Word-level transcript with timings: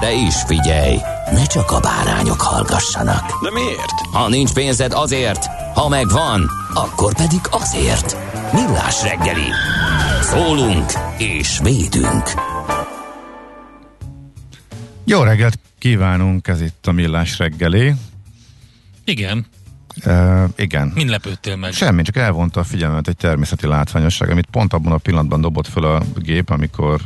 De 0.00 0.12
is 0.12 0.34
figyelj, 0.46 0.96
ne 1.32 1.44
csak 1.46 1.70
a 1.70 1.80
bárányok 1.80 2.40
hallgassanak. 2.40 3.42
De 3.42 3.50
miért? 3.52 4.00
Ha 4.12 4.28
nincs 4.28 4.52
pénzed 4.52 4.92
azért, 4.92 5.46
ha 5.74 5.88
megvan, 5.88 6.50
akkor 6.74 7.14
pedig 7.14 7.40
azért. 7.50 8.16
Millás 8.52 9.02
reggeli. 9.02 9.48
Szólunk 10.22 10.92
és 11.18 11.58
védünk. 11.62 12.24
Jó 15.04 15.22
reggelt 15.22 15.58
kívánunk, 15.78 16.48
ez 16.48 16.60
itt 16.60 16.86
a 16.86 16.92
Millás 16.92 17.38
reggeli. 17.38 17.94
Igen, 19.04 19.46
Uh, 20.06 20.44
igen. 20.56 20.92
mind 20.94 21.08
lepődtél 21.08 21.56
meg? 21.56 21.72
Semmi, 21.72 22.02
csak 22.02 22.16
elvonta 22.16 22.60
a 22.60 22.64
figyelmet 22.64 23.08
egy 23.08 23.16
természeti 23.16 23.66
látványosság, 23.66 24.30
amit 24.30 24.46
pont 24.50 24.72
abban 24.72 24.92
a 24.92 24.96
pillanatban 24.96 25.40
dobott 25.40 25.68
föl 25.68 25.84
a 25.84 26.02
gép, 26.16 26.50
amikor 26.50 27.00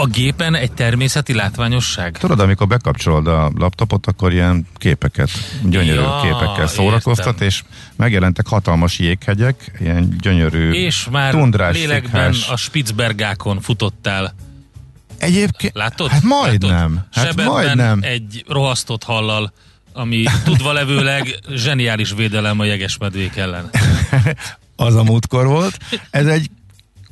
A 0.00 0.06
gépen 0.06 0.54
egy 0.54 0.72
természeti 0.72 1.34
látványosság? 1.34 2.18
tudod, 2.18 2.40
amikor 2.40 2.66
bekapcsolod 2.66 3.26
a 3.26 3.52
laptopot, 3.56 4.06
akkor 4.06 4.32
ilyen 4.32 4.66
képeket, 4.76 5.30
gyönyörű 5.62 6.00
Ja, 6.00 6.20
képekkel 6.22 6.66
szórakoztat, 6.66 7.26
értem. 7.26 7.46
és 7.46 7.62
megjelentek 7.96 8.46
hatalmas 8.46 8.98
jéghegyek, 8.98 9.72
ilyen 9.80 10.16
gyönyörű 10.20 10.70
És 10.72 11.08
már 11.10 11.30
tundrás, 11.32 11.76
lélekben 11.76 12.32
szikhás. 12.32 12.50
a 12.52 12.56
Spitzbergákon 12.56 13.60
futottál. 13.60 14.34
Egyébként, 15.18 15.74
Látod? 15.74 16.10
hát 16.10 16.22
majdnem, 16.22 17.06
hát 17.12 17.44
majdnem. 17.44 17.98
egy 18.02 18.44
rohasztott 18.48 19.02
hallal, 19.04 19.52
ami 19.92 20.24
tudva 20.44 20.72
levőleg 20.72 21.38
zseniális 21.54 22.12
védelem 22.12 22.60
a 22.60 22.64
jegesmedvék 22.64 23.36
ellen. 23.36 23.70
az 24.76 24.94
a 24.94 25.02
múltkor 25.02 25.46
volt. 25.46 25.78
Ez 26.10 26.26
egy 26.26 26.50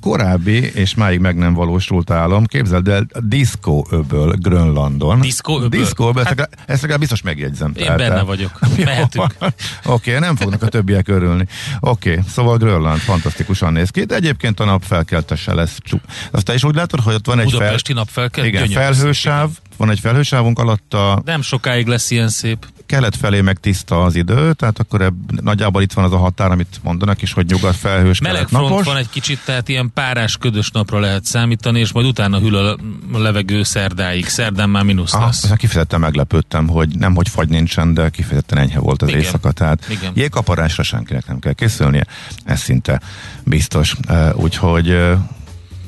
korábbi, 0.08 0.70
és 0.74 0.94
máig 0.94 1.18
meg 1.18 1.36
nem 1.36 1.54
valósult 1.54 2.10
álom. 2.10 2.44
Képzeld 2.44 2.88
el, 2.88 3.06
a 3.12 3.20
Disco 3.20 3.84
öböl 3.90 4.34
Grönlandon. 4.38 5.20
Disco 5.20 5.56
öböl? 5.56 5.68
Disco 5.68 6.08
öböl, 6.08 6.24
Hát- 6.24 6.38
ezt, 6.40 6.48
legalább, 6.66 6.82
ezt 6.86 6.98
biztos 6.98 7.22
megjegyzem. 7.22 7.72
Én 7.74 7.96
benne 7.96 8.22
vagyok. 8.22 8.58
Mehetünk. 8.84 9.34
Oké, 9.41 9.52
okay, 9.84 10.18
nem 10.18 10.36
fognak 10.36 10.62
a 10.62 10.68
többiek 10.68 11.08
örülni. 11.08 11.47
Oké, 11.80 12.10
okay, 12.10 12.22
szóval 12.28 12.56
Grönland 12.56 12.98
fantasztikusan 12.98 13.72
néz 13.72 13.91
ki, 13.91 14.04
de 14.04 14.14
egyébként 14.14 14.60
a 14.60 14.64
nap 14.64 14.82
felkeltese 14.82 15.54
lesz. 15.54 15.78
Csup. 15.82 16.00
Azt 16.30 16.44
te 16.44 16.54
is 16.54 16.64
úgy 16.64 16.74
látod, 16.74 17.00
hogy 17.00 17.14
ott 17.14 17.26
van 17.26 17.38
egy 17.38 17.50
fel... 17.50 17.58
Budapesti 17.58 17.92
nap 17.92 18.08
felkel, 18.10 18.44
Igen, 18.44 18.68
felhősáv, 18.68 19.50
van 19.76 19.91
egy 19.91 20.00
felhősávunk 20.00 20.58
alatta, 20.58 21.22
Nem 21.24 21.42
sokáig 21.42 21.86
lesz 21.86 22.10
ilyen 22.10 22.28
szép. 22.28 22.66
Kelet 22.88 23.16
felé 23.16 23.41
meg 23.41 23.59
tiszta 23.59 24.03
az 24.03 24.15
idő, 24.15 24.53
tehát 24.53 24.78
akkor 24.78 25.00
ebb, 25.00 25.41
nagyjából 25.43 25.82
itt 25.82 25.93
van 25.93 26.04
az 26.04 26.12
a 26.12 26.16
határ, 26.16 26.50
amit 26.50 26.81
mondanak 26.82 27.22
is, 27.22 27.32
hogy 27.32 27.47
nyugat 27.47 27.76
felhős, 27.76 28.21
Meleg 28.21 28.49
front 28.49 28.84
van 28.84 28.97
egy 28.97 29.10
kicsit, 29.10 29.41
tehát 29.44 29.69
ilyen 29.69 29.91
párás, 29.94 30.37
ködös 30.37 30.71
napra 30.71 30.98
lehet 30.98 31.25
számítani, 31.25 31.81
és 31.81 31.93
majd 31.93 32.06
utána 32.06 32.38
hűl 32.38 32.56
a 32.56 32.77
levegő 33.12 33.62
szerdáig. 33.62 34.27
Szerdán 34.27 34.71
már 34.71 34.82
mínusz 34.82 35.15
Aha, 35.15 35.25
lesz. 35.25 35.53
kifejezetten 35.56 36.00
meglepődtem, 36.00 36.69
hogy 36.69 36.88
nem, 36.98 37.15
hogy 37.15 37.28
fagy 37.28 37.48
nincsen, 37.48 37.94
de 37.94 38.09
kifejezetten 38.09 38.59
enyhe 38.59 38.78
volt 38.78 39.03
az 39.03 39.09
Igen. 39.09 39.21
éjszaka, 39.21 39.53
tehát 39.53 39.87
Igen. 39.91 40.12
jégkaparásra 40.15 40.82
senkinek 40.82 41.27
nem 41.27 41.38
kell 41.38 41.53
készülnie, 41.53 42.06
ez 42.44 42.60
szinte 42.60 43.00
biztos. 43.44 43.94
Úgyhogy 44.34 44.97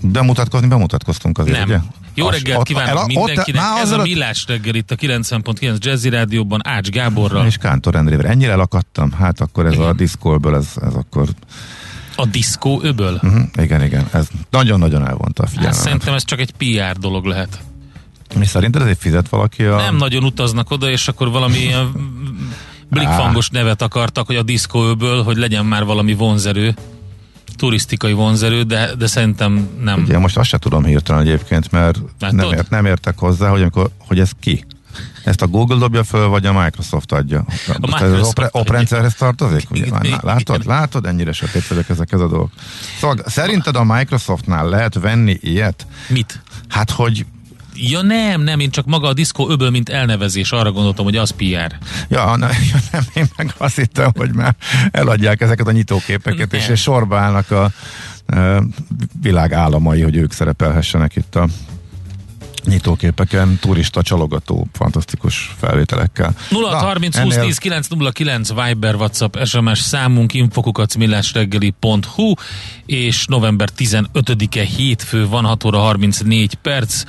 bemutatkozni, 0.01 0.69
bemutatkoztunk 0.69 1.39
azért, 1.39 1.59
Nem. 1.59 1.69
ugye? 1.69 1.79
Jó 2.21 2.29
reggelt 2.29 2.59
ott- 2.59 2.67
kívánok 2.67 2.89
el- 2.89 2.97
ott- 2.97 3.07
mindenkinek. 3.07 3.61
már 3.63 3.81
Ez 3.81 3.91
a 3.91 4.03
Millás 4.03 4.45
reggel 4.49 4.75
itt 4.75 4.91
a 4.91 4.95
90.9 4.95 5.79
Jazzy 5.79 6.09
Rádióban 6.09 6.61
Ács 6.65 6.89
Gáborral. 6.89 7.47
És 7.47 7.57
Kántor 7.57 7.95
Endrével. 7.95 8.27
Ennyire 8.27 8.55
lakadtam? 8.55 9.13
Hát 9.13 9.41
akkor 9.41 9.67
ez 9.67 9.79
a 9.79 9.93
diszkolből, 9.93 10.55
ez, 10.57 10.67
ez 10.83 10.95
akkor... 10.95 11.29
A 12.17 12.27
diszkó 12.27 12.81
öböl. 12.83 13.21
Uh-huh, 13.23 13.41
igen, 13.63 13.83
igen, 13.85 14.07
ez 14.13 14.29
nagyon-nagyon 14.51 15.07
elvonta 15.07 15.43
a 15.43 15.47
Hát 15.47 15.55
figyelmet. 15.55 15.81
szerintem 15.81 16.15
ez 16.15 16.25
csak 16.25 16.41
egy 16.41 16.53
PR 16.53 16.99
dolog 16.99 17.25
lehet. 17.25 17.61
Mi 18.35 18.47
szerinted 18.47 18.83
ezért 18.83 18.99
fizet 19.01 19.29
valaki 19.29 19.65
a... 19.65 19.77
Nem 19.77 19.97
nagyon 19.97 20.25
utaznak 20.25 20.71
oda, 20.71 20.91
és 20.91 21.09
akkor 21.09 21.31
valami 21.31 21.59
ilyen 21.59 21.93
blikfangos 22.89 23.49
nevet 23.49 23.83
akartak, 23.83 24.27
hogy 24.27 24.37
a 24.37 24.43
diszkóöböl, 24.43 25.23
hogy 25.23 25.37
legyen 25.37 25.67
már 25.67 25.85
valami 25.85 26.15
vonzerő, 26.15 26.75
turisztikai 27.57 28.13
vonzerő, 28.13 28.63
de, 28.63 28.95
de 28.95 29.07
szerintem 29.07 29.69
nem. 29.81 30.03
Ugye 30.03 30.19
most 30.19 30.37
azt 30.37 30.49
se 30.49 30.59
tudom 30.59 30.85
hirtelen 30.85 31.21
egyébként, 31.21 31.71
mert 31.71 31.99
Látod? 32.21 32.37
nem, 32.37 32.53
ért, 32.53 32.71
nem 32.71 32.87
értek 32.87 33.19
hozzá, 33.19 33.49
hogy, 33.49 33.61
amikor, 33.61 33.91
hogy 33.99 34.21
ez 34.21 34.31
ki. 34.41 34.65
Ezt 35.25 35.43
a 35.43 35.47
Google 35.47 35.79
dobja 35.79 36.05
föl, 36.05 36.29
vagy 36.29 36.47
a 36.47 36.53
Microsoft 36.53 37.13
adja? 37.13 37.45
Most 37.47 37.69
ez 37.69 37.77
az 37.81 38.01
Microsoft 38.01 38.39
opre, 38.39 38.49
oprendszerhez 38.53 39.15
tartozik? 39.15 39.71
Ugye? 39.71 39.91
Már, 39.91 40.23
látod, 40.23 40.67
látod, 40.67 41.07
ennyire 41.07 41.33
sötét 41.33 41.67
vagyok 41.67 41.89
ezekhez 41.89 42.21
a 42.21 42.29
dolgok. 42.29 42.51
Szóval 43.01 43.17
szerinted 43.27 43.77
a 43.77 43.85
Microsoftnál 43.85 44.69
lehet 44.69 44.95
venni 44.95 45.39
ilyet? 45.41 45.87
Mit? 46.09 46.43
Hát, 46.69 46.91
hogy 46.91 47.27
Ja 47.83 48.03
nem, 48.03 48.43
nem, 48.43 48.61
én 48.61 48.71
csak 48.71 48.87
maga 48.87 49.09
a 49.09 49.13
diszkó 49.13 49.51
öböl, 49.51 49.71
mint 49.71 49.89
elnevezés, 49.89 50.53
arra 50.53 50.73
gondoltam, 50.73 51.05
hogy 51.05 51.17
az 51.17 51.31
PR. 51.31 51.79
Ja, 52.09 52.37
ne, 52.37 52.47
ja, 52.73 52.79
nem, 52.91 53.03
én 53.15 53.27
meg 53.37 53.55
azt 53.57 53.77
hittem, 53.77 54.11
hogy 54.17 54.35
már 54.35 54.55
eladják 54.91 55.41
ezeket 55.41 55.67
a 55.67 55.73
nyitóképeket, 55.73 56.53
és, 56.53 56.63
Nem. 56.63 56.73
és 56.73 56.81
sorba 56.81 57.19
állnak 57.19 57.51
a 57.51 57.71
e, 58.27 58.63
világ 59.23 59.53
államai, 59.53 60.03
hogy 60.03 60.17
ők 60.17 60.33
szerepelhessenek 60.33 61.17
itt 61.17 61.35
a 61.35 61.49
nyitóképeken, 62.65 63.59
turista 63.61 64.03
csalogató, 64.03 64.67
fantasztikus 64.73 65.55
felvételekkel. 65.59 66.35
0 66.51 66.77
30 66.77 67.19
20 67.19 67.35
ennél- 67.35 67.47
10 67.47 67.59
909 67.59 68.49
Viber, 68.49 68.95
WhatsApp, 68.95 69.37
SMS 69.45 69.79
számunk 69.79 70.35
infokukacmillásreggeli.hu 70.35 72.33
és 72.87 73.27
november 73.27 73.69
15-e 73.77 74.65
hétfő 74.65 75.29
van 75.29 75.45
6 75.45 75.65
óra 75.65 75.79
34 75.79 76.55
perc 76.55 77.03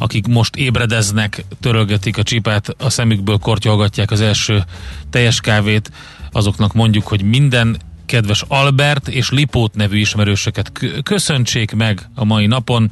akik 0.00 0.26
most 0.26 0.56
ébredeznek, 0.56 1.44
törölgetik 1.60 2.18
a 2.18 2.22
csipát, 2.22 2.74
a 2.78 2.90
szemükből 2.90 3.38
kortyolgatják 3.38 4.10
az 4.10 4.20
első 4.20 4.64
teljes 5.10 5.40
kávét, 5.40 5.90
azoknak 6.32 6.72
mondjuk, 6.72 7.06
hogy 7.06 7.22
minden 7.22 7.76
kedves 8.06 8.44
Albert 8.48 9.08
és 9.08 9.30
Lipót 9.30 9.74
nevű 9.74 9.98
ismerősöket 9.98 10.72
kö- 10.72 11.02
köszöntsék 11.02 11.74
meg 11.74 12.08
a 12.14 12.24
mai 12.24 12.46
napon, 12.46 12.90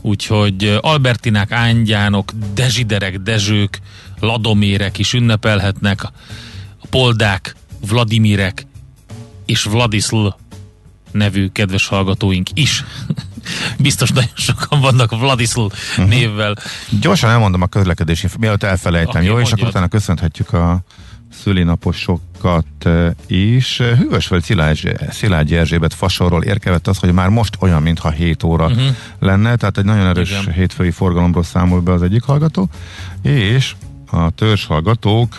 úgyhogy 0.00 0.78
Albertinák, 0.80 1.52
Ángyánok, 1.52 2.32
Dezsiderek, 2.54 3.18
Dezsők, 3.18 3.78
Ladomérek 4.20 4.98
is 4.98 5.12
ünnepelhetnek, 5.12 6.02
a 6.02 6.86
Poldák, 6.90 7.56
Vladimirek 7.88 8.66
és 9.46 9.62
Vladisl 9.62 10.26
nevű 11.12 11.48
kedves 11.48 11.86
hallgatóink 11.86 12.48
is. 12.54 12.84
Biztos 13.78 14.10
nagyon 14.10 14.30
sokan 14.34 14.80
vannak 14.80 15.10
Vladisl 15.10 15.60
uh-huh. 15.60 16.08
névvel. 16.08 16.56
Gyorsan 17.00 17.30
elmondom 17.30 17.62
a 17.62 17.66
közlekedési, 17.66 18.28
mielőtt 18.38 18.62
elfelejtem, 18.62 19.20
Oké, 19.20 19.26
jó? 19.26 19.32
És 19.32 19.36
mondjad. 19.38 19.58
akkor 19.58 19.68
utána 19.68 19.88
köszönhetjük 19.88 20.52
a 20.52 20.80
szülinaposokat 21.42 22.66
eh, 22.78 23.10
is. 23.26 23.78
Hűvösvöld 23.78 24.42
Szilágy, 24.42 24.94
Szilágyi 25.10 25.56
Erzsébet 25.56 25.94
fasorról 25.94 26.42
érkezett 26.42 26.86
az, 26.86 26.98
hogy 26.98 27.12
már 27.12 27.28
most 27.28 27.56
olyan, 27.60 27.82
mintha 27.82 28.10
7 28.10 28.42
óra 28.42 28.66
uh-huh. 28.66 28.86
lenne, 29.18 29.56
tehát 29.56 29.78
egy 29.78 29.84
nagyon 29.84 30.06
erős 30.06 30.30
Mhm. 30.30 30.40
Igen. 30.40 30.54
hétfői 30.54 30.90
forgalomról 30.90 31.42
számol 31.42 31.80
be 31.80 31.92
az 31.92 32.02
egyik 32.02 32.22
hallgató, 32.22 32.68
és 33.22 33.74
a 34.10 34.30
törzs 34.30 34.64
hallgatók 34.66 35.36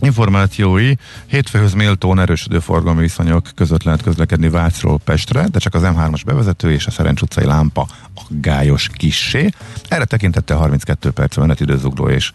Információi, 0.00 0.96
hétfőhöz 1.26 1.72
méltón 1.72 2.18
erősödő 2.18 2.58
forgalmi 2.58 3.00
viszonyok 3.00 3.48
között 3.54 3.82
lehet 3.82 4.02
közlekedni 4.02 4.48
Vácról 4.48 4.98
Pestre, 5.04 5.46
de 5.48 5.58
csak 5.58 5.74
az 5.74 5.82
M3-as 5.84 6.22
bevezető 6.24 6.72
és 6.72 6.86
a 6.86 6.90
Szerencs 6.90 7.20
utcai 7.20 7.44
lámpa 7.44 7.88
gályos 8.28 8.88
kissé. 8.92 9.48
Erre 9.88 10.04
tekintette 10.04 10.54
32 10.54 11.10
perc 11.10 11.36
menetidőzugló 11.36 12.08
és 12.08 12.32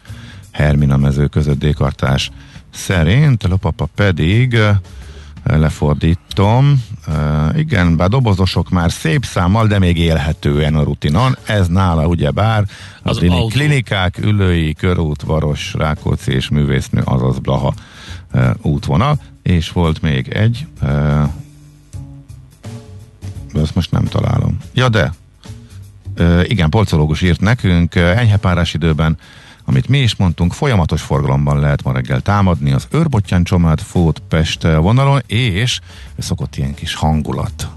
Hermina 0.52 0.98
mező 0.98 1.28
között 1.28 1.60
dékartás 1.60 2.32
szerint, 2.74 3.44
Lopapa 3.44 3.88
pedig 3.96 4.54
eh, 4.54 4.78
lefordítom, 5.44 6.84
uh, 7.08 7.60
igen, 7.60 7.96
bár 7.96 8.10
dobozosok 8.10 8.70
már 8.70 8.92
szép 8.92 9.26
számmal, 9.26 9.68
de 9.68 9.80
még 9.80 9.98
élhetően 9.98 10.76
a 10.76 10.84
rutinon. 10.84 11.38
Ez 11.46 11.68
nála 11.68 12.08
ugyebár 12.08 12.66
az, 13.02 13.18
az 13.18 13.24
autó. 13.24 13.48
klinikák, 13.48 14.18
ülői, 14.18 14.74
körút, 14.74 15.22
varos, 15.22 15.74
Rákóczi 15.74 16.32
és 16.32 16.50
művésznő, 16.50 17.02
azaz 17.06 17.40
Blaha 17.40 17.74
uh, 18.34 18.50
útvonal, 18.62 19.20
és 19.44 19.72
volt 19.72 20.02
még 20.02 20.28
egy, 20.28 20.66
uh, 20.82 20.90
de 23.54 23.60
azt 23.62 23.76
most 23.76 23.92
nem 23.92 24.06
találom. 24.06 24.58
Ja, 24.74 24.90
de 24.90 25.12
igen, 26.44 26.70
polcológus 26.70 27.22
írt 27.22 27.42
nekünk, 27.42 27.96
enyhe 27.96 28.38
párás 28.38 28.74
időben 28.74 29.18
amit 29.72 29.88
mi 29.88 29.98
is 29.98 30.16
mondtunk, 30.16 30.54
folyamatos 30.54 31.02
forgalomban 31.02 31.60
lehet 31.60 31.84
ma 31.84 31.94
reggel 31.94 32.22
támadni 32.22 32.72
az 32.72 32.88
Őrbottyán 32.90 33.44
Csomád 33.44 33.80
Fót 33.80 34.22
Pest 34.30 34.62
vonalon, 34.62 35.22
és 35.28 35.80
szokott 36.18 36.56
ilyen 36.56 36.74
kis 36.74 36.94
hangulat 36.94 37.68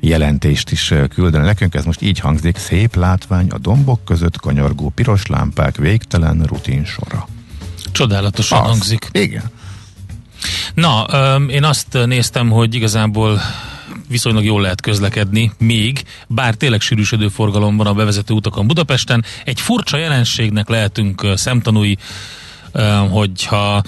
jelentést 0.00 0.70
is 0.70 0.92
küldeni 1.08 1.44
nekünk. 1.44 1.74
Ez 1.74 1.84
most 1.84 2.02
így 2.02 2.18
hangzik, 2.18 2.56
szép 2.56 2.94
látvány 2.94 3.48
a 3.48 3.58
dombok 3.58 4.04
között 4.04 4.40
kanyargó 4.40 4.92
piros 4.94 5.26
lámpák 5.26 5.76
végtelen 5.76 6.42
rutin 6.42 6.84
sora. 6.84 7.28
Csodálatosan 7.92 8.60
az, 8.60 8.68
hangzik. 8.68 9.08
Igen. 9.12 9.50
Na, 10.74 11.02
én 11.48 11.64
azt 11.64 11.98
néztem, 12.06 12.50
hogy 12.50 12.74
igazából 12.74 13.40
viszonylag 14.08 14.44
jól 14.44 14.60
lehet 14.60 14.80
közlekedni, 14.80 15.52
még, 15.58 16.04
bár 16.26 16.54
tényleg 16.54 16.80
sűrűsödő 16.80 17.28
forgalom 17.28 17.76
van 17.76 17.86
a 17.86 17.94
bevezető 17.94 18.34
utakon 18.34 18.66
Budapesten. 18.66 19.24
Egy 19.44 19.60
furcsa 19.60 19.96
jelenségnek 19.96 20.68
lehetünk 20.68 21.26
szemtanúi, 21.34 21.96
hogyha 23.10 23.82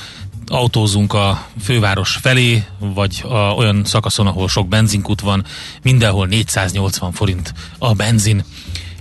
autózunk 0.47 1.13
a 1.13 1.47
főváros 1.63 2.19
felé, 2.23 2.65
vagy 2.79 3.25
a, 3.25 3.37
olyan 3.37 3.85
szakaszon, 3.85 4.27
ahol 4.27 4.49
sok 4.49 4.69
benzinkút 4.69 5.21
van, 5.21 5.45
mindenhol 5.83 6.27
480 6.27 7.13
forint 7.13 7.55
a 7.79 7.93
benzin 7.93 8.45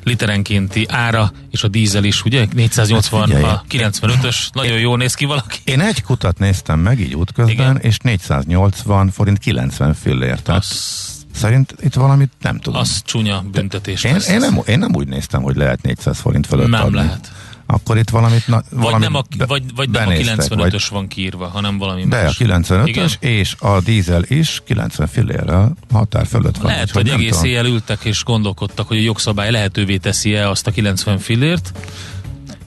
literenkénti 0.05 0.85
ára, 0.89 1.31
és 1.51 1.63
a 1.63 1.67
dízel 1.67 2.03
is, 2.03 2.23
ugye? 2.23 2.47
480, 2.53 3.31
hát 3.31 3.43
a 3.43 3.63
95-ös, 3.69 4.35
nagyon 4.53 4.79
jól 4.79 4.97
néz 4.97 5.13
ki 5.13 5.25
valaki. 5.25 5.57
Én 5.63 5.79
egy 5.79 6.01
kutat 6.03 6.39
néztem 6.39 6.79
meg 6.79 6.99
így 6.99 7.13
útközben, 7.15 7.53
Igen. 7.55 7.77
és 7.77 7.97
480 7.97 9.11
forint 9.11 9.37
90 9.37 9.93
fillér. 9.93 10.39
Tehát 10.39 10.61
az... 10.61 11.13
Szerint 11.33 11.75
itt 11.81 11.93
valamit 11.93 12.31
nem 12.41 12.59
tudom. 12.59 12.79
Az 12.79 13.01
csúnya 13.05 13.43
büntetés. 13.51 14.03
Én, 14.03 14.17
én, 14.29 14.37
nem, 14.37 14.61
én 14.67 14.79
nem 14.79 14.95
úgy 14.95 15.07
néztem, 15.07 15.41
hogy 15.41 15.55
lehet 15.55 15.81
400 15.81 16.19
forint 16.19 16.47
fölött 16.47 16.67
Nem 16.67 16.83
adni. 16.85 16.95
lehet 16.95 17.31
akkor 17.67 17.97
itt 17.97 18.09
valamit, 18.09 18.47
na, 18.47 18.63
vagy 18.69 18.99
nem 18.99 19.15
a, 19.15 19.23
vagy, 19.47 19.63
vagy 19.75 19.89
nem 19.89 20.07
a 20.07 20.11
95-ös 20.11 20.85
van 20.89 21.07
kiírva, 21.07 21.47
hanem 21.47 21.77
valami 21.77 22.05
De 22.05 22.21
más. 22.21 22.39
a 22.39 22.43
95-ös 22.45 23.13
és 23.19 23.55
a 23.59 23.79
dízel 23.79 24.23
is 24.27 24.61
90 24.65 25.07
fillérrel 25.07 25.75
határ 25.91 26.25
fölött 26.27 26.57
van. 26.57 26.71
Lehet, 26.71 26.91
hogy 26.91 27.09
egész 27.09 27.29
tudom. 27.31 27.45
éjjel 27.45 27.65
ültek 27.65 28.03
és 28.03 28.23
gondolkodtak, 28.23 28.87
hogy 28.87 28.97
a 28.97 29.01
jogszabály 29.01 29.51
lehetővé 29.51 29.97
teszi-e 29.97 30.49
azt 30.49 30.67
a 30.67 30.71
90 30.71 31.17
fillért, 31.17 31.71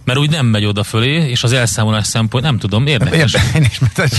mert 0.05 0.19
úgy 0.19 0.31
nem 0.31 0.47
megy 0.47 0.65
oda 0.65 0.83
fölé, 0.83 1.29
és 1.31 1.43
az 1.43 1.53
elszámolás 1.53 2.07
szempont, 2.07 2.45
nem 2.45 2.59
tudom, 2.59 2.87
érdekes. 2.87 3.35
Érde, 3.35 3.59
én 3.59 3.63
is, 3.63 3.79
mert 3.79 4.13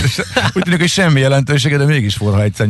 úgy 0.56 0.62
tűnik, 0.62 0.78
hogy 0.78 0.88
semmi 0.88 1.20
jelentősége, 1.20 1.76
de 1.76 1.84
mégis 1.84 2.14
forha 2.14 2.42
egyszer. 2.42 2.68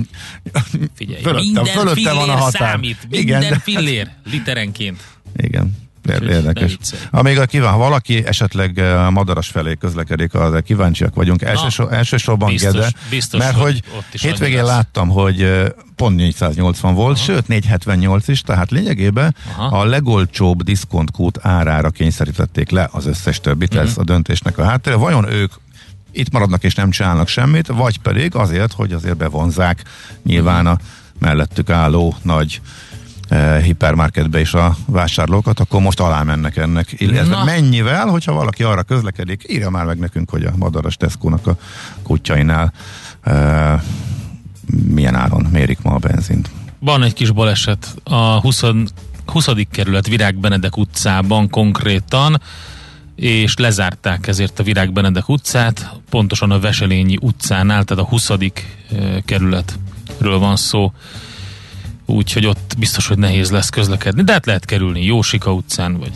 Figyelj, 0.94 1.22
fölöttem, 1.22 1.44
minden 1.44 1.64
fölöttem 1.64 2.16
van 2.16 2.28
a 2.28 2.36
határ. 2.36 2.70
számít, 2.70 2.96
minden 3.10 3.42
Igen, 3.42 3.58
fillér, 3.58 4.10
literenként. 4.30 5.00
Igen. 5.36 5.88
Érdekes. 6.08 6.76
Amíg 7.10 7.38
a 7.38 7.46
kíván, 7.46 7.72
ha 7.72 7.78
valaki 7.78 8.26
esetleg 8.26 8.78
eh, 8.78 9.10
madaras 9.10 9.48
felé 9.48 9.74
közlekedik, 9.74 10.34
az 10.34 10.54
kíváncsiak 10.64 11.14
vagyunk. 11.14 11.42
Elsősor, 11.42 11.88
Na, 11.90 11.96
elsősorban 11.96 12.48
biztos, 12.50 12.72
Gede, 12.72 12.92
biztos, 13.10 13.40
mert 13.40 13.56
hogy 13.56 13.82
hétvégén 14.10 14.64
láttam, 14.64 15.08
hogy 15.08 15.42
eh, 15.42 15.66
pont 15.96 16.16
480 16.16 16.94
volt, 16.94 17.16
Aha. 17.16 17.24
sőt 17.24 17.48
478 17.48 18.28
is, 18.28 18.40
tehát 18.40 18.70
lényegében 18.70 19.34
Aha. 19.56 19.80
a 19.80 19.84
legolcsóbb 19.84 20.62
diszkontkút 20.62 21.38
árára 21.42 21.90
kényszerítették 21.90 22.70
le 22.70 22.88
az 22.92 23.06
összes 23.06 23.40
többit, 23.40 23.68
uh-huh. 23.68 23.88
ez 23.88 23.92
mhm. 23.92 24.00
a 24.00 24.04
döntésnek 24.04 24.58
a 24.58 24.64
háttere. 24.64 24.96
Vajon 24.96 25.32
ők 25.32 25.52
itt 26.12 26.32
maradnak 26.32 26.64
és 26.64 26.74
nem 26.74 26.90
csinálnak 26.90 27.28
semmit, 27.28 27.66
vagy 27.66 27.98
pedig 27.98 28.34
azért, 28.34 28.72
hogy 28.72 28.92
azért 28.92 29.16
bevonzák 29.16 29.82
nyilván 30.22 30.66
a 30.66 30.78
mellettük 31.18 31.70
álló 31.70 32.16
nagy 32.22 32.60
hipermarketbe 33.62 34.40
is 34.40 34.54
a 34.54 34.76
vásárlókat, 34.86 35.60
akkor 35.60 35.80
most 35.80 36.00
alá 36.00 36.22
mennek 36.22 36.56
ennek. 36.56 36.94
Illetve 36.96 37.44
mennyivel, 37.44 38.06
hogyha 38.06 38.32
valaki 38.32 38.62
arra 38.62 38.82
közlekedik, 38.82 39.44
írja 39.48 39.70
már 39.70 39.84
meg 39.84 39.98
nekünk, 39.98 40.30
hogy 40.30 40.44
a 40.44 40.52
Madaras 40.56 40.96
Tesco-nak 40.96 41.46
a 41.46 41.56
kutyainál 42.02 42.72
e, 43.22 43.82
milyen 44.84 45.14
áron 45.14 45.46
mérik 45.52 45.82
ma 45.82 45.94
a 45.94 45.98
benzint. 45.98 46.50
Van 46.78 47.02
egy 47.02 47.12
kis 47.12 47.30
baleset 47.30 47.94
a 48.04 48.40
20. 48.40 48.62
20. 49.26 49.48
kerület 49.70 50.06
Virág 50.06 50.36
Benedek 50.36 50.76
utcában 50.76 51.48
konkrétan, 51.48 52.40
és 53.16 53.56
lezárták 53.56 54.26
ezért 54.26 54.58
a 54.58 54.62
Virág 54.62 54.92
Benedek 54.92 55.28
utcát, 55.28 55.90
pontosan 56.10 56.50
a 56.50 56.58
Veselényi 56.58 57.18
utcánál, 57.20 57.84
tehát 57.84 58.04
a 58.04 58.08
20. 58.08 58.30
Eh, 58.30 58.38
kerületről 59.24 60.38
van 60.38 60.56
szó 60.56 60.92
úgyhogy 62.10 62.46
ott 62.46 62.74
biztos, 62.78 63.06
hogy 63.06 63.18
nehéz 63.18 63.50
lesz 63.50 63.68
közlekedni, 63.68 64.22
de 64.22 64.32
hát 64.32 64.46
lehet 64.46 64.64
kerülni 64.64 65.04
Jósika 65.04 65.52
utcán, 65.52 65.98
vagy 65.98 66.12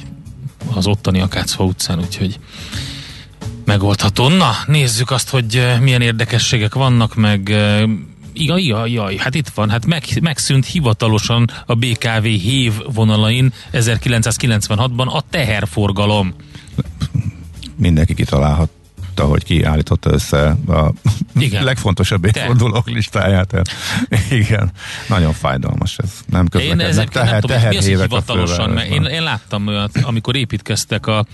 az 0.74 0.86
ottani 0.86 1.20
Akácfa 1.20 1.64
utcán, 1.64 1.98
úgyhogy 1.98 2.38
megoldható. 3.64 4.28
Na, 4.28 4.50
nézzük 4.66 5.10
azt, 5.10 5.28
hogy 5.28 5.56
eh, 5.56 5.80
milyen 5.80 6.00
érdekességek 6.00 6.74
vannak, 6.74 7.14
meg 7.14 7.50
eh, 7.50 7.82
jaj, 8.34 8.90
jaj, 8.92 9.16
hát 9.16 9.34
itt 9.34 9.48
van, 9.48 9.70
hát 9.70 9.86
meg, 9.86 10.04
megszűnt 10.20 10.66
hivatalosan 10.66 11.50
a 11.66 11.74
BKV 11.74 12.24
hév 12.24 12.72
vonalain 12.94 13.52
1996-ban 13.72 15.06
a 15.06 15.22
teherforgalom. 15.30 16.34
Mindenki 17.76 18.14
kitalálhat 18.14 18.70
tudta, 19.14 19.30
hogy 19.30 19.44
ki 19.44 19.62
állította 19.62 20.10
össze 20.10 20.56
a 20.68 20.92
Igen. 21.38 21.64
legfontosabb 21.70 22.24
évfordulók 22.24 22.90
listáját. 22.90 23.62
Igen, 24.30 24.70
nagyon 25.08 25.32
fájdalmas 25.32 25.98
ez. 25.98 26.10
Nem 26.26 26.48
közlekednek. 26.48 26.86
Én 26.86 26.92
ezeket 26.92 27.30
nem 27.30 27.40
tudom, 27.40 27.60
mi 27.68 27.76
az, 27.76 27.86
hogy 27.86 28.00
hivatalosan, 28.00 28.70
mert 28.70 28.88
én, 28.88 29.04
én 29.04 29.22
láttam 29.22 29.66
olyat, 29.66 29.96
amikor 30.02 30.36
építkeztek 30.36 31.06
a 31.06 31.26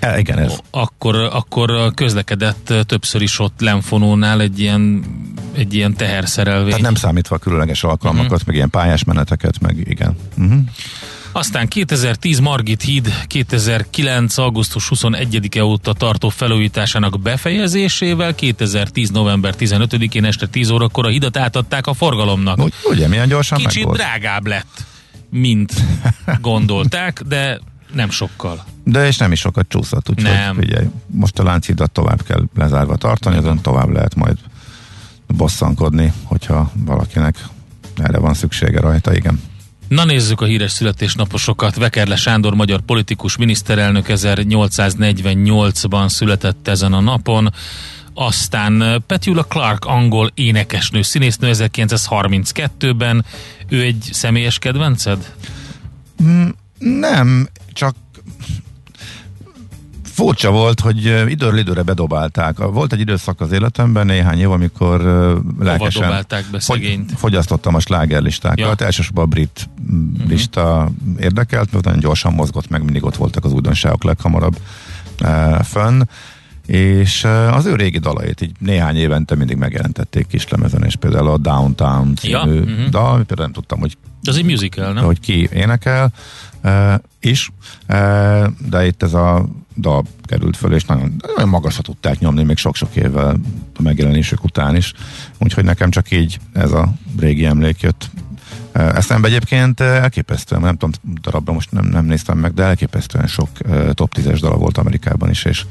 e, 0.00 0.18
igen, 0.18 0.38
ez. 0.38 0.58
Akkor, 0.70 1.16
akkor 1.16 1.94
közlekedett 1.94 2.72
többször 2.86 3.22
is 3.22 3.38
ott 3.38 3.60
Lenfonónál 3.60 4.40
egy 4.40 4.60
ilyen, 4.60 5.04
egy 5.52 5.74
ilyen 5.74 5.94
teherszerelvény. 5.94 6.68
Tehát 6.68 6.82
nem 6.82 6.94
számítva 6.94 7.36
a 7.36 7.38
különleges 7.38 7.84
alkalmakat, 7.84 8.30
uh-huh. 8.30 8.46
meg 8.46 8.54
ilyen 8.54 8.70
pályás 8.70 9.04
meneteket, 9.04 9.60
meg 9.60 9.88
igen. 9.88 10.16
Uh-huh. 10.38 10.60
Aztán 11.32 11.68
2010 11.68 12.38
Margit 12.38 12.82
híd 12.82 13.14
2009. 13.26 14.38
augusztus 14.38 14.90
21-e 14.94 15.64
óta 15.64 15.92
tartó 15.92 16.28
felújításának 16.28 17.20
befejezésével 17.20 18.34
2010. 18.34 19.10
november 19.10 19.54
15-én 19.58 20.24
este 20.24 20.46
10 20.46 20.70
órakor 20.70 21.06
a 21.06 21.08
hidat 21.08 21.36
átadták 21.36 21.86
a 21.86 21.94
forgalomnak. 21.94 22.58
Úgy, 22.62 22.72
ugye, 22.84 23.08
milyen 23.08 23.28
gyorsan 23.28 23.58
Kicsit 23.58 23.74
megvolt. 23.74 23.98
drágább 23.98 24.46
lett, 24.46 24.84
mint 25.30 25.72
gondolták, 26.40 27.22
de 27.22 27.60
nem 27.94 28.10
sokkal. 28.10 28.64
De 28.84 29.06
és 29.06 29.16
nem 29.16 29.32
is 29.32 29.40
sokat 29.40 29.68
csúszott, 29.68 30.10
úgyhogy 30.10 30.32
nem. 30.32 30.56
figyelj, 30.56 30.86
most 31.06 31.38
a 31.38 31.42
láncidat 31.42 31.90
tovább 31.90 32.22
kell 32.22 32.42
lezárva 32.54 32.96
tartani, 32.96 33.36
azon 33.36 33.60
tovább 33.62 33.88
lehet 33.88 34.14
majd 34.14 34.36
bosszankodni, 35.26 36.12
hogyha 36.24 36.72
valakinek 36.74 37.44
erre 37.96 38.18
van 38.18 38.34
szüksége 38.34 38.80
rajta, 38.80 39.14
igen. 39.14 39.40
Na 39.90 40.04
nézzük 40.04 40.40
a 40.40 40.44
híres 40.44 40.72
születésnaposokat. 40.72 41.74
Vekerle 41.74 42.16
Sándor, 42.16 42.54
magyar 42.54 42.80
politikus 42.80 43.36
miniszterelnök 43.36 44.04
1848-ban 44.08 46.08
született 46.08 46.68
ezen 46.68 46.92
a 46.92 47.00
napon. 47.00 47.52
Aztán 48.14 49.02
Petula 49.06 49.42
Clark, 49.42 49.84
angol 49.84 50.30
énekesnő, 50.34 51.02
színésznő 51.02 51.50
1932-ben. 51.52 53.24
Ő 53.68 53.82
egy 53.82 54.08
személyes 54.12 54.58
kedvenced? 54.58 55.34
Mm, 56.22 56.48
nem, 56.78 57.48
csak 57.72 57.94
furcsa 60.20 60.50
volt, 60.50 60.80
hogy 60.80 61.04
időről 61.28 61.58
időre 61.58 61.82
bedobálták. 61.82 62.58
Volt 62.58 62.92
egy 62.92 63.00
időszak 63.00 63.40
az 63.40 63.52
életemben, 63.52 64.06
néhány 64.06 64.38
év, 64.38 64.50
amikor 64.50 65.00
lelkesen 65.58 66.02
dobálták 66.02 66.44
be 66.50 66.60
szegényt? 66.60 67.12
fogyasztottam 67.16 67.74
a 67.74 67.80
slágerlistákat. 67.80 68.80
Ja. 68.80 68.86
Elsősorban 68.86 69.24
a 69.24 69.26
brit 69.26 69.68
uh-huh. 69.88 70.28
lista 70.28 70.90
érdekelt, 71.18 71.72
mert 71.72 71.84
nagyon 71.84 72.00
gyorsan 72.00 72.32
mozgott 72.32 72.68
meg, 72.68 72.84
mindig 72.84 73.04
ott 73.04 73.16
voltak 73.16 73.44
az 73.44 73.52
újdonságok 73.52 74.04
leghamarabb 74.04 74.56
uh, 75.22 75.62
fönn 75.62 76.02
és 76.66 77.24
az 77.50 77.66
ő 77.66 77.74
régi 77.74 77.98
dalait 77.98 78.40
így 78.40 78.52
néhány 78.58 78.96
évente 78.96 79.34
mindig 79.34 79.56
megjelentették 79.56 80.26
kislemezen, 80.26 80.84
és 80.84 80.96
például 80.96 81.28
a 81.28 81.36
Downtown 81.36 82.16
című 82.16 82.32
Ja, 82.32 82.44
mhm. 82.44 82.56
uh-huh. 82.56 82.88
dal, 82.88 83.16
például 83.16 83.42
nem 83.42 83.52
tudtam, 83.52 83.78
hogy 83.78 83.96
Ez 84.22 84.36
egy 84.36 84.44
musical, 84.44 84.92
nem? 84.92 85.04
hogy 85.04 85.20
ki 85.20 85.48
énekel 85.52 86.12
uh, 86.62 86.94
is, 87.20 87.50
uh, 87.88 88.46
de 88.68 88.86
itt 88.86 89.02
ez 89.02 89.14
a 89.14 89.46
dal 89.76 90.04
került 90.22 90.56
föl, 90.56 90.74
és 90.74 90.84
nagyon, 90.84 91.14
nagyon 91.36 91.48
magasra 91.48 91.82
tudták 91.82 92.18
nyomni, 92.18 92.42
még 92.42 92.56
sok-sok 92.56 92.96
évvel 92.96 93.36
a 93.76 93.82
megjelenésük 93.82 94.44
után 94.44 94.76
is. 94.76 94.92
Úgyhogy 95.38 95.64
nekem 95.64 95.90
csak 95.90 96.10
így 96.10 96.38
ez 96.52 96.72
a 96.72 96.92
régi 97.18 97.44
emlék 97.44 97.80
jött 97.80 98.10
eszembe 98.72 99.28
egyébként 99.28 99.80
elképesztően, 99.80 100.60
nem 100.60 100.76
tudom, 100.76 100.94
darabra 101.20 101.52
most 101.52 101.72
nem, 101.72 101.84
nem 101.84 102.04
néztem 102.04 102.38
meg, 102.38 102.54
de 102.54 102.62
elképesztően 102.62 103.26
sok 103.26 103.48
top 103.92 104.14
10-es 104.16 104.38
dala 104.40 104.56
volt 104.56 104.78
Amerikában 104.78 105.30
is, 105.30 105.44
és 105.44 105.64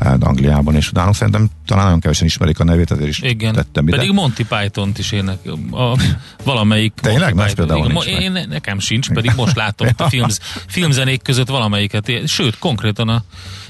Angliában, 0.00 0.74
és 0.74 0.88
utána 0.88 1.12
szerintem 1.12 1.50
talán 1.66 1.84
nagyon 1.84 2.00
kevesen 2.00 2.26
ismerik 2.26 2.60
a 2.60 2.64
nevét, 2.64 2.90
ezért 2.90 3.08
is 3.08 3.18
Igen, 3.20 3.54
tettem 3.54 3.88
ide. 3.88 3.96
pedig 3.96 4.12
Monty 4.12 4.42
Python-t 4.48 4.98
is 4.98 5.12
ének, 5.12 5.38
a, 5.70 5.98
valamelyik 6.44 6.92
Tényleg? 7.00 7.34
Monty 7.34 7.46
ez 7.48 7.54
például 7.54 7.80
nincs 7.80 7.92
mo- 7.92 8.04
meg. 8.04 8.20
én, 8.22 8.46
nekem 8.48 8.78
sincs, 8.78 9.08
pedig 9.10 9.32
most 9.36 9.56
látom 9.56 9.88
a 9.96 10.08
filmz, 10.14 10.40
filmzenék 10.66 11.22
között 11.22 11.48
valamelyiket, 11.48 12.12
sőt, 12.26 12.58
konkrétan 12.58 13.08
a 13.08 13.22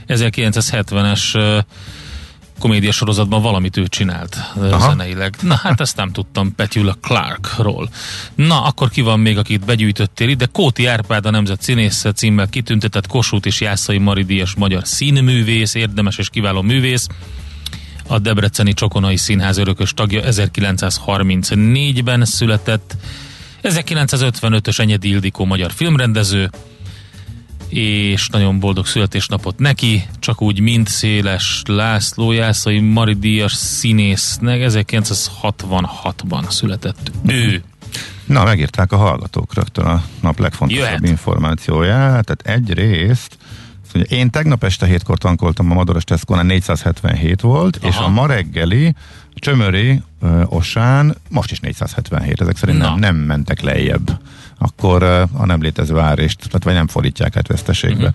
1970-es 0.09 1.35
ö, 1.35 1.59
komédia 2.59 2.93
sorozatban 2.93 3.43
valamit 3.43 3.77
ő 3.77 3.87
csinált 3.87 4.37
Aha. 4.57 4.89
zeneileg. 4.89 5.37
Na 5.43 5.55
hát 5.55 5.81
ezt 5.81 5.97
nem 5.97 6.13
tudtam 6.13 6.55
Petula 6.55 6.97
Clarkról. 7.01 7.89
Na, 8.35 8.63
akkor 8.63 8.91
ki 8.91 9.01
van 9.01 9.21
még, 9.21 9.39
akit 9.39 9.65
begyűjtöttél 9.65 10.29
ide? 10.29 10.47
Kóti 10.53 10.87
Árpád 10.87 11.27
a 11.27 11.31
Nemzet 11.31 11.63
Színésze 11.63 12.13
címmel 12.13 12.49
kitüntetett 12.49 13.07
Kossuth 13.07 13.47
és 13.47 13.61
Jászai 13.61 13.99
Mari 13.99 14.25
Díjas 14.25 14.55
magyar 14.55 14.87
színművész, 14.87 15.75
érdemes 15.75 16.19
és 16.19 16.29
kiváló 16.29 16.63
művész 16.63 17.07
a 18.09 18.19
Debreceni 18.19 18.73
Csokonai 18.73 19.17
Színház 19.17 19.57
örökös 19.57 19.95
tagja 19.95 20.23
1934-ben 20.25 22.25
született, 22.25 22.97
1955-ös 23.63 24.79
Enyedi 24.79 25.09
Ildikó 25.09 25.45
magyar 25.45 25.73
filmrendező, 25.73 26.51
és 27.69 28.29
nagyon 28.29 28.61
boldog 28.61 28.87
születésnapot 28.87 29.59
neki, 29.59 30.07
csak 30.19 30.43
úgy 30.43 30.61
mint 30.61 30.89
Széles 30.89 31.63
László 31.67 32.33
Jászai 32.33 32.81
Mari 32.81 33.15
Díjas 33.15 33.53
színésznek 33.53 34.61
1966-ban 34.63 36.51
született 36.51 37.11
ő. 37.27 37.63
Na, 38.27 38.45
megírták 38.45 38.93
a 38.93 38.97
hallgatók 38.97 39.55
rögtön 39.55 39.85
a 39.85 40.03
nap 40.21 40.39
legfontosabb 40.39 40.85
Jöhet. 40.85 41.09
információját. 41.09 42.25
Tehát 42.25 42.61
egyrészt, 42.61 43.39
mondja, 43.95 44.17
én 44.17 44.31
tegnap 44.31 44.65
este 44.65 44.87
hétkor 44.87 45.19
tankoltam 45.19 45.71
a 45.71 45.75
Madoros 45.75 46.05
Tesco-nál 46.05 46.45
477 46.45 47.41
volt, 47.41 47.77
Aha. 47.77 47.89
és 47.89 47.97
a 47.97 48.09
ma 48.09 48.27
reggeli 48.27 48.95
Csömöri 49.35 50.03
ö, 50.21 50.43
Osán 50.45 51.17
most 51.31 51.51
is 51.51 51.61
477, 51.61 52.41
ezek 52.41 52.57
szerint 52.57 52.79
Na. 52.79 52.89
nem, 52.89 52.99
nem 52.99 53.17
mentek 53.17 53.61
lejjebb. 53.61 54.21
Akkor 54.59 55.03
a 55.33 55.45
nem 55.45 55.63
létező 55.63 55.99
árést, 55.99 56.39
tehát 56.47 56.65
vagy 56.65 56.75
nem 56.75 56.87
fordítják 56.87 57.37
át 57.37 57.47
veszteségbe, 57.49 58.13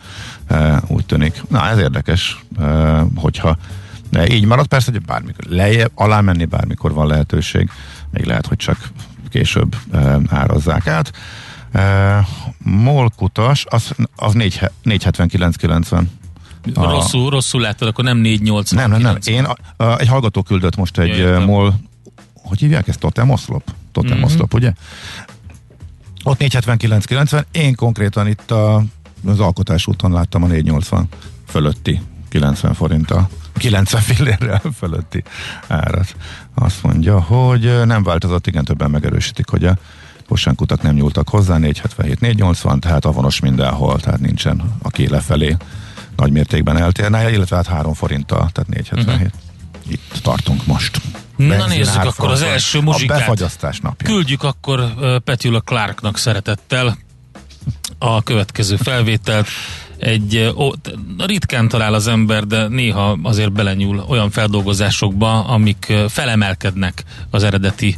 uh-huh. 0.50 0.78
úgy 0.88 1.06
tűnik. 1.06 1.44
Na, 1.50 1.68
ez 1.68 1.78
érdekes, 1.78 2.44
hogyha 3.16 3.58
de 4.10 4.28
így 4.28 4.46
marad 4.46 4.68
persze, 4.68 4.92
hogy 4.92 5.02
bármikor 5.02 5.44
lejjebb, 5.46 5.92
alá 5.96 6.22
menni 6.22 6.46
bármikor 6.46 6.94
van 6.94 7.08
lehetőség, 7.08 7.70
még 8.10 8.26
lehet, 8.26 8.48
hogy 8.48 8.58
csak 8.58 8.92
később 9.30 9.76
árazzák 10.30 10.88
át. 10.88 11.12
Molkutas, 12.58 13.66
az, 13.70 13.92
az 14.16 14.34
4, 14.34 14.60
479,90. 14.84 16.04
A- 16.74 16.84
Rosszul, 16.90 17.30
rosszul 17.30 17.62
láttad, 17.62 17.88
akkor 17.88 18.04
nem 18.04 18.18
480. 18.18 18.80
Nem, 18.80 18.92
nem, 18.92 19.02
nem. 19.02 19.18
Én, 19.36 19.44
a, 19.44 19.84
a, 19.84 19.98
egy 19.98 20.08
hallgató 20.08 20.42
küldött 20.42 20.76
most 20.76 20.98
egy 21.00 21.08
Ja, 21.08 21.16
ja, 21.16 21.28
értem. 21.28 21.44
MOL, 21.44 21.74
hogy 22.36 22.60
hívják 22.60 22.88
ezt? 22.88 23.00
Totem 23.00 23.30
oszlop? 23.30 23.74
Totem 23.92 24.18
Mhm. 24.18 24.26
oszlop, 24.26 24.54
ugye? 24.54 24.74
Ott 26.24 26.40
479,90. 26.40 27.44
Én 27.52 27.76
konkrétan 27.76 28.28
itt 28.28 28.52
a, 28.52 28.84
az 29.26 29.40
alkotás 29.40 29.88
úton 29.88 30.12
láttam 30.12 30.44
a 30.44 30.48
480 30.48 31.08
fölötti 31.48 32.02
90 32.30 32.74
forinttal. 32.74 33.30
90 33.54 34.02
fillérrel 34.02 34.62
fölötti 34.80 35.24
árat. 35.68 36.16
Azt 36.56 36.84
mondja, 36.84 37.22
hogy 37.22 37.86
nem 37.86 38.04
változott, 38.04 38.48
igen, 38.48 38.64
többen 38.64 38.90
megerősítik, 38.90 39.50
hogy 39.50 39.66
a 39.66 39.78
kosánkutak 40.28 40.82
nem 40.82 40.96
nyúltak 40.96 41.30
hozzá, 41.30 41.58
477, 41.58 42.20
480, 42.20 42.80
tehát 42.80 43.06
avonos 43.06 43.40
mindenhol, 43.40 44.00
tehát 44.00 44.20
nincsen, 44.20 44.76
aki 44.82 45.08
lefelé 45.08 45.58
nagy 46.16 46.32
mértékben 46.32 46.78
eltérne, 46.78 47.32
illetve 47.32 47.56
hát 47.56 47.68
3 47.68 47.94
forinttal, 47.94 48.50
tehát 48.52 48.70
477. 48.70 49.26
Uh-huh. 49.26 49.51
Itt 49.90 50.20
tartunk 50.22 50.66
most. 50.66 51.02
Na 51.36 51.68
nézzük 51.68 52.04
akkor 52.04 52.30
az 52.30 52.42
első 52.42 52.78
A 52.80 52.82
muzsikát. 52.82 53.18
befagyasztás 53.18 53.80
napja. 53.80 54.08
Küldjük 54.08 54.44
akkor 54.44 54.94
Petula 55.24 55.60
Clarknak 55.60 56.18
szeretettel 56.18 56.98
a 57.98 58.24
következő 58.24 58.76
felvételt. 58.76 59.48
Egy 59.98 60.54
ó, 60.56 60.72
ritkán 61.18 61.68
talál 61.68 61.94
az 61.94 62.08
ember, 62.08 62.46
de 62.46 62.68
néha 62.68 63.18
azért 63.24 63.52
belenyúl 63.52 64.06
olyan 64.08 64.32
feldolgozásokba, 64.32 65.44
amik 65.44 65.94
felemelkednek 66.10 67.04
az 67.30 67.44
eredeti 67.44 67.98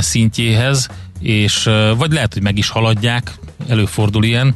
szintjéhez, 0.00 0.88
és 1.20 1.70
vagy 1.96 2.12
lehet, 2.12 2.32
hogy 2.32 2.42
meg 2.42 2.58
is 2.58 2.68
haladják, 2.68 3.34
előfordul 3.68 4.24
ilyen. 4.24 4.54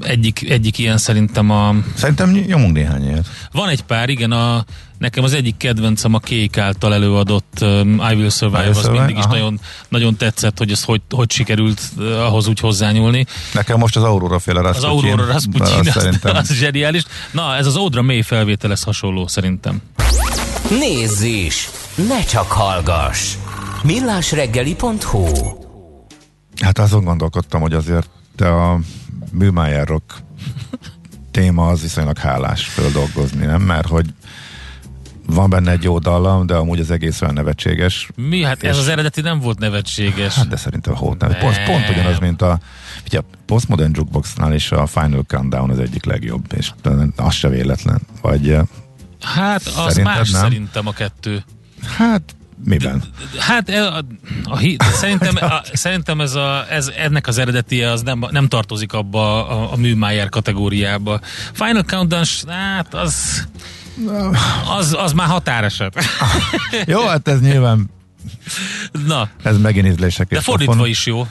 Egyik, 0.00 0.50
egyik 0.50 0.78
ilyen 0.78 0.98
szerintem 0.98 1.50
a 1.50 1.74
Szerintem 1.94 2.30
nyomunk 2.30 2.72
néhány 2.72 3.04
ilyet. 3.04 3.26
van 3.52 3.68
egy 3.68 3.82
pár, 3.82 4.08
igen, 4.08 4.32
a, 4.32 4.64
nekem 4.98 5.24
az 5.24 5.32
egyik 5.32 5.56
kedvencem 5.56 6.14
a 6.14 6.18
Kék 6.18 6.58
által 6.58 6.94
előadott 6.94 7.58
um, 7.60 8.02
I 8.10 8.14
Will 8.14 8.28
Survive, 8.30 8.58
I 8.58 8.66
Will 8.66 8.76
az 8.76 8.82
Survive, 8.82 8.98
mindig 8.98 9.16
is 9.16 9.24
aha. 9.24 9.32
nagyon, 9.34 9.60
nagyon 9.88 10.16
tetszett, 10.16 10.58
hogy 10.58 10.70
ez 10.70 10.84
hogy, 10.84 11.00
hogy 11.10 11.30
sikerült 11.30 11.80
uh, 11.96 12.26
ahhoz 12.26 12.48
úgy 12.48 12.60
hozzányúlni. 12.60 13.26
Nekem 13.54 13.78
most 13.78 13.96
az 13.96 14.02
Aurora 14.02 14.38
féle 14.38 14.60
Az 14.60 14.64
Rasputin. 14.64 15.10
Aurora 15.10 15.32
Rasputin, 15.32 15.78
az 15.78 15.86
az, 15.86 15.92
szerintem. 15.92 16.36
az 16.36 16.52
zseniális. 16.52 17.02
Na, 17.32 17.56
ez 17.56 17.66
az 17.66 17.76
Audra 17.76 18.02
May 18.02 18.22
felvétel, 18.22 18.70
ez 18.70 18.82
hasonló 18.82 19.26
szerintem. 19.26 19.82
Nézz 20.70 21.22
is! 21.22 21.68
Ne 22.08 22.24
csak 22.24 22.52
hallgass! 22.52 23.34
millásreggeli.hu 23.82 25.26
Hát 26.60 26.78
azon 26.78 27.04
gondolkodtam, 27.04 27.60
hogy 27.60 27.72
azért 27.72 28.08
te 28.36 28.54
a 28.54 28.78
Műmájer 29.32 29.86
Rock 29.86 30.14
téma 31.30 31.68
az 31.68 31.80
viszonylag 31.80 32.18
hálás 32.18 32.64
földolgozni, 32.64 33.44
nem? 33.46 33.62
Mert 33.62 33.86
hogy 33.88 34.06
van 35.26 35.50
benne 35.50 35.70
egy 35.70 35.82
jó 35.82 35.98
dallam, 35.98 36.46
de 36.46 36.54
amúgy 36.54 36.80
az 36.80 36.90
egész 36.90 37.22
olyan 37.22 37.34
nevetséges. 37.34 38.10
Mi? 38.16 38.42
Hát 38.42 38.62
ez 38.62 38.74
És- 38.74 38.80
az 38.80 38.88
eredeti 38.88 39.20
nem 39.20 39.38
volt 39.40 39.58
nevetséges. 39.58 40.34
Hát 40.34 40.48
de 40.48 40.56
szerintem 40.56 40.94
hót 40.94 41.20
nem. 41.20 41.30
Pont, 41.38 41.64
pont 41.64 41.88
ugyanaz, 41.88 42.18
mint 42.18 42.42
a, 42.42 42.58
ugye 43.06 43.18
a 43.18 43.24
Postmodern 43.46 43.92
Jukeboxnál 43.94 44.54
is 44.54 44.72
a 44.72 44.86
Final 44.86 45.22
Countdown 45.26 45.70
az 45.70 45.78
egyik 45.78 46.04
legjobb, 46.04 46.52
és 46.56 46.70
az 47.16 47.34
se 47.34 47.48
véletlen. 47.48 48.00
Vagy 48.20 48.50
eh, 48.50 48.62
Hát 49.20 49.66
az 49.66 49.96
más 49.96 50.30
nem? 50.30 50.40
szerintem 50.42 50.86
a 50.86 50.92
kettő. 50.92 51.44
hát 51.98 52.36
miben? 52.64 53.02
Hát 53.38 53.68
e- 53.68 53.86
a, 53.86 54.04
a, 54.44 54.56
hi- 54.58 54.76
szerintem, 55.02 55.36
a, 55.40 55.60
szerintem 55.72 56.20
ez 56.20 56.34
a, 56.34 56.64
ez, 56.70 56.88
ennek 56.96 57.26
az 57.26 57.38
eredetie 57.38 57.90
az 57.90 58.02
nem, 58.02 58.24
nem 58.30 58.48
tartozik 58.48 58.92
abba 58.92 59.48
a, 59.48 59.72
a 59.72 59.76
Műmájer 59.76 60.28
kategóriába. 60.28 61.20
Final 61.52 61.82
Countdown, 61.82 62.24
hát 62.48 62.94
az, 62.94 63.46
az, 64.78 64.94
az 64.98 65.12
már 65.12 65.26
határeset. 65.28 66.04
Jó, 66.86 67.06
hát 67.06 67.28
ez 67.28 67.40
nyilván, 67.40 67.90
Na, 69.06 69.28
ez 69.42 69.58
megint 69.58 69.86
ízlések. 69.86 70.28
de 70.28 70.40
fordítva 70.40 70.72
pofon. 70.72 70.88
is 70.88 71.06
jó. 71.06 71.26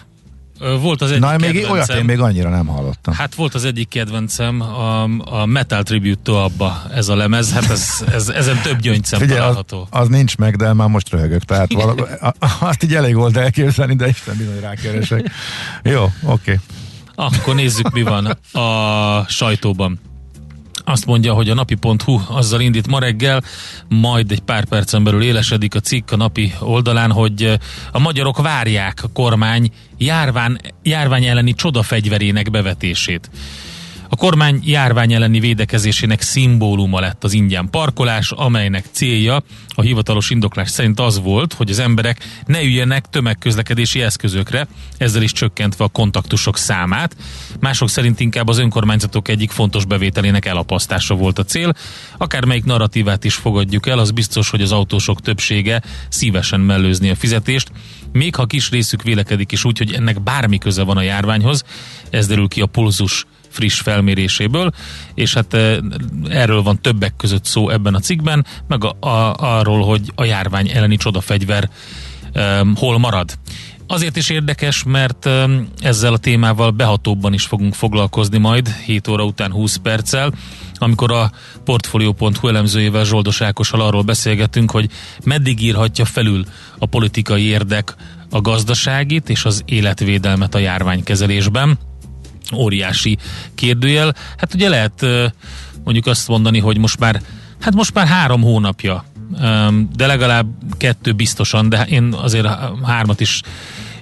Volt 0.60 1.01
az 1.01 1.10
egyik 1.10 1.24
Na, 1.24 1.38
még 1.38 1.39
kedvencem. 1.39 1.72
olyat 1.72 1.94
én 1.94 2.06
még 2.06 2.20
annyira 2.20 2.50
nem 2.50 2.66
hallottam. 2.66 3.13
Hát 3.13 3.36
volt 3.36 3.54
az 3.54 3.66
egyik 3.66 3.88
kedvencem, 3.88 4.62
a, 4.62 5.04
a 5.42 5.46
Metal 5.46 5.84
Tribute 5.84 6.32
Abba, 6.32 6.82
ez 6.94 7.08
a 7.08 7.16
lemez, 7.16 7.54
hát 7.54 7.70
ez, 7.70 8.04
ez, 8.13 8.30
ezen 8.30 8.62
több 8.62 8.80
gyöngyszem 8.80 9.20
Figyelj, 9.20 9.39
az, 9.39 9.46
található. 9.46 9.88
az 9.89 10.08
nincs 10.08 10.38
meg, 10.38 10.56
de 10.56 10.74
már 10.74 10.88
most 10.88 11.10
röhögök. 11.10 11.44
Tehát 11.44 11.74
valami, 11.74 12.01
azt 12.60 12.84
így 12.84 12.96
elég 12.96 13.16
volt 13.16 13.38
elképzelni, 13.38 13.96
de 13.96 14.08
Isten 14.08 14.38
bizony 14.38 14.60
rákeresek. 14.60 15.32
Jó, 15.84 16.04
oké. 16.04 16.12
Okay. 16.24 16.58
Akkor 17.16 17.56
nézzük, 17.56 17.92
mi 17.92 18.01
van 18.01 18.25
a 18.51 19.25
sajtóban. 19.28 20.00
Azt 20.89 21.05
mondja, 21.05 21.34
hogy 21.34 21.50
a 21.50 21.53
napi.hu 21.53 22.19
azzal 22.27 22.62
indít 22.62 22.88
ma 22.88 23.00
reggel, 23.00 23.43
majd 23.88 24.31
egy 24.31 24.39
pár 24.39 24.65
percen 24.65 25.03
belül 25.03 25.24
élesedik 25.24 25.75
a 25.75 25.79
cikk 25.79 26.12
a 26.12 26.15
napi 26.15 26.53
oldalán, 26.60 27.12
hogy 27.12 27.43
eh, 27.43 27.58
a 27.91 28.00
magyarok 28.00 28.41
várják 28.41 29.00
a 29.03 29.10
kormány 29.13 29.72
járvány, 29.98 30.58
járvány 30.84 31.25
elleni 31.25 31.53
csodafegyverének 31.53 32.51
bevetését. 32.51 33.29
A 34.12 34.16
kormány 34.16 34.62
járvány 34.63 35.13
elleni 35.13 35.39
védekezésének 35.39 36.22
szimbóluma 36.22 37.00
lett 37.00 37.24
az 37.24 37.34
ingyen 37.34 37.70
parkolás, 37.70 38.32
amelynek 38.32 38.86
célja 38.92 39.44
a 39.68 39.82
hivatalos 39.82 40.30
indoklás 40.30 40.70
szerint 40.70 41.00
az 41.00 41.20
volt, 41.20 41.54
hogy 41.54 41.70
az 41.70 41.80
emberek 41.80 42.25
ne 42.46 42.63
üljenek 42.63 43.06
tömegközlekedési 43.06 44.01
eszközökre, 44.01 44.68
ezzel 44.98 45.22
is 45.22 45.32
csökkentve 45.32 45.84
a 45.84 45.88
kontaktusok 45.88 46.58
számát. 46.58 47.16
Mások 47.60 47.89
szerint 47.89 48.20
inkább 48.20 48.48
az 48.48 48.58
önkormányzatok 48.58 49.28
egyik 49.28 49.51
fontos 49.51 49.86
bevételének 49.86 50.46
elapasztása 50.46 51.16
volt 51.16 51.39
a 51.39 51.44
cél. 51.44 51.74
Akármelyik 52.18 52.66
narratívát 52.66 53.24
is 53.24 53.36
fogadjuk 53.36 53.88
el, 53.88 54.00
az 54.00 54.12
biztos, 54.12 54.50
hogy 54.50 54.62
az 54.62 54.72
autósok 54.72 55.22
többsége 55.22 55.82
szívesen 56.10 56.60
mellőzni 56.60 57.10
a 57.10 57.16
fizetést, 57.16 57.72
még 58.12 58.36
ha 58.36 58.46
kis 58.46 58.70
részük 58.70 59.04
vélekedik 59.04 59.51
is 59.51 59.66
úgy, 59.66 59.78
hogy 59.78 59.94
ennek 59.94 60.22
bármi 60.22 60.58
köze 60.58 60.84
van 60.84 60.98
a 60.98 61.01
járványhoz, 61.01 61.63
ez 62.10 62.28
derül 62.28 62.48
ki 62.48 62.62
a 62.62 62.66
pulzus 62.66 63.25
friss 63.50 63.79
felméréséből, 63.79 64.72
és 65.13 65.34
hát 65.34 65.58
erről 66.29 66.62
van 66.62 66.82
többek 66.82 67.13
között 67.18 67.46
szó 67.46 67.70
ebben 67.70 67.96
a 67.96 68.00
cikkben, 68.00 68.46
meg 68.68 68.84
a, 68.84 68.96
a, 69.00 69.34
arról, 69.34 69.86
hogy 69.86 70.12
a 70.15 70.24
járvány 70.24 70.70
elleni 70.70 70.98
csodafegyver 70.98 71.70
um, 72.36 72.75
hol 72.75 72.98
marad. 72.98 73.38
Azért 73.88 74.15
is 74.18 74.29
érdekes, 74.29 74.84
mert 74.84 75.25
um, 75.25 75.68
ezzel 75.82 76.13
a 76.13 76.18
témával 76.18 76.72
behatóbban 76.72 77.34
is 77.34 77.44
fogunk 77.44 77.74
foglalkozni 77.74 78.38
majd 78.38 78.68
7 78.68 79.08
óra 79.08 79.24
után 79.24 79.51
20 79.51 79.75
perccel, 79.75 80.34
amikor 80.75 81.12
a 81.12 81.32
Portfolio.hu 81.63 82.48
elemzőjével 82.48 83.03
Zsoldos 83.03 83.41
Ákossal 83.41 83.82
arról 83.82 84.01
beszélgetünk, 84.01 84.72
hogy 84.72 84.89
meddig 85.24 85.62
írhatja 85.62 86.06
felül 86.06 86.46
a 86.77 86.86
politikai 86.86 87.44
érdek 87.44 87.96
a 88.29 88.41
gazdaságit 88.41 89.29
és 89.29 89.46
az 89.46 89.62
életvédelmet 89.65 90.56
a 90.56 90.60
járványkezelésben 90.60 91.77
óriási 92.56 93.18
kérdőjel. 93.56 94.15
Hát 94.38 94.53
ugye 94.53 94.70
lehet 94.70 95.06
mondjuk 95.84 96.06
azt 96.06 96.27
mondani, 96.27 96.60
hogy 96.60 96.77
most 96.77 97.00
már, 97.00 97.22
hát 97.60 97.74
most 97.74 97.94
már 97.94 98.08
három 98.08 98.41
hónapja, 98.41 99.06
de 99.96 100.06
legalább 100.08 100.48
kettő 100.77 101.12
biztosan, 101.13 101.70
de 101.70 101.84
én 101.84 102.13
azért 102.13 102.48
hármat 102.84 103.20
is 103.20 103.41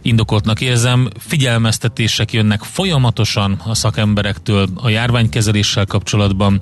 indokoltnak 0.02 0.62
érzem. 0.62 1.10
Figyelmeztetések 1.20 2.34
jönnek 2.34 2.62
folyamatosan 2.64 3.62
a 3.66 3.76
szakemberektől 3.76 4.68
a 4.76 4.90
járványkezeléssel 4.90 5.86
kapcsolatban. 5.86 6.62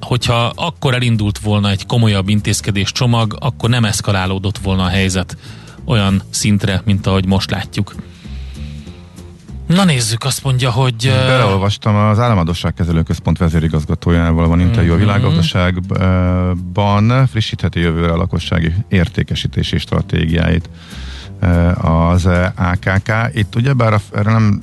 hogyha 0.00 0.52
akkor 0.54 0.94
elindult 0.94 1.38
volna 1.38 1.70
egy 1.70 1.86
komolyabb 1.86 2.28
intézkedés 2.28 2.92
csomag, 2.92 3.36
akkor 3.40 3.70
nem 3.70 3.84
eszkalálódott 3.84 4.58
volna 4.58 4.84
a 4.84 4.88
helyzet 4.88 5.36
olyan 5.84 6.22
szintre, 6.30 6.82
mint 6.84 7.06
ahogy 7.06 7.26
most 7.26 7.50
látjuk. 7.50 7.94
Na 9.74 9.84
nézzük, 9.84 10.24
azt 10.24 10.44
mondja, 10.44 10.70
hogy... 10.70 11.12
Beleolvastam 11.26 11.96
az 11.96 12.18
Államadosságkezelő 12.18 13.02
Központ 13.02 13.38
vezérigazgatójával 13.38 14.48
van 14.48 14.60
interjú 14.60 14.90
a 14.90 14.94
mhm. 14.94 15.04
világgazdaságban, 15.04 17.26
frissítheti 17.26 17.80
jövőre 17.80 18.12
a 18.12 18.16
lakossági 18.16 18.74
értékesítési 18.88 19.78
stratégiáit 19.78 20.68
az 21.74 22.28
AKK. 22.56 23.12
Itt 23.32 23.56
ugyebár 23.56 24.00
erre 24.12 24.32
nem 24.32 24.62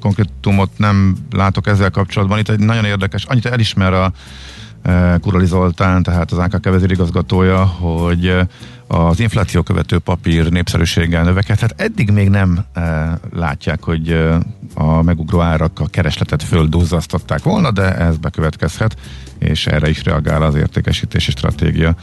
konkrétumot 0.00 0.70
nem 0.76 1.16
látok 1.30 1.66
ezzel 1.66 1.90
kapcsolatban. 1.90 2.38
Itt 2.38 2.48
egy 2.48 2.58
nagyon 2.58 2.84
érdekes, 2.84 3.24
annyit 3.24 3.46
elismer 3.46 3.92
a 3.92 4.12
Kurali 5.20 5.46
Zoltán, 5.46 6.02
tehát 6.02 6.32
az 6.32 6.38
AKK 6.38 6.64
vezérigazgatója, 6.64 7.64
hogy 7.64 8.34
az 8.88 9.20
infláció 9.20 9.62
követő 9.62 9.98
papír 9.98 10.50
népszerűséggel 10.50 11.24
növekedhet. 11.24 11.74
Eddig 11.76 12.10
még 12.10 12.28
nem 12.28 12.64
e, 12.72 13.18
látják, 13.32 13.82
hogy 13.82 14.10
e, 14.10 14.38
a 14.74 15.02
megugró 15.02 15.40
árak 15.40 15.80
a 15.80 15.86
keresletet 15.86 16.42
földúzzasztották 16.42 17.42
volna, 17.42 17.70
de 17.70 17.96
ez 17.96 18.16
bekövetkezhet, 18.16 18.96
és 19.38 19.66
erre 19.66 19.88
is 19.88 20.04
reagál 20.04 20.42
az 20.42 20.54
értékesítési 20.54 21.30
stratégia 21.30 21.94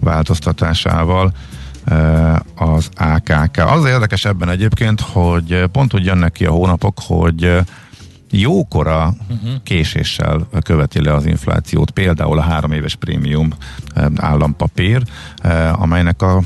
változtatásával 0.00 1.32
e, 1.84 1.96
az 2.54 2.88
AKK. 2.96 3.56
Az 3.56 3.84
érdekes 3.84 4.24
ebben 4.24 4.48
egyébként, 4.48 5.00
hogy 5.00 5.64
pont 5.72 5.94
úgy 5.94 6.04
jönnek 6.04 6.32
ki 6.32 6.44
a 6.44 6.50
hónapok, 6.50 6.98
hogy 7.06 7.60
jókora 8.30 9.14
uh-huh. 9.28 9.62
késéssel 9.62 10.48
követi 10.62 11.02
le 11.02 11.14
az 11.14 11.26
inflációt, 11.26 11.90
például 11.90 12.38
a 12.38 12.42
három 12.42 12.72
éves 12.72 12.94
prémium 12.94 13.52
eh, 13.94 14.06
állampapír, 14.16 15.02
eh, 15.36 15.82
amelynek 15.82 16.22
a, 16.22 16.36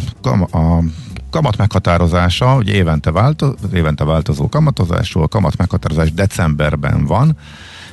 a 0.50 0.82
kamat 1.30 1.56
meghatározása, 1.56 2.46
hogy 2.46 2.68
évente, 2.68 3.10
változ, 3.10 3.54
évente 3.72 4.04
változó 4.04 4.48
kamatozású, 4.48 5.20
a 5.20 5.28
kamat 5.28 5.56
meghatározás 5.56 6.12
decemberben 6.12 7.04
van, 7.04 7.36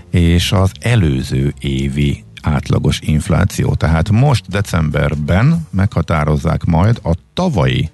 és 0.09 0.51
az 0.51 0.71
előző 0.79 1.53
évi 1.59 2.23
átlagos 2.41 2.99
infláció. 2.99 3.75
Tehát 3.75 4.09
most 4.09 4.47
decemberben 4.47 5.67
meghatározzák 5.69 6.63
majd 6.63 6.99
a 7.03 7.11
tavalyi 7.33 7.89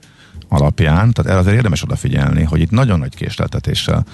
alapján, 0.50 1.14
tehát 1.14 1.32
erre 1.32 1.40
azért 1.40 1.56
érdemes 1.56 1.84
odafigyelni, 1.84 2.44
hogy 2.44 2.62
itt 2.62 2.72
nagyon 2.72 3.00
nagy 3.00 3.16
késleltetéssel 3.16 4.06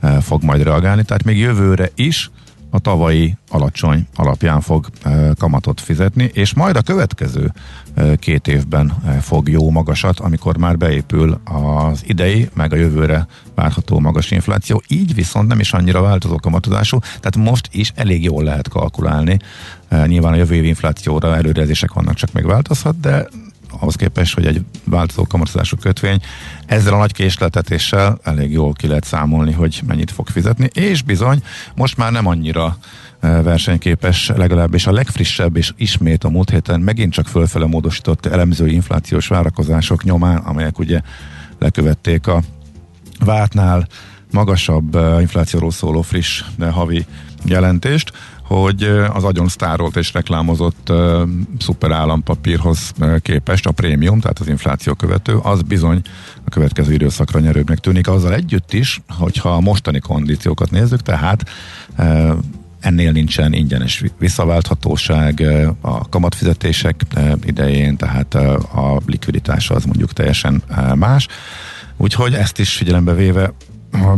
e, 0.00 0.20
fog 0.20 0.42
majd 0.42 0.62
reagálni, 0.62 1.02
tehát 1.02 1.24
még 1.24 1.38
jövőre 1.38 1.90
is 1.94 2.30
a 2.72 2.78
tavalyi 2.78 3.36
alacsony 3.48 4.06
alapján 4.14 4.60
fog 4.60 4.86
e, 5.02 5.32
kamatot 5.38 5.80
fizetni, 5.80 6.30
és 6.32 6.54
majd 6.54 6.76
a 6.76 6.82
következő 6.82 7.52
e, 7.94 8.16
két 8.16 8.48
évben 8.48 8.92
fog 9.20 9.48
jó 9.48 9.70
magasat, 9.70 10.20
amikor 10.20 10.56
már 10.56 10.76
beépül 10.76 11.40
az 11.44 12.02
idei, 12.06 12.48
meg 12.54 12.72
a 12.72 12.76
jövőre 12.76 13.26
várható 13.54 13.98
magas 13.98 14.30
infláció, 14.30 14.82
így 14.88 15.14
viszont 15.14 15.48
nem 15.48 15.60
is 15.60 15.72
annyira 15.72 16.00
változó 16.00 16.36
kamatozású, 16.36 16.98
tehát 16.98 17.36
most 17.36 17.68
is 17.72 17.92
elég 17.94 18.22
jól 18.22 18.44
lehet 18.44 18.68
kalkulálni. 18.68 19.38
Nyilván 20.06 20.32
a 20.32 20.36
jövő 20.36 20.54
év 20.54 20.64
inflációra 20.64 21.36
előrejelzések 21.36 21.92
vannak, 21.92 22.14
csak 22.14 22.32
még 22.32 22.44
változhat, 22.44 23.00
de 23.00 23.28
ahhoz 23.80 23.94
képest, 23.94 24.34
hogy 24.34 24.46
egy 24.46 24.64
változó 24.84 25.26
kamatozású 25.26 25.76
kötvény 25.76 26.20
ezzel 26.66 26.94
a 26.94 26.98
nagy 26.98 27.12
késletetéssel 27.12 28.18
elég 28.22 28.52
jól 28.52 28.72
ki 28.72 28.86
lehet 28.86 29.04
számolni, 29.04 29.52
hogy 29.52 29.82
mennyit 29.86 30.10
fog 30.10 30.28
fizetni, 30.28 30.70
és 30.72 31.02
bizony 31.02 31.42
most 31.74 31.96
már 31.96 32.12
nem 32.12 32.26
annyira 32.26 32.76
e, 33.20 33.28
versenyképes, 33.42 34.28
legalábbis 34.36 34.86
a 34.86 34.92
legfrissebb 34.92 35.56
és 35.56 35.72
ismét 35.76 36.24
a 36.24 36.28
múlt 36.28 36.50
héten 36.50 36.80
megint 36.80 37.12
csak 37.12 37.26
fölfele 37.26 37.66
módosított 37.66 38.26
elemző 38.26 38.68
inflációs 38.68 39.26
várakozások 39.26 40.04
nyomán, 40.04 40.36
amelyek 40.36 40.78
ugye 40.78 41.00
lekövették 41.58 42.26
a 42.26 42.42
vártnál 43.24 43.86
magasabb 44.30 44.94
e, 44.94 45.20
inflációról 45.20 45.70
szóló 45.70 46.02
friss 46.02 46.44
havi 46.70 47.06
jelentést 47.44 48.12
hogy 48.54 48.82
az 49.12 49.24
agyon 49.24 49.48
sztárolt 49.48 49.96
és 49.96 50.12
reklámozott 50.12 50.90
uh, 50.90 51.28
szuper 51.58 51.90
képest 53.22 53.66
a 53.66 53.70
prémium, 53.70 54.20
tehát 54.20 54.38
az 54.38 54.48
infláció 54.48 54.94
követő, 54.94 55.36
az 55.36 55.62
bizony 55.62 56.00
a 56.44 56.50
következő 56.50 56.92
időszakra 56.92 57.40
nyerőbbnek 57.40 57.78
tűnik. 57.78 58.08
Azzal 58.08 58.34
együtt 58.34 58.72
is, 58.72 59.00
hogyha 59.08 59.50
a 59.50 59.60
mostani 59.60 59.98
kondíciókat 59.98 60.70
nézzük, 60.70 61.00
tehát 61.00 61.48
uh, 61.98 62.32
ennél 62.80 63.12
nincsen 63.12 63.52
ingyenes 63.52 64.04
visszaválthatóság 64.18 65.42
a 65.80 66.08
kamatfizetések 66.08 67.02
idején, 67.44 67.96
tehát 67.96 68.34
a 68.74 69.00
likviditás 69.06 69.70
az 69.70 69.84
mondjuk 69.84 70.12
teljesen 70.12 70.62
más. 70.94 71.26
Úgyhogy 71.96 72.34
ezt 72.34 72.58
is 72.58 72.76
figyelembe 72.76 73.14
véve, 73.14 73.52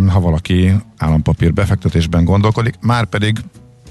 ha 0.08 0.20
valaki 0.20 0.72
állampapír 0.96 1.52
befektetésben 1.52 2.24
gondolkodik, 2.24 2.74
már 2.80 3.04
pedig 3.04 3.38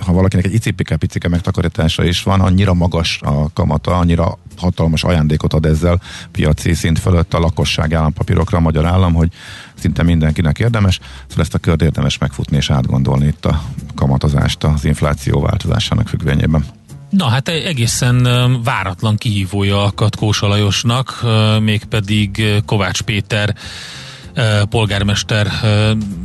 ha 0.05 0.13
valakinek 0.13 0.45
egy 0.45 0.53
icipike-picike 0.53 1.27
megtakarítása 1.27 2.03
is 2.03 2.23
van, 2.23 2.41
annyira 2.41 2.73
magas 2.73 3.19
a 3.21 3.53
kamata, 3.53 3.97
annyira 3.97 4.37
hatalmas 4.57 5.03
ajándékot 5.03 5.53
ad 5.53 5.65
ezzel 5.65 6.01
piaci 6.31 6.73
szint 6.73 6.99
fölött 6.99 7.33
a 7.33 7.39
lakosság 7.39 7.93
állampapírokra 7.93 8.57
a 8.57 8.61
magyar 8.61 8.85
állam, 8.85 9.13
hogy 9.13 9.29
szinte 9.73 10.03
mindenkinek 10.03 10.59
érdemes, 10.59 10.99
szóval 11.27 11.43
ezt 11.43 11.53
a 11.53 11.57
kört 11.57 11.81
érdemes 11.81 12.17
megfutni 12.17 12.57
és 12.57 12.69
átgondolni 12.69 13.25
itt 13.25 13.45
a 13.45 13.63
kamatozást 13.95 14.63
az 14.63 14.85
infláció 14.85 15.41
változásának 15.41 16.07
függvényében. 16.07 16.65
Na 17.09 17.25
hát 17.25 17.47
egészen 17.47 18.27
váratlan 18.63 19.17
kihívója 19.17 19.83
a 19.83 19.91
Katkós 19.91 20.41
Alajosnak, 20.41 21.25
mégpedig 21.59 22.43
Kovács 22.65 23.01
Péter 23.01 23.55
polgármester 24.69 25.47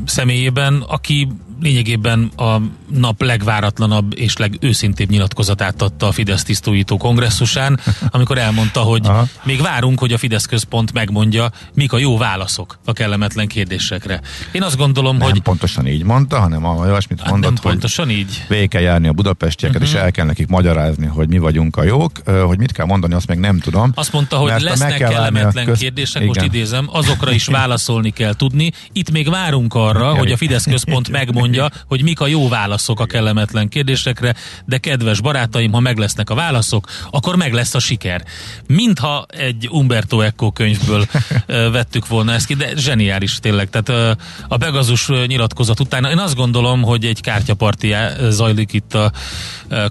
személyében, 0.04 0.84
aki 0.88 1.28
lényegében 1.60 2.30
a 2.36 2.60
nap 2.94 3.22
legváratlanabb 3.22 4.18
és 4.18 4.36
legőszintébb 4.36 5.10
nyilatkozatát 5.10 5.82
adta 5.82 6.06
a 6.06 6.12
Fidesz 6.12 6.42
tisztújító 6.42 6.96
kongresszusán, 6.96 7.80
amikor 8.10 8.38
elmondta, 8.38 8.80
hogy 8.80 9.06
Aha. 9.06 9.26
még 9.44 9.62
várunk, 9.62 9.98
hogy 9.98 10.12
a 10.12 10.18
Fidesz 10.18 10.46
központ 10.46 10.92
megmondja, 10.92 11.50
mik 11.74 11.92
a 11.92 11.98
jó 11.98 12.18
válaszok 12.18 12.78
a 12.84 12.92
kellemetlen 12.92 13.46
kérdésekre. 13.46 14.20
Én 14.52 14.62
azt 14.62 14.76
gondolom, 14.76 15.16
Nem 15.16 15.30
hogy... 15.30 15.40
pontosan 15.40 15.86
így 15.86 16.04
mondta, 16.04 16.38
hanem 16.38 16.64
a 16.64 16.74
olyasmit 16.74 17.20
hát 17.20 17.30
mondott, 17.30 17.52
nem 17.52 17.62
pontosan 17.62 18.10
így. 18.10 18.44
végig 18.48 18.68
kell 18.68 18.82
járni 18.82 19.08
a 19.08 19.12
budapestieket, 19.12 19.76
uh-huh. 19.76 19.90
és 19.90 19.96
mhm. 19.96 20.04
el 20.04 20.10
kell 20.10 20.26
nekik 20.26 20.46
magyarázni, 20.46 21.06
hogy 21.06 21.28
mi 21.28 21.38
vagyunk 21.38 21.76
a 21.76 21.82
jók, 21.82 22.10
hogy 22.46 22.58
mit 22.58 22.72
kell 22.72 22.86
mondani, 22.86 23.14
azt 23.14 23.26
még 23.26 23.38
nem 23.38 23.58
tudom. 23.58 23.92
Azt 23.94 24.12
mondta, 24.12 24.36
hogy 24.36 24.60
lesznek 24.60 24.98
kellemetlen 24.98 25.64
köz... 25.64 25.78
kérdések, 25.78 26.22
Igen. 26.22 26.26
most 26.26 26.54
idézem, 26.54 26.88
azokra 26.92 27.32
is 27.32 27.46
válaszolni 27.60 28.10
kell 28.10 28.34
tudni. 28.34 28.72
Itt 28.92 29.10
még 29.10 29.30
várunk 29.30 29.74
arra, 29.74 30.14
hogy 30.14 30.32
a 30.32 30.36
Fidesz 30.36 30.64
központ 30.64 31.08
megmondja, 31.08 31.44
mondja, 31.46 31.70
hogy 31.86 32.02
mik 32.02 32.20
a 32.20 32.26
jó 32.26 32.48
válaszok 32.48 33.00
a 33.00 33.06
kellemetlen 33.06 33.68
kérdésekre, 33.68 34.34
de 34.64 34.78
kedves 34.78 35.20
barátaim, 35.20 35.72
ha 35.72 35.80
meg 35.80 35.98
lesznek 35.98 36.30
a 36.30 36.34
válaszok, 36.34 36.86
akkor 37.10 37.36
meg 37.36 37.52
lesz 37.52 37.74
a 37.74 37.78
siker. 37.78 38.24
Mintha 38.66 39.26
egy 39.30 39.68
Umberto 39.70 40.20
Eco 40.20 40.50
könyvből 40.50 41.06
vettük 41.76 42.06
volna 42.06 42.32
ezt 42.32 42.46
ki, 42.46 42.54
de 42.54 42.76
zseniális 42.76 43.38
tényleg. 43.38 43.70
Tehát 43.70 44.16
a 44.48 44.56
Pegazus 44.56 45.08
nyilatkozat 45.26 45.80
után 45.80 46.04
én 46.04 46.18
azt 46.18 46.34
gondolom, 46.34 46.82
hogy 46.82 47.04
egy 47.04 47.20
kártyaparti 47.20 47.94
zajlik 48.28 48.72
itt 48.72 48.94
a 48.94 49.12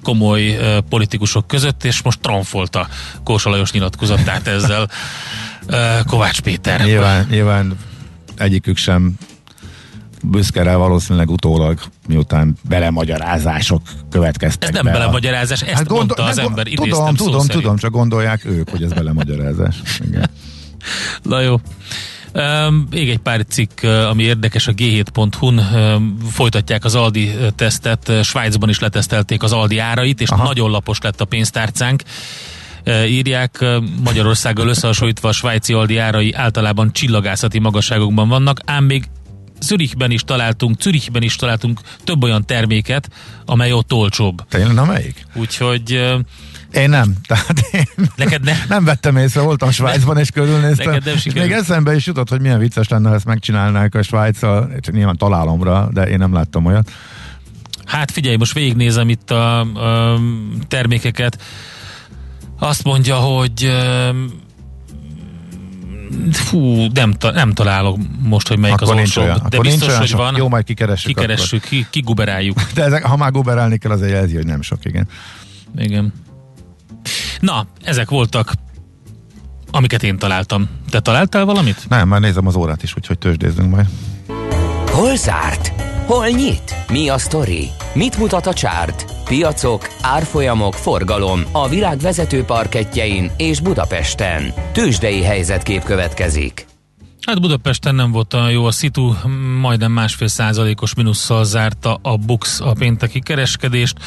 komoly 0.03 0.57
politikusok 0.89 1.47
között, 1.47 1.83
és 1.83 2.01
most 2.01 2.19
tronfolta 2.19 2.87
Kósa 3.23 3.49
Lajos 3.49 3.71
nyilatkozatát 3.71 4.47
ezzel 4.47 4.89
Kovács 6.07 6.41
Péter. 6.41 6.83
Nyilván, 6.83 7.27
nyilván 7.29 7.77
egyikük 8.37 8.77
sem 8.77 9.17
büszke 10.29 10.63
rá 10.63 10.75
valószínűleg 10.75 11.29
utólag, 11.29 11.79
miután 12.07 12.57
belemagyarázások 12.69 13.81
következtek. 14.09 14.69
Ez 14.69 14.75
nem 14.75 14.85
be 14.85 14.91
belemagyarázás, 14.91 15.61
ezt 15.61 15.71
hát 15.71 15.87
gondol, 15.87 15.97
mondta 15.97 16.23
az 16.23 16.37
hát, 16.37 16.47
ember, 16.47 16.67
Tudom, 16.67 17.15
tudom, 17.15 17.39
szerint. 17.39 17.51
tudom, 17.51 17.77
csak 17.77 17.91
gondolják 17.91 18.45
ők, 18.45 18.69
hogy 18.69 18.83
ez 18.83 18.93
belemagyarázás. 18.93 19.75
Igen. 20.07 20.29
Na 21.23 21.39
jó. 21.39 21.55
Még 22.89 23.09
egy 23.09 23.17
pár 23.17 23.45
cikk, 23.49 23.83
ami 23.83 24.23
érdekes 24.23 24.67
a 24.67 24.73
g7.hu-n 24.73 25.61
folytatják 26.31 26.85
az 26.85 26.95
Aldi 26.95 27.35
tesztet, 27.55 28.11
Svájcban 28.23 28.69
is 28.69 28.79
letesztelték 28.79 29.43
az 29.43 29.51
Aldi 29.51 29.77
árait, 29.77 30.21
és 30.21 30.29
Aha. 30.29 30.43
nagyon 30.43 30.71
lapos 30.71 30.99
lett 31.01 31.21
a 31.21 31.25
pénztárcánk 31.25 32.03
írják, 33.07 33.65
Magyarországgal 34.03 34.67
összehasonlítva 34.67 35.29
a 35.29 35.31
svájci 35.31 35.73
Aldi 35.73 35.97
árai 35.97 36.33
általában 36.33 36.91
csillagászati 36.91 37.59
magasságokban 37.59 38.27
vannak, 38.27 38.59
ám 38.65 38.83
még 38.83 39.07
Zürichben 39.61 40.11
is 40.11 40.21
találtunk, 40.21 40.81
Zürichben 40.81 41.21
is 41.21 41.35
találtunk 41.35 41.79
több 42.03 42.23
olyan 42.23 42.45
terméket, 42.45 43.09
amely 43.45 43.71
ott 43.71 43.93
olcsóbb. 43.93 44.45
Tényleg, 44.49 44.73
na 44.73 44.85
melyik? 44.85 45.25
Úgyhogy 45.33 46.15
én 46.71 46.89
nem. 46.89 47.15
Tehát 47.27 47.59
én 47.71 48.07
Neked 48.15 48.43
ne? 48.43 48.53
nem 48.67 48.83
vettem 48.83 49.17
észre, 49.17 49.41
voltam 49.41 49.71
Svájcban 49.71 50.17
és 50.17 50.29
körülnéztem. 50.29 50.85
Neked 50.85 51.05
nem 51.05 51.15
és 51.15 51.33
még 51.33 51.51
eszembe 51.51 51.95
is 51.95 52.05
jutott, 52.05 52.29
hogy 52.29 52.41
milyen 52.41 52.59
vicces 52.59 52.87
lenne, 52.87 53.09
ha 53.09 53.15
ezt 53.15 53.25
megcsinálnák 53.25 53.95
a 53.95 54.01
Svájccal. 54.01 54.71
Nyilván 54.91 55.17
találomra, 55.17 55.89
de 55.93 56.07
én 56.07 56.17
nem 56.17 56.33
láttam 56.33 56.65
olyat. 56.65 56.91
Hát 57.85 58.11
figyelj, 58.11 58.35
most 58.35 58.53
végignézem 58.53 59.09
itt 59.09 59.31
a, 59.31 59.59
a 59.59 60.19
termékeket. 60.67 61.41
Azt 62.59 62.83
mondja, 62.83 63.15
hogy 63.15 63.71
Fú, 66.31 66.85
nem, 66.93 67.11
ta, 67.11 67.31
nem 67.31 67.53
találok 67.53 67.97
most, 68.21 68.47
hogy 68.47 68.59
melyik 68.59 68.81
akkor 68.81 68.93
az 68.93 68.99
olcsóbb. 68.99 69.23
Olyan. 69.23 69.41
De 69.49 69.59
biztos, 69.59 69.87
olyan 69.87 69.99
hogy 69.99 70.07
sok. 70.07 70.19
van. 70.19 70.35
Jó, 70.35 70.49
majd 70.49 70.63
kikeressük. 70.63 71.07
Kikeressük, 71.07 71.63
ki, 71.63 71.87
kiguberáljuk. 71.89 72.61
De 72.75 72.83
ezek, 72.83 73.03
ha 73.03 73.17
már 73.17 73.31
guberálni 73.31 73.77
kell, 73.77 73.91
azért 73.91 74.11
jelzi, 74.11 74.35
hogy 74.35 74.45
nem 74.45 74.61
sok, 74.61 74.85
igen. 74.85 75.07
Igen. 75.77 76.13
Na, 77.39 77.67
ezek 77.83 78.09
voltak 78.09 78.51
amiket 79.75 80.03
én 80.03 80.17
találtam. 80.17 80.69
Te 80.89 80.99
találtál 80.99 81.45
valamit? 81.45 81.85
Nem, 81.89 82.07
már 82.07 82.19
nézem 82.19 82.47
az 82.47 82.55
órát 82.55 82.83
is, 82.83 82.95
úgyhogy 82.95 83.17
tőzsdézzünk 83.17 83.69
majd. 83.69 83.85
Hol 84.91 85.15
zárt? 85.15 85.71
Hol 86.05 86.27
nyit? 86.27 86.75
Mi 86.91 87.09
a 87.09 87.17
sztori? 87.17 87.69
Mit 87.93 88.17
mutat 88.17 88.47
a 88.47 88.53
csárt? 88.53 89.14
Piacok, 89.25 89.87
árfolyamok, 90.01 90.73
forgalom 90.73 91.41
a 91.51 91.67
világ 91.67 91.97
vezető 91.97 92.43
parketjein 92.43 93.31
és 93.37 93.59
Budapesten. 93.59 94.53
Tősdei 94.71 95.23
helyzetkép 95.23 95.83
következik. 95.83 96.74
Hát 97.25 97.41
Budapesten 97.41 97.95
nem 97.95 98.11
volt 98.11 98.33
olyan 98.33 98.51
jó 98.51 98.65
a 98.65 98.71
szitu, 98.71 99.13
majdnem 99.61 99.91
másfél 99.91 100.27
százalékos 100.27 100.93
minusszal 100.93 101.43
zárta 101.43 101.99
a 102.01 102.17
Bux 102.17 102.59
a 102.59 102.73
pénteki 102.73 103.19
kereskedést. 103.19 103.97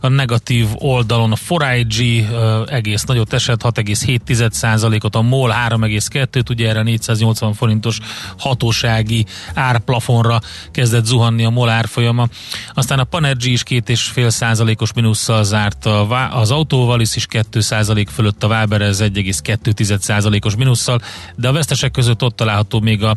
A 0.00 0.08
negatív 0.08 0.66
oldalon 0.74 1.32
a 1.32 1.36
4IG 1.48 2.26
egész 2.68 3.02
nagyot 3.02 3.32
esett, 3.32 3.60
6,7 3.62 4.50
százalékot, 4.50 5.14
a 5.14 5.22
MOL 5.22 5.54
3,2-t, 5.68 6.50
ugye 6.50 6.68
erre 6.68 6.82
480 6.82 7.52
forintos 7.52 7.98
hatósági 8.38 9.26
árplafonra 9.54 10.40
kezdett 10.70 11.04
zuhanni 11.04 11.44
a 11.44 11.50
MOL 11.50 11.68
árfolyama. 11.68 12.28
Aztán 12.74 12.98
a 12.98 13.04
Panergy 13.04 13.46
is 13.46 13.62
2,5 13.62 14.28
százalékos 14.28 14.92
minusszal 14.92 15.44
zárt, 15.44 15.86
az 16.30 16.50
Autóvalis 16.50 17.16
is 17.16 17.26
2 17.26 17.60
százalék 17.60 18.08
fölött, 18.08 18.42
a 18.42 18.48
Váberez 18.48 19.02
1,2 19.02 19.98
százalékos 19.98 20.56
minusszal, 20.56 21.00
de 21.36 21.48
a 21.48 21.52
vesztesek 21.52 21.90
között 21.90 22.22
ott 22.22 22.36
található 22.36 22.62
található 22.64 22.80
még 22.80 23.02
a 23.02 23.16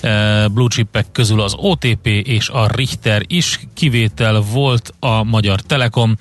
e, 0.00 0.48
blue 0.48 0.68
chipek 0.68 1.06
közül 1.12 1.40
az 1.40 1.54
OTP 1.56 2.06
és 2.06 2.48
a 2.48 2.68
Richter 2.74 3.22
is. 3.26 3.60
Kivétel 3.74 4.40
volt 4.40 4.94
a 5.00 5.22
Magyar 5.22 5.60
Telekom, 5.60 6.16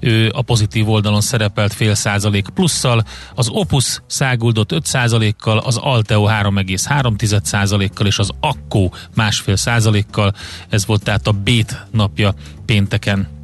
ő 0.00 0.30
a 0.34 0.42
pozitív 0.42 0.88
oldalon 0.88 1.20
szerepelt 1.20 1.72
fél 1.72 1.94
százalék 1.94 2.48
plusszal, 2.48 3.04
az 3.34 3.48
Opus 3.48 4.02
száguldott 4.06 4.72
5 4.72 4.86
százalékkal, 4.86 5.58
az 5.58 5.76
Alteo 5.76 6.26
3,3 6.26 7.40
százalékkal 7.42 8.06
és 8.06 8.18
az 8.18 8.30
Akko 8.40 8.90
másfél 9.14 9.56
százalékkal. 9.56 10.32
Ez 10.68 10.86
volt 10.86 11.02
tehát 11.02 11.26
a 11.26 11.32
Bét 11.32 11.86
napja 11.90 12.34
pénteken. 12.66 13.39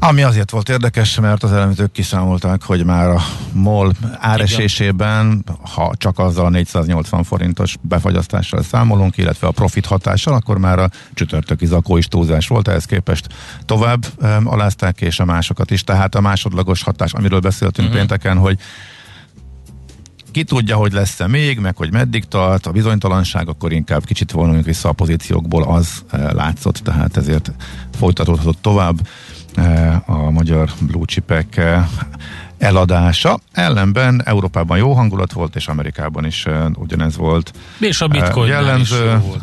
Ami 0.00 0.22
azért 0.22 0.50
volt 0.50 0.68
érdekes, 0.68 1.20
mert 1.20 1.42
az 1.42 1.52
elemzők 1.52 1.92
kiszámolták, 1.92 2.62
hogy 2.62 2.84
már 2.84 3.08
a 3.08 3.22
MOL 3.52 3.92
áresésében, 4.18 5.44
ha 5.74 5.92
csak 5.96 6.18
azzal 6.18 6.44
a 6.44 6.48
480 6.48 7.22
forintos 7.24 7.76
befagyasztással 7.80 8.62
számolunk, 8.62 9.16
illetve 9.16 9.46
a 9.46 9.50
profit 9.50 9.86
hatással, 9.86 10.34
akkor 10.34 10.58
már 10.58 10.78
a 10.78 10.90
csütörtöki 11.14 11.66
zakó 11.66 11.96
is 11.96 12.06
túlzás 12.06 12.48
volt, 12.48 12.68
ehhez 12.68 12.84
képest 12.84 13.26
tovább 13.64 14.06
um, 14.20 14.46
alázták, 14.46 15.00
és 15.00 15.20
a 15.20 15.24
másokat 15.24 15.70
is. 15.70 15.84
Tehát 15.84 16.14
a 16.14 16.20
másodlagos 16.20 16.82
hatás, 16.82 17.12
amiről 17.12 17.40
beszéltünk 17.40 17.88
uh-huh. 17.88 17.98
pénteken, 17.98 18.38
hogy 18.38 18.58
ki 20.30 20.44
tudja, 20.44 20.76
hogy 20.76 20.92
lesz-e 20.92 21.26
még, 21.26 21.58
meg 21.58 21.76
hogy 21.76 21.92
meddig 21.92 22.24
tart, 22.24 22.66
a 22.66 22.70
bizonytalanság, 22.70 23.48
akkor 23.48 23.72
inkább 23.72 24.04
kicsit 24.04 24.30
vonuljunk 24.30 24.64
vissza 24.64 24.88
a 24.88 24.92
pozíciókból, 24.92 25.62
az 25.62 26.04
e, 26.10 26.32
látszott, 26.32 26.76
tehát 26.76 27.16
ezért 27.16 27.52
folytatódhatott 27.98 28.58
tovább 28.60 28.98
a 30.06 30.30
magyar 30.30 30.70
blue 30.80 31.04
chipek 31.04 31.60
eladása. 32.58 33.38
Ellenben 33.52 34.22
Európában 34.24 34.78
jó 34.78 34.92
hangulat 34.92 35.32
volt, 35.32 35.56
és 35.56 35.68
Amerikában 35.68 36.24
is 36.24 36.46
ugyanez 36.74 37.16
volt. 37.16 37.52
És 37.80 38.00
a 38.00 38.08
bitcoin 38.08 38.48
jellemző. 38.48 39.04
Is 39.16 39.26
volt. 39.26 39.42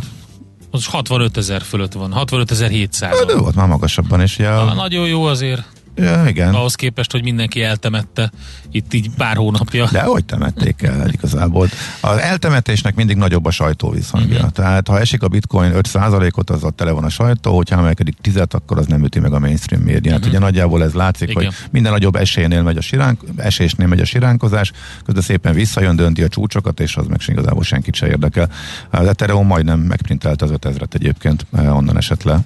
Az 0.72 0.86
65 0.86 1.38
ezer 1.38 1.62
fölött 1.62 1.94
van, 1.94 2.12
65 2.12 2.52
ezer 2.52 2.70
700. 2.70 3.26
De 3.28 3.38
volt 3.38 3.56
már 3.56 3.68
magasabban 3.68 4.22
is. 4.22 4.38
Ja. 4.38 4.64
Na, 4.64 4.74
nagyon 4.74 5.08
jó 5.08 5.24
azért. 5.24 5.64
Ja, 5.96 6.24
igen. 6.28 6.54
Ahhoz 6.54 6.76
képest, 6.76 7.12
hogy 7.12 7.24
mindenki 7.24 7.64
eltemette 7.64 8.32
itt 8.72 8.94
így 8.94 9.10
pár 9.18 9.36
hónapja. 9.36 9.90
De 9.92 10.02
hogy 10.02 10.26
temették 10.26 10.82
el 10.82 11.10
igazából? 11.10 11.70
Az 12.02 12.18
eltemetésnek 12.18 12.96
mindig 12.96 13.18
nagyobb 13.18 13.46
a 13.46 13.52
sajtó 13.52 13.90
visszhangja. 13.90 14.36
Uh-huh. 14.36 14.52
Tehát 14.52 14.88
ha 14.88 15.00
esik 15.00 15.24
a 15.24 15.28
bitcoin 15.28 15.72
5%-ot, 15.76 16.50
az 16.50 16.64
ott 16.64 16.76
tele 16.76 16.92
van 16.92 17.04
a 17.04 17.10
sajtó, 17.10 17.56
hogyha 17.56 17.78
emelkedik 17.78 18.16
10 18.22 18.38
akkor 18.50 18.78
az 18.78 18.86
nem 18.86 19.04
üti 19.04 19.20
meg 19.20 19.34
a 19.34 19.40
mainstream 19.40 19.82
médiát. 19.82 20.16
Uh-huh. 20.16 20.30
Ugye 20.30 20.40
nagyjából 20.40 20.84
ez 20.84 20.94
látszik, 20.94 21.30
Igen. 21.30 21.44
hogy 21.44 21.54
minden 21.72 21.92
nagyobb 21.92 22.16
esélynél 22.16 22.64
megy 22.64 22.78
a 22.78 22.82
siránk, 22.82 23.22
esésnél 23.38 23.88
megy 23.88 24.00
a 24.00 24.06
siránkozás, 24.06 24.72
közben 25.06 25.24
szépen 25.24 25.54
visszajön, 25.54 25.96
dönti 25.96 26.24
a 26.24 26.28
csúcsokat, 26.28 26.80
és 26.80 26.96
az 26.96 27.06
meg 27.08 27.20
igazából 27.26 27.64
senkit 27.64 27.96
se 27.96 28.08
érdekel. 28.08 28.50
Az 28.90 29.08
Ethereum 29.08 29.48
majdnem 29.48 29.80
megprintelt 29.80 30.42
az 30.42 30.52
5000-et 30.54 30.94
egyébként, 30.94 31.46
eh, 31.54 31.76
onnan 31.76 31.98
esett 31.98 32.24
le 32.24 32.40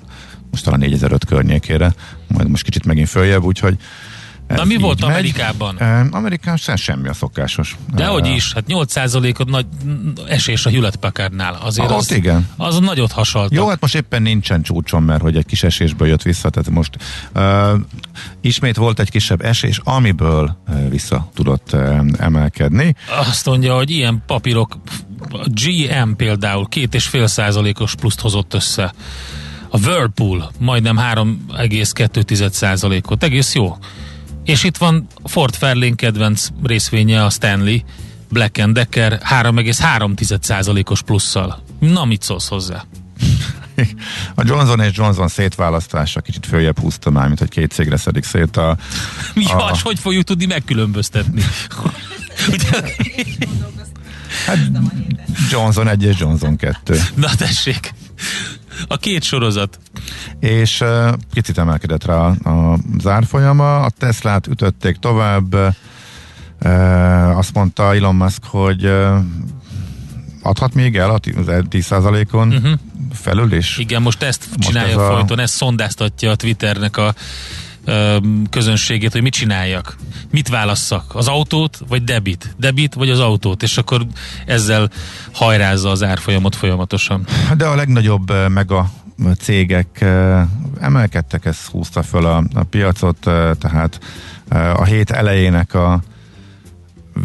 most 0.51 0.63
talán 0.63 0.79
4005 0.79 1.25
környékére, 1.25 1.93
majd 2.27 2.49
most 2.49 2.63
kicsit 2.63 2.85
megint 2.85 3.09
följebb, 3.09 3.43
úgyhogy 3.43 3.77
Na 4.55 4.63
mi 4.63 4.75
volt 4.75 5.01
megy. 5.01 5.09
Amerikában? 5.09 5.75
Amerikában 6.11 6.57
sem 6.57 6.75
semmi 6.75 7.07
a 7.07 7.13
szokásos. 7.13 7.77
Dehogy 7.93 8.27
is, 8.27 8.53
hát 8.53 8.63
8%-ot 8.67 9.49
nagy 9.49 9.65
esés 10.27 10.65
a 10.65 10.69
Hewlett 10.69 10.95
Packardnál. 10.95 11.57
Azért 11.61 11.89
ah, 11.89 11.97
az, 11.97 12.11
igen. 12.11 12.49
az 12.57 12.79
nagyot 12.79 13.11
hasalt. 13.11 13.53
Jó, 13.53 13.67
hát 13.67 13.81
most 13.81 13.95
éppen 13.95 14.21
nincsen 14.21 14.61
csúcson, 14.61 15.03
mert 15.03 15.21
hogy 15.21 15.37
egy 15.37 15.45
kis 15.45 15.63
esésből 15.63 16.07
jött 16.07 16.21
vissza, 16.21 16.49
tehát 16.49 16.69
most 16.69 16.97
uh, 17.35 17.79
ismét 18.41 18.75
volt 18.75 18.99
egy 18.99 19.09
kisebb 19.09 19.41
esés, 19.41 19.79
amiből 19.83 20.57
uh, 20.67 20.89
vissza 20.89 21.29
tudott 21.33 21.69
uh, 21.73 21.99
emelkedni. 22.17 22.95
Azt 23.19 23.45
mondja, 23.45 23.75
hogy 23.75 23.89
ilyen 23.89 24.23
papírok, 24.25 24.77
GM 25.45 26.11
például 26.15 26.67
két 26.67 26.93
és 26.93 27.05
fél 27.07 27.27
százalékos 27.27 27.95
pluszt 27.95 28.19
hozott 28.19 28.53
össze. 28.53 28.93
A 29.69 29.77
Whirlpool 29.77 30.51
majdnem 30.59 30.99
3,2%-ot. 31.13 33.23
Egész 33.23 33.53
jó. 33.53 33.77
És 34.43 34.63
itt 34.63 34.77
van 34.77 35.07
Ford 35.23 35.55
Fairlane 35.55 35.95
kedvenc 35.95 36.47
részvénye 36.63 37.23
a 37.23 37.29
Stanley, 37.29 37.77
Black 38.29 38.61
Decker 38.61 39.21
3,3%-os 39.29 41.01
plusszal. 41.01 41.63
Na, 41.79 42.05
mit 42.05 42.21
szólsz 42.21 42.47
hozzá? 42.47 42.85
A 44.35 44.43
Johnson 44.45 44.79
és 44.79 44.97
Johnson 44.97 45.27
szétválasztása 45.27 46.21
kicsit 46.21 46.45
följebb 46.45 46.79
húzta 46.79 47.09
már, 47.09 47.27
mint 47.27 47.39
hogy 47.39 47.49
két 47.49 47.71
cégre 47.71 47.97
szedik 47.97 48.23
szét 48.23 48.57
a... 48.57 48.77
Mi 49.33 49.45
a... 49.45 49.55
Vas, 49.55 49.81
hogy 49.81 49.99
fogjuk 49.99 50.23
tudni 50.23 50.45
megkülönböztetni? 50.45 51.43
hát 54.45 54.57
Johnson 55.49 55.87
1 55.87 56.03
és 56.03 56.19
Johnson 56.19 56.55
2. 56.55 57.01
Na 57.15 57.35
tessék, 57.35 57.93
A 58.87 58.97
két 58.97 59.23
sorozat. 59.23 59.79
És 60.39 60.81
uh, 60.81 61.13
picit 61.33 61.57
emelkedett 61.57 62.05
rá 62.05 62.17
a 62.27 62.77
zárfolyama, 62.99 63.79
a 63.79 63.89
Teslát 63.89 64.47
ütötték 64.47 64.95
tovább, 64.95 65.53
uh, 65.53 67.37
azt 67.37 67.53
mondta 67.53 67.95
Elon 67.95 68.15
Musk, 68.15 68.43
hogy 68.43 68.85
uh, 68.85 69.17
adhat 70.41 70.73
még 70.73 70.97
el 70.97 71.09
a 71.09 71.19
10%-on 71.19 72.47
uh-huh. 72.47 72.71
felül 73.13 73.53
is? 73.53 73.77
Igen, 73.77 74.01
most 74.01 74.23
ezt 74.23 74.47
csinálja 74.57 74.95
most 74.95 75.09
ez 75.09 75.15
folyton, 75.15 75.39
a... 75.39 75.41
ezt 75.41 75.53
szondáztatja 75.53 76.31
a 76.31 76.35
Twitternek 76.35 76.97
a 76.97 77.13
közönségét, 78.49 79.11
hogy 79.11 79.21
mit 79.21 79.33
csináljak. 79.33 79.95
Mit 80.31 80.47
válasszak? 80.47 81.15
Az 81.15 81.27
autót, 81.27 81.81
vagy 81.87 82.03
debit? 82.03 82.55
Debit, 82.57 82.93
vagy 82.93 83.09
az 83.09 83.19
autót? 83.19 83.63
És 83.63 83.77
akkor 83.77 84.05
ezzel 84.45 84.89
hajrázza 85.31 85.89
az 85.89 86.03
árfolyamot 86.03 86.55
folyamatosan. 86.55 87.25
De 87.57 87.65
a 87.65 87.75
legnagyobb 87.75 88.49
mega 88.49 88.89
cégek 89.39 90.05
emelkedtek, 90.79 91.45
ez 91.45 91.65
húzta 91.65 92.03
föl 92.03 92.25
a, 92.25 92.43
a 92.53 92.63
piacot, 92.63 93.17
tehát 93.59 93.99
a 94.73 94.83
hét 94.83 95.09
elejének 95.11 95.73
a 95.73 96.01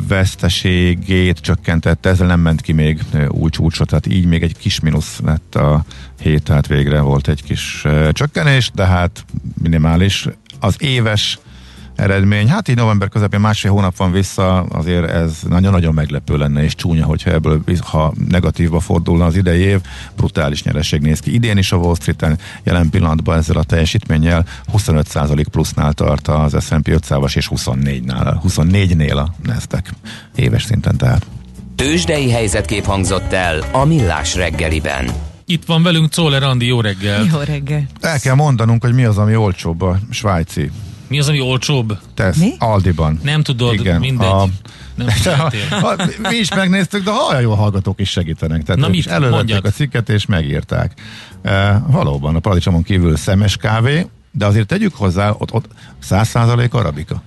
veszteségét 0.08 1.38
csökkentette, 1.38 2.08
ezzel 2.08 2.26
nem 2.26 2.40
ment 2.40 2.60
ki 2.60 2.72
még 2.72 3.02
új 3.28 3.50
csúcsot, 3.50 3.88
tehát 3.88 4.06
így 4.06 4.26
még 4.26 4.42
egy 4.42 4.56
kis 4.56 4.80
mínusz 4.80 5.20
lett 5.24 5.54
a 5.54 5.84
hét, 6.20 6.42
tehát 6.42 6.66
végre 6.66 7.00
volt 7.00 7.28
egy 7.28 7.42
kis 7.42 7.84
csökkenés, 8.12 8.70
de 8.74 8.86
hát 8.86 9.24
minimális 9.62 10.28
az 10.64 10.76
éves 10.78 11.38
eredmény. 11.96 12.48
Hát 12.48 12.68
így 12.68 12.76
november 12.76 13.08
közepén 13.08 13.40
másfél 13.40 13.70
hónap 13.70 13.96
van 13.96 14.12
vissza, 14.12 14.60
azért 14.60 15.10
ez 15.10 15.38
nagyon-nagyon 15.48 15.94
meglepő 15.94 16.36
lenne, 16.36 16.62
és 16.62 16.74
csúnya, 16.74 17.04
hogyha 17.04 17.30
ebből, 17.30 17.62
ha 17.80 18.12
negatívba 18.28 18.80
fordulna 18.80 19.24
az 19.24 19.36
idei 19.36 19.60
év, 19.60 19.80
brutális 20.16 20.62
nyereség 20.62 21.00
néz 21.00 21.20
ki. 21.20 21.34
Idén 21.34 21.56
is 21.56 21.72
a 21.72 21.76
Wall 21.76 21.94
Street-en 21.94 22.38
jelen 22.62 22.90
pillanatban 22.90 23.36
ezzel 23.36 23.56
a 23.56 23.62
teljesítménnyel 23.62 24.46
25% 24.72 25.44
plusznál 25.50 25.92
tart 25.92 26.28
az 26.28 26.56
S&P 26.64 26.88
500-as, 26.88 27.36
és 27.36 27.48
24-nál, 27.54 28.36
24-nél 28.48 29.16
a 29.16 29.28
Nasdaq 29.42 29.90
éves 30.34 30.62
szinten 30.62 30.96
tehát. 30.96 31.26
Tőzsdei 31.76 32.30
helyzetkép 32.30 32.84
hangzott 32.84 33.32
el 33.32 33.64
a 33.72 33.84
Millás 33.84 34.34
reggeliben. 34.34 35.33
Itt 35.46 35.64
van 35.64 35.82
velünk 35.82 36.10
Czoller 36.10 36.42
Andi, 36.42 36.66
jó 36.66 36.80
reggel. 36.80 37.24
Jó 37.24 37.38
reggel. 37.38 37.86
El 38.00 38.20
kell 38.20 38.34
mondanunk, 38.34 38.82
hogy 38.82 38.94
mi 38.94 39.04
az, 39.04 39.18
ami 39.18 39.36
olcsóbb 39.36 39.82
a 39.82 39.98
svájci. 40.10 40.70
Mi 41.08 41.18
az, 41.18 41.28
ami 41.28 41.40
olcsóbb? 41.40 41.98
Tesz, 42.14 42.36
mi? 42.36 42.54
Aldiban. 42.58 43.20
Nem 43.22 43.42
tudod, 43.42 43.74
Igen, 43.74 44.00
mindegy. 44.00 44.28
A, 44.28 44.48
nem 44.94 45.08
ha, 45.24 45.52
ha, 45.80 45.96
mi 46.28 46.36
is 46.36 46.54
megnéztük, 46.54 47.04
de 47.04 47.10
ha 47.10 47.38
jó 47.40 47.54
hallgatók 47.54 48.00
is 48.00 48.10
segítenek. 48.10 48.62
Tehát 48.62 48.80
Na 48.80 48.88
mit 48.88 49.06
elővették 49.06 49.64
a 49.64 49.70
cikket 49.70 50.08
és 50.08 50.26
megírták. 50.26 50.92
E, 51.42 51.82
valóban 51.86 52.34
a 52.34 52.38
paradicsomon 52.38 52.82
kívül 52.82 53.16
szemes 53.16 53.56
kávé, 53.56 54.06
de 54.30 54.46
azért 54.46 54.66
tegyük 54.66 54.94
hozzá, 54.94 55.34
ott, 55.38 55.52
ott 55.52 55.66
100% 56.10 56.70
arabika. 56.70 57.22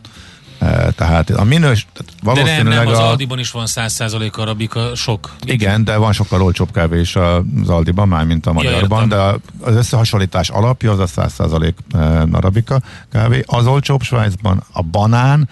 E, 0.59 0.91
tehát 0.91 1.29
a 1.29 1.43
minős, 1.43 1.87
tehát 1.93 2.13
valószínűleg 2.23 2.63
de 2.63 2.69
nem, 2.69 2.83
nem, 2.83 2.93
az 2.93 2.99
a, 2.99 3.07
Aldiban 3.07 3.39
is 3.39 3.51
van 3.51 3.65
100% 3.67 4.31
arabika, 4.31 4.95
sok. 4.95 5.35
Igen, 5.45 5.83
de 5.83 5.97
van 5.97 6.11
sokkal 6.11 6.41
olcsóbb 6.41 6.71
kávé 6.71 6.99
is 6.99 7.15
az 7.15 7.69
Aldiban, 7.69 8.07
már 8.07 8.25
mint 8.25 8.45
a 8.45 8.53
magyarban, 8.53 9.01
ja, 9.01 9.07
de 9.07 9.39
az 9.59 9.75
összehasonlítás 9.75 10.49
alapja 10.49 10.91
az 10.91 10.99
a 10.99 11.21
100% 11.21 11.73
e, 11.93 11.97
arabika 12.31 12.81
kávé. 13.11 13.43
Az 13.45 13.65
olcsóbb 13.65 14.01
Svájcban 14.01 14.63
a 14.71 14.81
banán, 14.81 15.49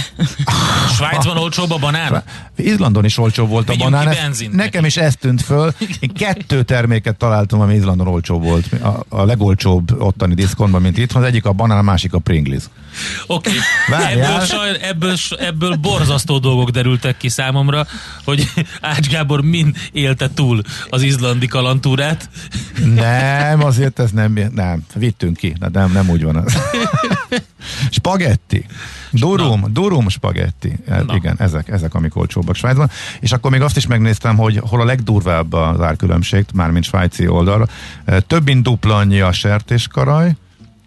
Svájcban 0.96 1.36
olcsóbb 1.36 1.70
a 1.70 1.78
banán? 1.78 2.22
Izlandon 2.56 3.04
is 3.04 3.18
olcsóbb 3.18 3.48
volt 3.48 3.70
a 3.70 3.74
banán. 3.76 4.08
Ez, 4.08 4.40
nekem 4.50 4.84
is 4.84 4.96
ez 4.96 5.16
tűnt 5.16 5.42
föl. 5.42 5.74
Én 6.00 6.12
kettő 6.12 6.62
terméket 6.62 7.16
találtam, 7.16 7.60
ami 7.60 7.74
Izlandon 7.74 8.06
olcsóbb 8.06 8.42
volt. 8.42 8.72
A, 8.72 9.04
a 9.08 9.24
legolcsóbb 9.24 10.00
ottani 10.00 10.34
diszkontban, 10.34 10.82
mint 10.82 10.98
itt. 10.98 11.12
Az 11.12 11.22
egyik 11.22 11.44
a 11.44 11.52
banán, 11.52 11.78
a 11.78 11.82
másik 11.82 12.14
a 12.14 12.18
Pringles. 12.18 12.62
Oké, 13.26 13.50
okay. 13.88 14.20
ebből, 14.20 14.76
ebből, 14.80 15.16
ebből 15.38 15.74
borzasztó 15.74 16.38
dolgok 16.38 16.70
derültek 16.70 17.16
ki 17.16 17.28
számomra, 17.28 17.86
hogy 18.24 18.50
Ács 18.80 19.08
Gábor 19.08 19.40
mind 19.40 19.76
élte 19.92 20.30
túl 20.34 20.62
az 20.88 21.02
izlandi 21.02 21.46
kalantúrát. 21.46 22.28
Nem, 22.94 23.64
azért 23.64 23.98
ez 23.98 24.10
nem, 24.10 24.38
nem, 24.54 24.84
vittünk 24.94 25.36
ki, 25.36 25.54
de 25.58 25.68
nem, 25.72 25.92
nem 25.92 26.08
úgy 26.08 26.22
van 26.22 26.36
az. 26.36 26.56
Spagetti. 27.90 28.66
Durum, 29.12 29.64
durum 29.70 30.08
spagetti. 30.08 30.78
Na. 30.86 31.14
Igen, 31.14 31.34
ezek, 31.38 31.68
ezek 31.68 31.94
amik 31.94 32.16
olcsóbbak 32.16 32.54
Svájcban. 32.54 32.90
És 33.20 33.32
akkor 33.32 33.50
még 33.50 33.60
azt 33.60 33.76
is 33.76 33.86
megnéztem, 33.86 34.36
hogy 34.36 34.60
hol 34.62 34.80
a 34.80 34.84
legdurvább 34.84 35.52
az 35.52 35.80
árkülönbség, 35.80 36.44
mármint 36.54 36.84
svájci 36.84 37.28
oldalra. 37.28 37.66
Több 38.26 38.44
mint 38.44 38.62
dupla 38.62 38.96
annyi 38.96 39.20
a 39.20 39.32
sertéskaraj, 39.32 40.34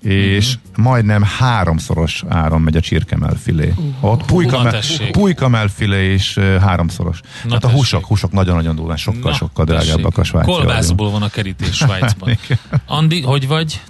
és 0.05 0.57
mm-hmm. 0.57 0.83
majdnem 0.83 1.23
háromszoros 1.23 2.23
áron 2.27 2.61
megy 2.61 2.75
a 2.75 2.79
csirkemelfilé. 2.79 3.73
Uh, 3.77 3.85
Ott 3.99 4.25
pulykamel, 4.25 4.81
pulykamelfilé 5.11 6.13
is 6.13 6.37
háromszoros. 6.37 7.19
Na 7.21 7.47
Tehát 7.47 7.61
tessék. 7.61 7.75
a 7.75 7.77
húsok, 7.77 8.05
húsok 8.05 8.31
nagyon-nagyon 8.31 8.75
durván, 8.75 8.97
sokkal-sokkal 8.97 9.65
drágábbak 9.65 10.17
a 10.17 10.23
svájci. 10.23 10.51
Kolbászból 10.51 11.11
van 11.11 11.21
a 11.21 11.29
kerítés 11.29 11.75
Svájcban. 11.85 12.37
Andi, 12.85 13.21
hogy 13.21 13.47
vagy? 13.47 13.81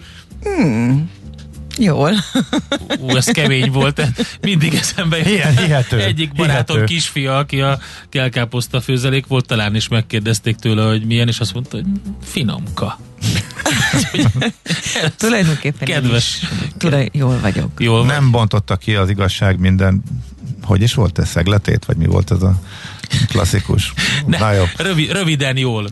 Hmm. 0.43 1.09
Jól. 1.77 2.13
Ú, 2.99 3.15
ez 3.15 3.25
kemény 3.25 3.71
volt. 3.71 4.01
Mindig 4.41 4.73
eszembe 4.73 5.29
Ilyen, 5.29 5.57
hihető, 5.57 5.99
Egyik 5.99 6.33
barátom 6.33 6.75
hihető. 6.75 6.93
kisfia, 6.93 7.37
aki 7.37 7.61
a 7.61 7.79
kelkáposzta 8.09 8.81
főzelék 8.81 9.27
volt, 9.27 9.45
talán 9.47 9.75
is 9.75 9.87
megkérdezték 9.87 10.55
tőle, 10.55 10.85
hogy 10.85 11.05
milyen, 11.05 11.27
és 11.27 11.39
azt 11.39 11.53
mondta, 11.53 11.77
hogy 11.77 11.85
finomka. 12.23 12.99
Tulajdonképpen 15.17 15.87
kedves. 15.87 16.39
Tulaj, 16.77 17.09
jól 17.11 17.39
vagyok. 17.39 17.69
Jól 17.77 18.05
Nem 18.05 18.31
bontotta 18.31 18.75
ki 18.75 18.95
az 18.95 19.09
igazság 19.09 19.59
minden, 19.59 20.03
hogy 20.61 20.81
is 20.81 20.93
volt 20.93 21.19
ez, 21.19 21.29
szegletét, 21.29 21.85
vagy 21.85 21.97
mi 21.97 22.05
volt 22.05 22.31
ez 22.31 22.41
a 22.41 22.61
klasszikus? 23.27 23.93
Ne, 24.25 24.37
Na 24.37 24.51
jó. 24.51 24.63
Rövid, 24.77 25.11
röviden 25.11 25.57
jól. 25.57 25.87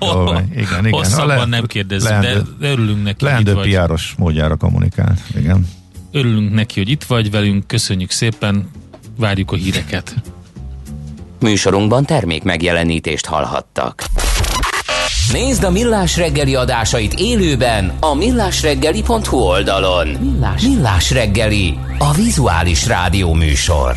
Jó, 0.00 0.22
igen, 0.32 0.46
igen. 0.54 0.90
Hosszabban 0.90 1.26
le, 1.26 1.44
nem 1.44 1.66
kérdezzük, 1.66 2.08
leendő, 2.08 2.42
de 2.58 2.70
örülünk 2.70 3.02
neki, 3.02 3.24
Leendő 3.24 3.54
piáros 3.54 4.14
módjára 4.16 4.56
kommunikált, 4.56 5.20
igen. 5.36 5.68
Örülünk 6.12 6.54
neki, 6.54 6.80
hogy 6.80 6.88
itt 6.90 7.04
vagy 7.04 7.30
velünk, 7.30 7.66
köszönjük 7.66 8.10
szépen, 8.10 8.70
várjuk 9.16 9.52
a 9.52 9.56
híreket. 9.56 10.14
Műsorunkban 11.40 12.04
termék 12.04 12.42
megjelenítést 12.42 13.26
hallhattak. 13.26 14.04
Nézd 15.32 15.62
a 15.64 15.70
Millás 15.70 16.16
reggeli 16.16 16.54
adásait 16.54 17.14
élőben 17.14 17.92
a 18.00 18.14
millásreggeli.hu 18.14 19.36
oldalon. 19.36 20.08
Millás. 20.08 20.62
Millás 20.62 21.10
reggeli, 21.10 21.78
a 21.98 22.12
vizuális 22.12 22.86
rádió 22.86 23.32
műsor. 23.32 23.96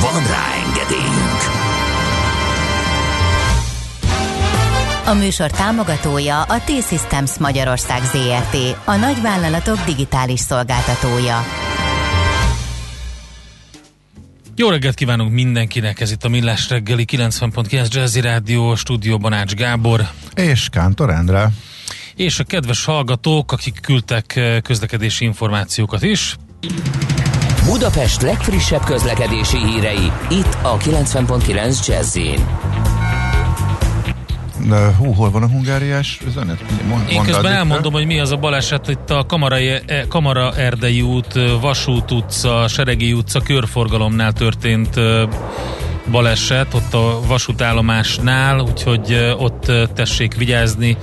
Van 0.00 0.26
rá 0.26 0.54
engedélyünk! 0.66 1.66
A 5.08 5.14
műsor 5.14 5.50
támogatója 5.50 6.42
a 6.42 6.60
T-Systems 6.60 7.38
Magyarország 7.38 8.02
ZRT, 8.02 8.78
a 8.84 8.96
nagyvállalatok 8.96 9.84
digitális 9.84 10.40
szolgáltatója. 10.40 11.44
Jó 14.56 14.68
reggelt 14.68 14.94
kívánunk 14.94 15.32
mindenkinek, 15.32 16.00
ez 16.00 16.10
itt 16.10 16.24
a 16.24 16.28
Millás 16.28 16.68
reggeli 16.68 17.04
90.9 17.12 17.92
Jazzy 17.92 18.20
Rádió, 18.20 18.74
stúdióban 18.74 19.32
Ács 19.32 19.54
Gábor. 19.54 20.08
És 20.34 20.68
Kántor 20.68 21.10
Endre. 21.10 21.50
És 22.14 22.38
a 22.38 22.44
kedves 22.44 22.84
hallgatók, 22.84 23.52
akik 23.52 23.80
küldtek 23.80 24.36
eh, 24.36 24.60
közlekedési 24.60 25.24
információkat 25.24 26.02
is. 26.02 26.36
Budapest 27.66 28.22
legfrissebb 28.22 28.84
közlekedési 28.84 29.56
hírei, 29.56 30.12
itt 30.30 30.58
a 30.62 30.76
90.9 30.76 31.86
jazz 31.86 32.18
De, 34.68 34.94
hú, 34.98 35.12
hol 35.12 35.30
van 35.30 35.42
a 35.42 35.48
hungáriás 35.48 36.20
üzenet? 36.26 36.58
Mond, 36.88 37.10
Én 37.10 37.22
közben 37.22 37.52
elmondom, 37.52 37.92
hogy 37.92 38.06
mi 38.06 38.20
az 38.20 38.30
a 38.30 38.36
baleset. 38.36 38.88
Itt 38.88 39.10
a 39.10 39.24
Kamara, 39.26 39.56
e, 39.56 40.06
Kamara 40.08 40.56
Erdei 40.56 41.00
út, 41.00 41.32
Vasút 41.60 42.10
utca, 42.10 42.68
Seregi 42.68 43.12
utca 43.12 43.40
körforgalomnál 43.40 44.32
történt 44.32 45.00
baleset, 46.10 46.74
ott 46.74 46.94
a 46.94 47.20
vasútállomásnál, 47.26 48.60
úgyhogy 48.60 49.34
ott 49.38 49.72
tessék 49.94 50.34
vigyázni, 50.34 50.96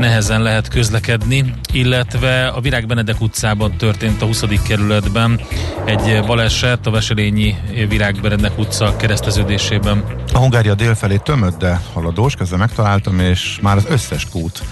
nehezen 0.00 0.42
lehet 0.42 0.68
közlekedni, 0.68 1.54
illetve 1.72 2.46
a 2.46 2.60
Virág 2.60 2.86
Benedek 2.86 3.20
utcában 3.20 3.76
történt 3.76 4.22
a 4.22 4.26
20. 4.26 4.44
kerületben 4.66 5.40
egy 5.84 6.24
baleset 6.26 6.86
a 6.86 6.90
Veselényi 6.90 7.56
Virág 7.88 8.20
Benedek 8.22 8.58
utca 8.58 8.96
kereszteződésében. 8.96 10.04
A 10.32 10.38
Hungária 10.38 10.74
délfelé 10.74 11.16
tömött, 11.16 11.58
de 11.58 11.80
haladós, 11.92 12.34
közben 12.34 12.58
megtaláltam, 12.58 13.18
és 13.18 13.58
már 13.62 13.76
az 13.76 13.86
összes 13.88 14.26
kút 14.28 14.62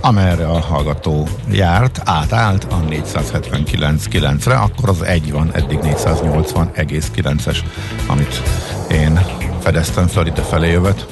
amerre 0.00 0.46
a 0.46 0.60
hallgató 0.60 1.28
járt, 1.50 2.00
átállt 2.04 2.64
a 2.64 2.80
479.9-re, 2.90 4.54
akkor 4.54 4.88
az 4.88 5.02
egy 5.02 5.32
van, 5.32 5.50
eddig 5.52 5.78
480,9-es, 5.82 7.58
amit 8.06 8.42
én 8.90 9.20
fedeztem 9.60 10.06
fel, 10.06 10.26
ide 10.26 10.42
felé 10.42 10.70
jövet. 10.70 11.06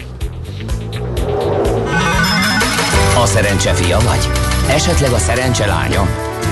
A 3.22 3.26
szerencse 3.26 3.74
fia 3.74 3.98
vagy? 3.98 4.28
Esetleg 4.68 5.12
a 5.12 5.18
szerencse 5.18 5.66
lánya? 5.66 6.06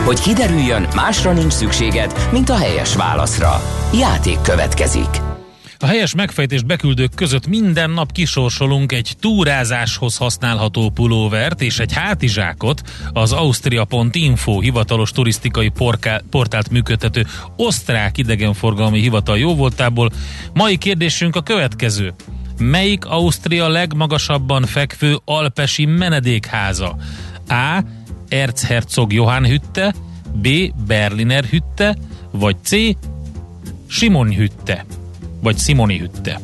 Hogy 0.05 0.21
kiderüljön, 0.21 0.89
másra 0.95 1.33
nincs 1.33 1.53
szükséged, 1.53 2.29
mint 2.33 2.49
a 2.49 2.57
helyes 2.57 2.95
válaszra. 2.95 3.63
Játék 3.95 4.41
következik. 4.41 5.09
A 5.79 5.87
helyes 5.87 6.15
megfejtést 6.15 6.67
beküldők 6.67 7.15
között 7.15 7.47
minden 7.47 7.91
nap 7.91 8.13
kisorsolunk 8.13 8.93
egy 8.93 9.15
túrázáshoz 9.21 10.17
használható 10.17 10.91
pulóvert 10.91 11.63
és 11.63 11.79
egy 11.79 11.93
hátizsákot 11.93 12.83
az 13.13 13.33
Austria.info 13.33 14.61
hivatalos 14.61 15.11
turisztikai 15.11 15.69
porká- 15.69 16.25
portált 16.31 16.71
működtető 16.71 17.27
osztrák 17.57 18.19
idegenforgalmi 18.19 19.01
hivatal 19.01 19.39
jóvoltából. 19.39 20.11
Mai 20.53 20.77
kérdésünk 20.77 21.37
a 21.37 21.43
következő. 21.43 22.15
Melyik 22.61 23.05
Ausztria 23.05 23.69
legmagasabban 23.69 24.63
fekvő 24.67 25.19
alpesi 25.25 25.85
menedékháza? 25.85 26.97
A. 27.49 27.85
Erzherzog 28.29 29.13
Johann 29.13 29.45
Hütte, 29.45 29.95
B. 30.33 30.49
Berliner 30.87 31.45
Hütte, 31.45 31.97
vagy 32.31 32.57
C. 32.63 32.71
Simon 33.89 34.35
Hütte 34.35 34.85
vagy 35.41 35.59
Simoni 35.59 35.99
Hütte. 35.99 36.41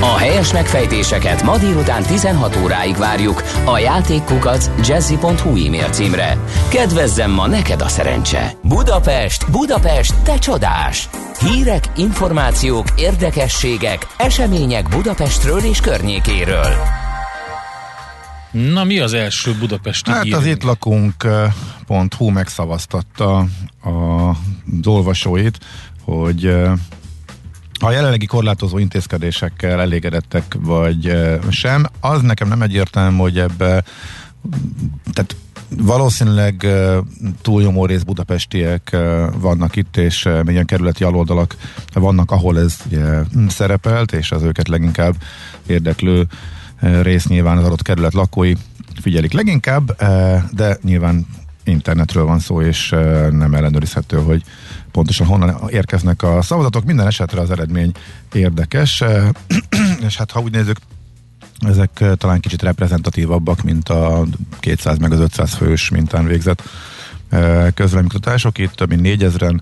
A 0.00 0.16
helyes 0.16 0.52
megfejtéseket 0.52 1.42
ma 1.42 1.58
délután 1.58 2.02
16 2.02 2.56
óráig 2.56 2.96
várjuk 2.96 3.42
a 3.64 3.78
játékkukac 3.78 4.70
jazzy.hu 4.88 5.66
e-mail 5.66 5.88
címre. 5.90 6.36
Kedvezzem 6.68 7.30
ma 7.30 7.46
neked 7.46 7.80
a 7.80 7.88
szerencse! 7.88 8.52
Budapest, 8.62 9.50
Budapest, 9.50 10.14
te 10.22 10.38
csodás! 10.38 11.08
Hírek, 11.40 11.84
információk, 11.96 12.86
érdekességek, 12.96 14.06
események 14.16 14.88
Budapestről 14.88 15.58
és 15.58 15.80
környékéről. 15.80 16.74
Na 18.50 18.84
mi 18.84 18.98
az 18.98 19.12
első 19.12 19.54
budapesti 19.58 20.10
Hát 20.10 20.22
hírünk? 20.22 20.40
az 20.42 20.46
itt 20.48 20.62
lakunk.hu 20.62 22.30
megszavaztatta 22.30 23.36
a, 23.82 23.88
az 24.28 24.86
olvasóit, 24.86 25.58
hogy 26.04 26.54
a 27.80 27.90
jelenlegi 27.90 28.26
korlátozó 28.26 28.78
intézkedésekkel 28.78 29.80
elégedettek, 29.80 30.56
vagy 30.58 31.12
sem, 31.50 31.84
az 32.00 32.22
nekem 32.22 32.48
nem 32.48 32.62
egyértelmű, 32.62 33.16
hogy 33.16 33.38
ebbe 33.38 33.84
tehát 35.12 35.36
valószínűleg 35.76 36.66
túlnyomó 37.42 37.86
rész 37.86 38.02
budapestiek 38.02 38.96
vannak 39.40 39.76
itt, 39.76 39.96
és 39.96 40.28
ilyen 40.46 40.66
kerületi 40.66 41.04
aloldalak 41.04 41.56
vannak, 41.92 42.30
ahol 42.30 42.58
ez 42.58 42.76
ugye, 42.86 43.04
szerepelt, 43.48 44.12
és 44.12 44.32
az 44.32 44.42
őket 44.42 44.68
leginkább 44.68 45.14
érdeklő 45.66 46.26
rész 46.80 47.26
nyilván 47.26 47.58
az 47.58 47.64
adott 47.64 47.82
kerület 47.82 48.14
lakói 48.14 48.52
figyelik 49.00 49.32
leginkább, 49.32 49.96
de 50.52 50.78
nyilván 50.82 51.26
internetről 51.64 52.24
van 52.24 52.38
szó, 52.38 52.62
és 52.62 52.88
nem 53.30 53.54
ellenőrizhető, 53.54 54.16
hogy 54.16 54.42
pontosan 54.92 55.26
honnan 55.26 55.68
érkeznek 55.68 56.22
a 56.22 56.42
szavazatok. 56.42 56.84
Minden 56.84 57.06
esetre 57.06 57.40
az 57.40 57.50
eredmény 57.50 57.92
érdekes, 58.32 59.04
és 60.06 60.16
hát 60.16 60.30
ha 60.30 60.40
úgy 60.40 60.52
nézzük, 60.52 60.76
ezek 61.58 62.04
talán 62.16 62.40
kicsit 62.40 62.62
reprezentatívabbak, 62.62 63.62
mint 63.62 63.88
a 63.88 64.24
200 64.60 64.98
meg 64.98 65.12
az 65.12 65.20
500 65.20 65.54
fős 65.54 65.88
mintán 65.88 66.24
végzett 66.24 66.62
közleménykutatások. 67.74 68.58
Itt 68.58 68.72
több 68.72 68.88
mint 68.88 69.20
4000-en 69.22 69.58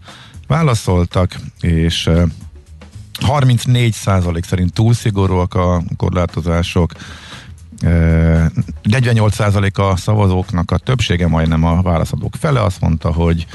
válaszoltak, 0.47 1.41
és 1.61 2.11
34 3.21 3.93
százalék 3.93 4.45
szerint 4.45 4.73
túl 4.73 4.95
szigorúak 4.95 5.55
a 5.55 5.83
korlátozások, 5.97 6.93
48% 7.81 9.75
a 9.75 9.97
szavazóknak 9.97 10.71
a 10.71 10.79
többsége, 10.79 11.29
majdnem 11.29 11.65
a 11.65 11.83
válaszadók 11.83 12.35
fele 12.39 12.62
azt 12.62 12.81
mondta, 12.81 13.12
hogy 13.12 13.47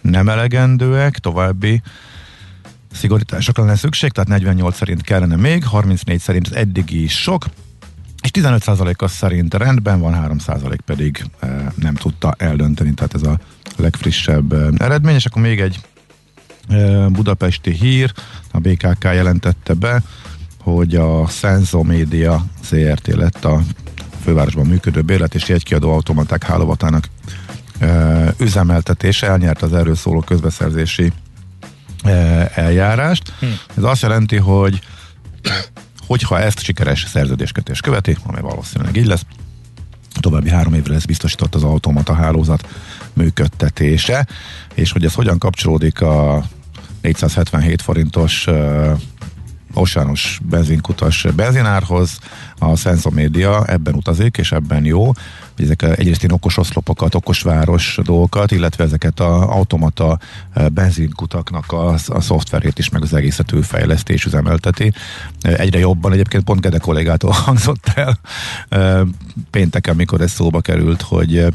nem 0.00 0.28
elegendőek, 0.28 1.18
további 1.18 1.82
szigorításokra 2.92 3.64
lenne 3.64 3.76
szükség, 3.76 4.10
tehát 4.10 4.28
48 4.28 4.76
szerint 4.76 5.02
kellene 5.02 5.36
még, 5.36 5.64
34 5.64 6.20
szerint 6.20 6.46
az 6.46 6.54
eddigi 6.54 7.02
is 7.02 7.20
sok, 7.20 7.44
és 8.22 8.30
15% 8.32 8.96
az 8.96 9.12
szerint 9.12 9.54
rendben 9.54 10.00
van, 10.00 10.40
3% 10.46 10.78
pedig 10.84 11.24
e, 11.40 11.72
nem 11.74 11.94
tudta 11.94 12.34
eldönteni, 12.38 12.94
tehát 12.94 13.14
ez 13.14 13.22
a 13.22 13.38
legfrissebb 13.76 14.52
e, 14.52 14.68
eredmény, 14.76 15.14
és 15.14 15.26
akkor 15.26 15.42
még 15.42 15.60
egy 15.60 15.80
e, 16.68 17.08
budapesti 17.08 17.70
hír, 17.70 18.12
a 18.50 18.58
BKK 18.58 19.04
jelentette 19.04 19.74
be, 19.74 20.02
hogy 20.60 20.94
a 20.94 21.26
Senso 21.28 21.82
Media 21.82 22.44
ZRT 22.62 23.06
lett 23.06 23.44
a 23.44 23.62
fővárosban 24.22 24.66
működő 24.66 25.02
bérlet 25.02 25.34
és 25.34 25.48
jegykiadó 25.48 25.92
automaták 25.92 26.44
hálóvatának 26.44 27.08
üzemeltetése, 28.38 29.26
elnyert 29.26 29.62
az 29.62 29.72
erről 29.72 29.94
szóló 29.94 30.20
közbeszerzési 30.20 31.12
eljárást. 32.54 33.32
Hm. 33.40 33.46
Ez 33.76 33.82
azt 33.82 34.02
jelenti, 34.02 34.36
hogy 34.36 34.80
hogyha 36.06 36.40
ezt 36.40 36.62
sikeres 36.62 37.06
szerződéskötés 37.08 37.80
követi, 37.80 38.16
ami 38.26 38.40
valószínűleg 38.40 38.96
így 38.96 39.06
lesz, 39.06 39.24
további 40.20 40.50
három 40.50 40.74
évre 40.74 40.92
lesz 40.92 41.04
biztosított 41.04 41.54
az 41.54 41.62
automata 41.62 42.14
hálózat 42.14 42.68
működtetése, 43.12 44.26
és 44.74 44.92
hogy 44.92 45.04
ez 45.04 45.14
hogyan 45.14 45.38
kapcsolódik 45.38 46.00
a 46.00 46.44
477 47.00 47.82
forintos 47.82 48.46
osános 49.74 50.40
benzinkutas 50.48 51.26
benzinárhoz, 51.36 52.18
a 52.58 52.76
Sensomedia 52.76 53.64
ebben 53.66 53.94
utazik, 53.94 54.36
és 54.36 54.52
ebben 54.52 54.84
jó, 54.84 55.04
hogy 55.56 55.64
ezek 55.64 55.82
egyrészt 55.82 56.24
én 56.24 56.30
okos 56.30 56.56
oszlopokat, 56.56 57.14
okos 57.14 57.42
város 57.42 57.98
dolgokat, 58.02 58.50
illetve 58.50 58.84
ezeket 58.84 59.20
az 59.20 59.42
automata 59.42 60.18
benzinkutaknak 60.72 61.72
a, 61.72 61.92
a 62.06 62.20
szoftverét 62.20 62.78
is, 62.78 62.88
meg 62.88 63.02
az 63.02 63.14
egészet 63.14 63.52
ő 63.52 63.60
fejleszti 63.60 64.12
és 64.12 64.24
üzemelteti. 64.24 64.92
Egyre 65.40 65.78
jobban, 65.78 66.12
egyébként 66.12 66.44
pont 66.44 66.60
Gede 66.60 66.78
kollégától 66.78 67.30
hangzott 67.44 67.92
el 67.94 68.18
pénteken, 69.50 69.96
mikor 69.96 70.20
ez 70.20 70.30
szóba 70.30 70.60
került, 70.60 71.02
hogy 71.02 71.46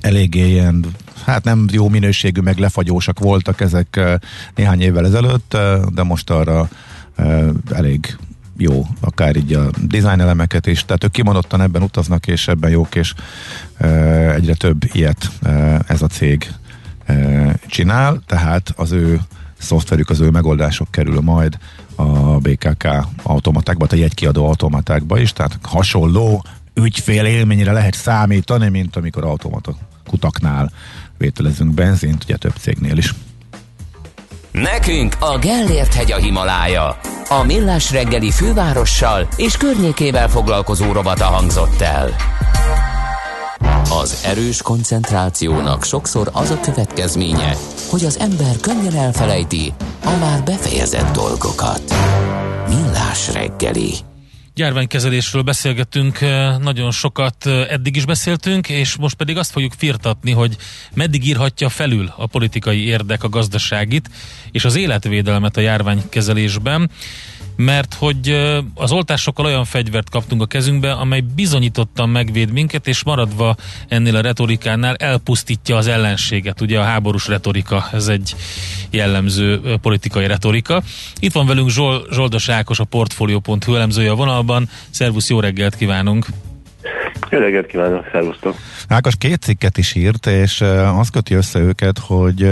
eléggé 0.00 0.48
ilyen 0.48 0.86
hát 1.24 1.44
nem 1.44 1.66
jó 1.72 1.88
minőségű, 1.88 2.40
meg 2.40 2.58
lefagyósak 2.58 3.18
voltak 3.18 3.60
ezek 3.60 4.00
néhány 4.54 4.80
évvel 4.80 5.06
ezelőtt, 5.06 5.56
de 5.92 6.02
most 6.02 6.30
arra 6.30 6.68
elég 7.72 8.16
jó, 8.56 8.86
akár 9.00 9.36
így 9.36 9.52
a 9.52 9.70
design 9.82 10.20
elemeket 10.20 10.66
is, 10.66 10.84
tehát 10.84 11.04
ők 11.04 11.10
kimondottan 11.10 11.60
ebben 11.60 11.82
utaznak, 11.82 12.26
és 12.26 12.48
ebben 12.48 12.70
jók, 12.70 12.94
és 12.94 13.14
egyre 14.34 14.54
több 14.54 14.82
ilyet 14.92 15.30
ez 15.86 16.02
a 16.02 16.06
cég 16.06 16.52
csinál, 17.66 18.22
tehát 18.26 18.72
az 18.76 18.92
ő 18.92 19.20
szoftverük, 19.58 20.10
az 20.10 20.20
ő 20.20 20.30
megoldások 20.30 20.90
kerül 20.90 21.20
majd 21.20 21.58
a 21.94 22.38
BKK 22.38 22.88
automatákba, 23.22 23.86
a 23.90 23.94
jegykiadó 23.94 24.46
automatákba 24.46 25.18
is, 25.18 25.32
tehát 25.32 25.58
hasonló 25.62 26.44
ügyfél 26.74 27.24
élményre 27.24 27.72
lehet 27.72 27.94
számítani, 27.94 28.68
mint 28.68 28.96
amikor 28.96 29.24
automata 29.24 29.76
kutaknál 30.06 30.72
vételezünk 31.18 31.74
benzint, 31.74 32.24
ugye 32.24 32.36
több 32.36 32.54
cégnél 32.58 32.96
is. 32.96 33.14
Nekünk 34.52 35.16
a 35.20 35.38
Gellért 35.38 35.94
hegy 35.94 36.12
a 36.12 36.16
Himalája. 36.16 36.98
A 37.28 37.42
Millás 37.42 37.90
reggeli 37.90 38.30
fővárossal 38.30 39.28
és 39.36 39.56
környékével 39.56 40.28
foglalkozó 40.28 40.92
robata 40.92 41.24
hangzott 41.24 41.80
el. 41.80 42.14
Az 43.90 44.22
erős 44.24 44.62
koncentrációnak 44.62 45.84
sokszor 45.84 46.30
az 46.32 46.50
a 46.50 46.60
következménye, 46.60 47.54
hogy 47.90 48.04
az 48.04 48.18
ember 48.18 48.56
könnyen 48.60 48.94
elfelejti 48.94 49.72
a 50.04 50.16
már 50.20 50.42
befejezett 50.44 51.12
dolgokat. 51.12 51.82
Millás 52.68 53.32
reggeli. 53.32 54.09
Járványkezelésről 54.54 55.42
beszélgettünk, 55.42 56.20
nagyon 56.58 56.90
sokat 56.90 57.46
eddig 57.46 57.96
is 57.96 58.04
beszéltünk, 58.04 58.68
és 58.68 58.96
most 58.96 59.14
pedig 59.14 59.36
azt 59.36 59.50
fogjuk 59.50 59.72
firtatni, 59.76 60.30
hogy 60.30 60.56
meddig 60.94 61.26
írhatja 61.26 61.68
felül 61.68 62.12
a 62.16 62.26
politikai 62.26 62.84
érdek 62.84 63.24
a 63.24 63.28
gazdaságit 63.28 64.10
és 64.50 64.64
az 64.64 64.76
életvédelmet 64.76 65.56
a 65.56 65.60
járványkezelésben 65.60 66.90
mert 67.64 67.94
hogy 67.94 68.50
az 68.74 68.92
oltásokkal 68.92 69.44
olyan 69.44 69.64
fegyvert 69.64 70.10
kaptunk 70.10 70.42
a 70.42 70.46
kezünkbe, 70.46 70.92
amely 70.92 71.22
bizonyítottan 71.34 72.08
megvéd 72.08 72.52
minket, 72.52 72.86
és 72.86 73.04
maradva 73.04 73.56
ennél 73.88 74.16
a 74.16 74.20
retorikánál 74.20 74.94
elpusztítja 74.94 75.76
az 75.76 75.86
ellenséget. 75.86 76.60
Ugye 76.60 76.78
a 76.78 76.82
háborús 76.82 77.28
retorika, 77.28 77.88
ez 77.92 78.08
egy 78.08 78.34
jellemző 78.90 79.60
politikai 79.82 80.26
retorika. 80.26 80.82
Itt 81.18 81.32
van 81.32 81.46
velünk 81.46 81.70
Zsol, 81.70 82.06
Zsoldos 82.12 82.48
Ákos, 82.48 82.78
a 82.78 82.84
Portfolio.hu 82.84 83.74
elemzője 83.74 84.10
a 84.10 84.14
vonalban. 84.14 84.68
Szervusz, 84.90 85.28
jó 85.28 85.40
reggelt 85.40 85.76
kívánunk! 85.76 86.26
Jó 87.30 87.38
reggelt 87.38 87.66
kívánok, 87.66 88.04
szervusztok! 88.12 88.56
Ákos 88.88 89.16
két 89.16 89.42
cikket 89.42 89.78
is 89.78 89.94
írt, 89.94 90.26
és 90.26 90.60
azt 90.94 91.10
köti 91.10 91.34
össze 91.34 91.58
őket, 91.58 91.98
hogy 91.98 92.50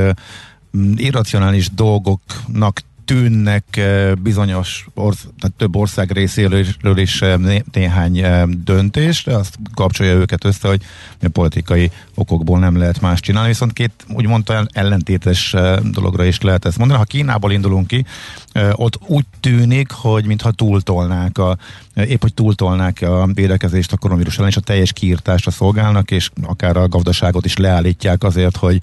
irracionális 0.96 1.70
dolgoknak 1.70 2.80
tűnnek 3.08 3.76
eh, 3.76 4.12
bizonyos 4.14 4.86
orsz, 4.94 5.26
tehát 5.40 5.56
több 5.56 5.76
ország 5.76 6.12
részéről 6.12 6.98
is 6.98 7.22
eh, 7.22 7.38
néhány 7.72 8.18
eh, 8.18 8.42
döntés, 8.46 9.24
de 9.24 9.34
azt 9.34 9.58
kapcsolja 9.74 10.12
őket 10.12 10.44
össze, 10.44 10.68
hogy 10.68 10.82
politikai 11.32 11.90
okokból 12.14 12.58
nem 12.58 12.76
lehet 12.76 13.00
más 13.00 13.20
csinálni, 13.20 13.48
viszont 13.48 13.72
két 13.72 13.92
úgymond 14.08 14.50
olyan 14.50 14.68
ellentétes 14.72 15.54
dologra 15.92 16.24
is 16.24 16.40
lehet 16.40 16.64
ezt 16.64 16.78
mondani. 16.78 16.98
Ha 16.98 17.04
Kínából 17.04 17.52
indulunk 17.52 17.86
ki, 17.86 18.04
ott 18.72 18.98
úgy 19.06 19.24
tűnik, 19.40 19.90
hogy 19.90 20.26
mintha 20.26 20.50
túltolnák 20.50 21.38
a, 21.38 21.58
épp 21.94 22.20
hogy 22.20 22.34
túltolnák 22.34 23.02
a 23.02 23.28
védekezést 23.34 23.92
a 23.92 23.96
koronavírus 23.96 24.36
ellen, 24.36 24.50
és 24.50 24.56
a 24.56 24.60
teljes 24.60 24.92
kiírtásra 24.92 25.50
szolgálnak, 25.50 26.10
és 26.10 26.30
akár 26.42 26.76
a 26.76 26.88
gazdaságot 26.88 27.44
is 27.44 27.56
leállítják 27.56 28.24
azért, 28.24 28.56
hogy 28.56 28.80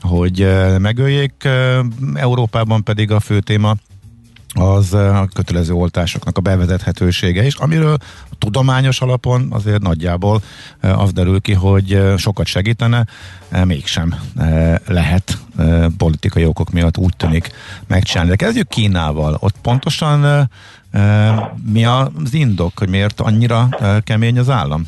hogy 0.00 0.48
megöljék. 0.78 1.48
Európában 2.14 2.84
pedig 2.84 3.10
a 3.10 3.20
fő 3.20 3.40
téma 3.40 3.74
az 4.54 4.94
a 4.94 5.28
kötelező 5.34 5.72
oltásoknak 5.72 6.38
a 6.38 6.40
bevezethetősége 6.40 7.44
is, 7.44 7.54
amiről 7.54 7.96
tudományos 8.38 9.00
alapon 9.00 9.46
azért 9.50 9.82
nagyjából 9.82 10.42
az 10.80 11.12
derül 11.12 11.40
ki, 11.40 11.52
hogy 11.52 12.02
sokat 12.16 12.46
segítene, 12.46 13.06
mégsem 13.64 14.14
lehet 14.86 15.38
politikai 15.96 16.44
okok 16.44 16.70
miatt 16.70 16.98
úgy 16.98 17.16
tűnik 17.16 17.50
megcsinálni. 17.86 18.30
De 18.30 18.36
kezdjük 18.36 18.68
Kínával. 18.68 19.36
Ott 19.40 19.56
pontosan 19.62 20.48
mi 21.72 21.84
az 21.84 22.08
indok, 22.34 22.78
hogy 22.78 22.88
miért 22.88 23.20
annyira 23.20 23.68
kemény 24.04 24.38
az 24.38 24.50
állam? 24.50 24.86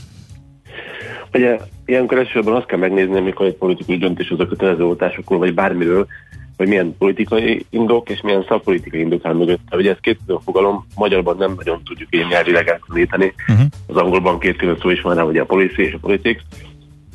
Ugye 1.33 1.59
ilyenkor 1.89 2.19
elsősorban 2.19 2.55
azt 2.55 2.67
kell 2.67 2.79
megnézni, 2.79 3.17
amikor 3.17 3.47
egy 3.47 3.55
politikai 3.55 3.97
döntés 3.97 4.31
az 4.31 4.41
a 4.41 4.47
kötelező 4.47 4.85
oltásokról, 4.85 5.39
vagy 5.39 5.55
bármiről, 5.55 6.07
hogy 6.57 6.69
milyen 6.69 6.97
politikai 6.99 7.67
indok 7.71 8.09
és 8.09 8.21
milyen 8.21 8.45
szakpolitikai 8.49 9.01
indok 9.01 9.25
áll 9.25 9.35
mögött. 9.35 9.61
Ugye 9.71 9.91
ez 9.91 9.97
két 10.01 10.19
külön 10.27 10.41
fogalom, 10.41 10.87
magyarban 10.95 11.37
nem 11.37 11.55
nagyon 11.57 11.83
tudjuk 11.85 12.09
ilyen 12.11 12.29
nyelvileg 12.29 12.69
elkülöníteni. 12.69 13.35
Uh-huh. 13.49 13.67
Az 13.87 13.97
angolban 13.97 14.39
két 14.39 14.57
külön 14.57 14.79
szó 14.81 14.91
is 14.91 15.01
van 15.01 15.15
rá, 15.15 15.23
ugye 15.23 15.41
a 15.41 15.45
policy 15.45 15.83
és 15.83 15.93
a 15.93 15.99
politics. 15.99 16.41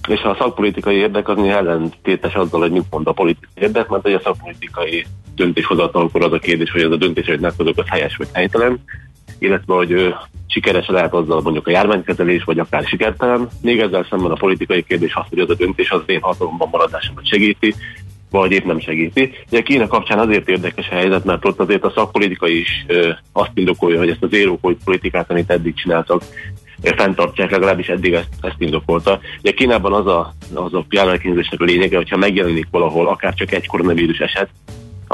És 0.08 0.22
a 0.22 0.36
szakpolitikai 0.40 0.96
érdek 0.96 1.28
az 1.28 1.38
ellentétes 1.38 2.34
azzal, 2.34 2.62
hogy 2.62 2.72
mit 2.72 2.86
mond 2.90 3.08
a 3.08 3.12
politikai 3.12 3.64
érdek, 3.64 3.88
mert 3.88 4.06
a 4.06 4.22
szakpolitikai 4.24 5.06
döntéshozatalkor 5.36 6.24
az 6.24 6.34
a 6.34 6.40
kérdés, 6.40 6.72
hogy 6.72 6.82
ez 6.82 6.92
a 6.92 6.98
döntés, 6.98 7.28
hogy 7.28 7.40
meghozok, 7.40 7.78
az 7.78 7.90
helyes 7.90 8.16
vagy 8.16 8.28
helytelen 8.34 8.80
illetve 9.44 9.74
hogy 9.74 10.14
sikeres 10.48 10.88
lehet 10.88 11.14
azzal 11.14 11.42
mondjuk 11.42 11.68
a 11.68 11.72
járványkezelés, 11.72 12.44
vagy 12.44 12.60
akár 12.60 12.84
sikertelen. 12.84 13.48
Még 13.62 13.80
ezzel 13.80 14.08
szemben 14.10 14.32
a 14.32 14.36
politikai 14.36 14.84
kérdés 14.84 15.16
az, 15.16 15.26
hogy 15.30 15.40
az 15.40 15.50
a 15.50 15.54
döntés 15.54 15.92
az 15.92 16.02
én 16.06 16.22
hatalomban 16.22 16.68
maradásomat 16.72 17.28
segíti, 17.28 17.76
vagy 18.30 18.52
épp 18.52 18.66
nem 18.66 18.80
segíti. 18.80 19.32
Ugye 19.52 19.62
Kína 19.62 19.88
kapcsán 19.88 20.20
azért 20.20 20.50
érdekes 20.50 20.90
a 20.90 20.94
helyzet, 20.94 21.26
mert 21.26 21.46
ott 21.46 21.60
azért 21.60 21.84
a 21.84 21.92
szakpolitika 21.96 22.48
is 22.48 22.86
ö, 22.88 23.12
azt 23.32 23.52
indokolja, 23.54 23.98
hogy 23.98 24.10
ezt 24.10 24.24
az 24.24 24.34
érókolt 24.34 24.78
politikát, 24.84 25.32
amit 25.32 25.52
eddig 25.52 25.76
csináltak, 25.76 26.24
fenntartják, 26.82 27.52
legalábbis 27.52 27.88
eddig 27.88 28.14
ezt, 28.14 28.30
ezt 28.42 28.56
indokolta. 28.58 29.20
Ugye 29.40 29.52
Kínában 29.52 29.94
az 29.94 30.08
a, 30.08 30.34
az 30.54 30.74
a 30.74 30.86
járványkínzésnek 30.90 31.62
a 31.62 31.64
lényege, 31.64 31.98
hogyha 31.98 32.18
megjelenik 32.18 32.68
valahol 32.72 33.08
akár 33.08 33.34
csak 33.34 33.52
egy 33.52 33.68
koronavírus 33.68 34.18
eset, 34.18 34.50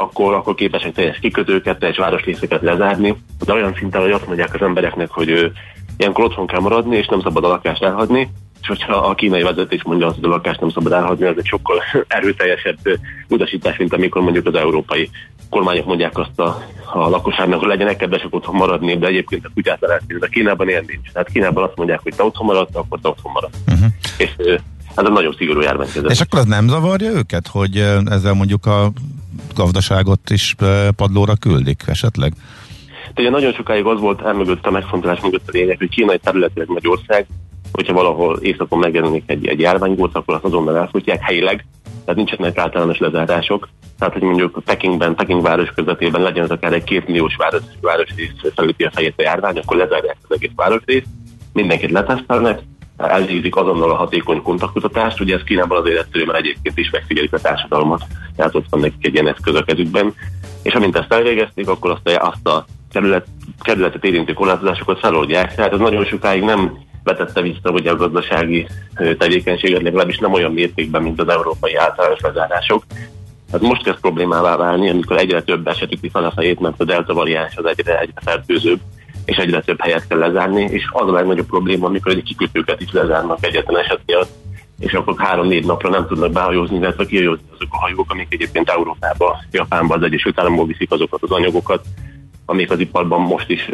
akkor, 0.02 0.34
akkor 0.34 0.56
képesek 0.56 0.94
teljes 0.94 1.20
kikötőket, 1.20 1.80
teljes 1.80 1.98
városrészeket 1.98 2.62
lezárni, 2.62 3.16
de 3.46 3.54
olyan 3.54 3.76
szinten, 3.78 4.02
hogy 4.02 4.12
azt 4.12 4.28
mondják 4.28 4.54
az 4.54 4.62
embereknek, 4.62 5.10
hogy 5.10 5.30
ő, 5.30 5.52
ilyenkor 5.98 6.24
otthon 6.24 6.48
kell 6.48 6.60
maradni, 6.60 6.98
és 6.98 7.08
nem 7.08 7.22
szabad 7.22 7.44
a 7.44 7.48
lakást 7.48 7.84
elhagyni, 7.84 8.30
és 8.62 8.68
hogyha 8.68 8.96
a 8.96 9.16
kínai 9.16 9.42
vezetés 9.42 9.84
mondja 9.84 10.08
azt, 10.08 10.16
hogy 10.16 10.26
a 10.26 10.28
lakást 10.28 10.60
nem 10.60 10.70
szabad 10.70 10.92
elhagyni, 10.92 11.26
az 11.26 11.38
egy 11.38 11.46
sokkal 11.46 11.82
erőteljesebb 12.08 12.78
utasítás, 13.30 13.78
mint 13.78 13.94
amikor 13.94 14.22
mondjuk 14.22 14.46
az 14.46 14.56
európai 14.56 15.10
kormányok 15.50 15.86
mondják 15.86 16.18
azt 16.18 16.40
a, 16.40 16.64
a 16.94 17.10
lakosságnak, 17.10 17.60
hogy 17.60 17.68
legyenek 17.68 17.98
kedvesek 17.98 18.36
otthon 18.36 18.56
maradni, 18.56 18.98
de 18.98 19.08
egyébként 19.08 19.46
a 19.46 19.50
kutyát 19.54 19.80
lehet 19.82 20.18
de 20.20 20.28
Kínában 20.28 20.70
ilyen 20.70 20.84
nincs. 20.88 21.12
Tehát 21.12 21.30
Kínában 21.30 21.64
azt 21.64 21.76
mondják, 21.76 22.00
hogy 22.04 22.16
te 22.16 22.24
otthon 22.24 22.46
maradsz, 22.46 22.76
akkor 22.76 23.00
te 23.02 23.10
otthon 23.10 23.32
maradsz. 23.32 23.58
Uh-huh. 23.68 23.88
És 24.18 24.30
ez 24.96 25.06
a 25.06 25.10
nagyon 25.10 25.36
szigorú 25.38 25.62
járványkezelés. 25.62 26.12
És 26.12 26.22
akkor 26.22 26.40
az 26.40 26.46
nem 26.46 26.68
zavarja 26.68 27.12
őket, 27.12 27.48
hogy 27.48 27.78
ezzel 28.06 28.34
mondjuk 28.34 28.66
a 28.66 28.92
gazdaságot 29.56 30.30
is 30.30 30.56
padlóra 30.96 31.36
küldik 31.36 31.84
esetleg? 31.88 32.34
De 33.14 33.22
ugye 33.22 33.30
nagyon 33.30 33.54
sokáig 33.54 33.86
az 33.86 34.00
volt 34.00 34.22
elmögött 34.22 34.66
a 34.66 34.72
megfontolás 34.72 35.20
mögött 35.20 35.48
a 35.48 35.52
lényeg, 35.52 35.78
hogy 35.78 35.90
Kína 35.90 36.12
egy 36.12 36.22
területileg 36.22 36.68
nagy 36.68 36.88
ország, 36.88 37.26
hogyha 37.72 37.94
valahol 37.94 38.38
északon 38.42 38.80
megjelenik 38.80 39.24
egy, 39.26 39.48
egy 39.48 39.60
járványgót, 39.60 40.16
akkor 40.16 40.36
azt 40.36 40.44
azonnal 40.44 40.78
elfutják 40.78 41.22
helyileg, 41.22 41.66
tehát 42.06 42.16
nincsenek 42.16 42.58
általános 42.58 42.98
lezárások. 42.98 43.70
Tehát, 44.00 44.14
hogy 44.14 44.24
mondjuk 44.24 44.62
Pekingben, 44.66 45.16
Peking 45.16 45.42
város 45.42 45.70
közvetében 45.70 46.22
legyen 46.22 46.44
az 46.44 46.50
akár 46.50 46.74
egy 46.74 46.84
két 46.84 47.08
milliós 47.08 47.36
város, 47.36 47.62
városrész 47.82 48.32
felüti 48.56 48.84
a 48.84 48.92
fejét 48.92 49.14
a 49.18 49.22
járvány, 49.22 49.58
akkor 49.58 49.78
lezárják 49.78 50.18
az 50.28 50.36
egész 50.36 50.52
városrészt, 50.56 51.08
mindenkit 51.54 51.92
letesztelnek, 51.92 52.60
elvégzik 53.08 53.56
azonnal 53.56 53.92
a 53.92 53.96
hatékony 53.96 54.42
kontaktkutatást. 54.42 55.20
Ugye 55.20 55.36
ez 55.36 55.44
Kínában 55.44 55.78
azért 55.82 56.00
egyszerű, 56.00 56.26
mert 56.26 56.40
egyébként 56.40 56.78
is 56.78 56.90
megfigyelik 56.90 57.34
a 57.34 57.40
társadalmat, 57.40 58.02
tehát 58.36 58.56
ott 58.56 58.66
van 58.70 58.80
nekik 58.80 59.06
egy 59.06 59.14
ilyen 59.14 59.28
eszköz 59.28 59.56
a 59.56 59.64
kezükben. 59.64 60.14
És 60.64 60.74
amint 60.74 60.96
ezt 60.96 61.14
elvégezték, 61.14 61.68
akkor 61.68 61.92
azt 61.92 62.08
a, 62.08 62.28
azt 62.28 62.48
a 62.48 62.66
kerület, 62.92 63.28
kerületet 63.62 64.04
érintő 64.04 64.34
korlátozásokat 64.34 65.00
feloldják. 65.00 65.56
Tehát 65.56 65.74
ez 65.74 65.80
nagyon 65.80 66.06
sokáig 66.06 66.44
nem 66.44 66.78
vetette 67.04 67.42
vissza 67.42 67.72
hogy 67.72 67.88
a 67.88 67.96
gazdasági 67.96 68.68
tevékenységet, 69.18 69.82
legalábbis 69.82 70.18
nem 70.18 70.34
olyan 70.34 70.54
mértékben, 70.54 71.02
mint 71.02 71.22
az 71.22 71.30
európai 71.30 71.76
általános 71.76 72.20
lezárások. 72.20 72.84
Hát 73.52 73.62
most 73.62 73.84
kezd 73.84 74.00
problémává 74.00 74.56
válni, 74.56 74.90
amikor 74.90 75.18
egyre 75.18 75.42
több 75.42 75.68
eset 75.68 75.92
üti 75.92 76.10
fel 76.10 76.24
a 76.24 76.32
fejét, 76.32 76.60
mert 76.60 76.82
a 76.82 76.84
delta 76.84 77.14
variáns 77.14 77.56
az 77.56 77.66
egyre, 77.66 78.00
egyre 78.00 78.22
fertőzőbb 78.22 78.80
és 79.30 79.38
egyre 79.38 79.62
több 79.62 79.82
helyet 79.82 80.08
kell 80.08 80.18
lezárni, 80.18 80.62
és 80.62 80.84
az 80.92 81.08
a 81.08 81.12
legnagyobb 81.12 81.46
probléma, 81.46 81.86
amikor 81.86 82.12
egy 82.12 82.24
kikötőket 82.24 82.82
is 82.82 82.92
lezárnak 82.92 83.46
egyetlen 83.46 83.78
eset 83.78 84.00
miatt, 84.06 84.30
és 84.80 84.94
akkor 84.94 85.14
három-négy 85.18 85.66
napra 85.66 85.90
nem 85.90 86.08
tudnak 86.08 86.32
behajózni, 86.32 86.78
illetve 86.78 87.06
kihajózni 87.06 87.46
azok 87.56 87.74
a 87.74 87.78
hajók, 87.78 88.12
amik 88.12 88.28
egyébként 88.30 88.70
Európába, 88.70 89.44
Japánba, 89.52 89.96
az 89.96 90.04
Egyesült 90.04 90.40
Államokból 90.40 90.68
viszik 90.68 90.92
azokat 90.92 91.24
az 91.24 91.32
anyagokat, 91.32 91.86
amik 92.46 92.72
az 92.72 92.80
iparban 92.80 93.22
most 93.22 93.50
is 93.50 93.70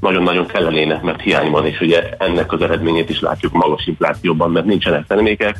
nagyon-nagyon 0.00 0.46
kellenének, 0.46 1.02
mert 1.02 1.20
hiány 1.20 1.50
van, 1.50 1.66
és 1.66 1.80
ugye 1.80 2.10
ennek 2.18 2.52
az 2.52 2.62
eredményét 2.62 3.10
is 3.10 3.20
látjuk 3.20 3.52
magas 3.52 3.86
inflációban, 3.86 4.50
mert 4.50 4.66
nincsenek 4.66 5.06
termékek, 5.06 5.56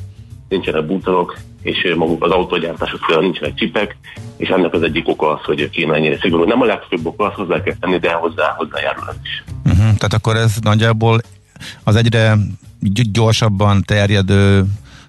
nincsenek 0.51 0.87
bútorok, 0.87 1.39
és 1.63 1.95
maguk 1.97 2.25
az 2.25 2.31
autógyártások 2.31 3.21
nincsenek 3.21 3.55
csipek, 3.55 3.97
és 4.37 4.49
ennek 4.49 4.73
az 4.73 4.83
egyik 4.83 5.09
oka 5.09 5.33
az, 5.33 5.45
hogy 5.45 5.71
Kína 5.71 5.95
ennyire 5.95 6.19
szigorú. 6.21 6.45
Nem 6.45 6.61
a 6.61 6.65
legfőbb 6.65 7.07
oka, 7.07 7.25
az 7.25 7.35
hozzá 7.35 7.63
kell 7.63 7.75
tenni, 7.81 7.99
de 7.99 8.13
hozzá, 8.13 8.55
hozzájárul 8.57 9.05
ez 9.09 9.17
is. 9.23 9.45
Uh-huh, 9.65 9.79
tehát 9.79 10.13
akkor 10.13 10.37
ez 10.37 10.57
nagyjából 10.61 11.21
az 11.85 11.97
egyre 11.97 12.37
gyorsabban 13.13 13.83
terjedő 13.83 14.65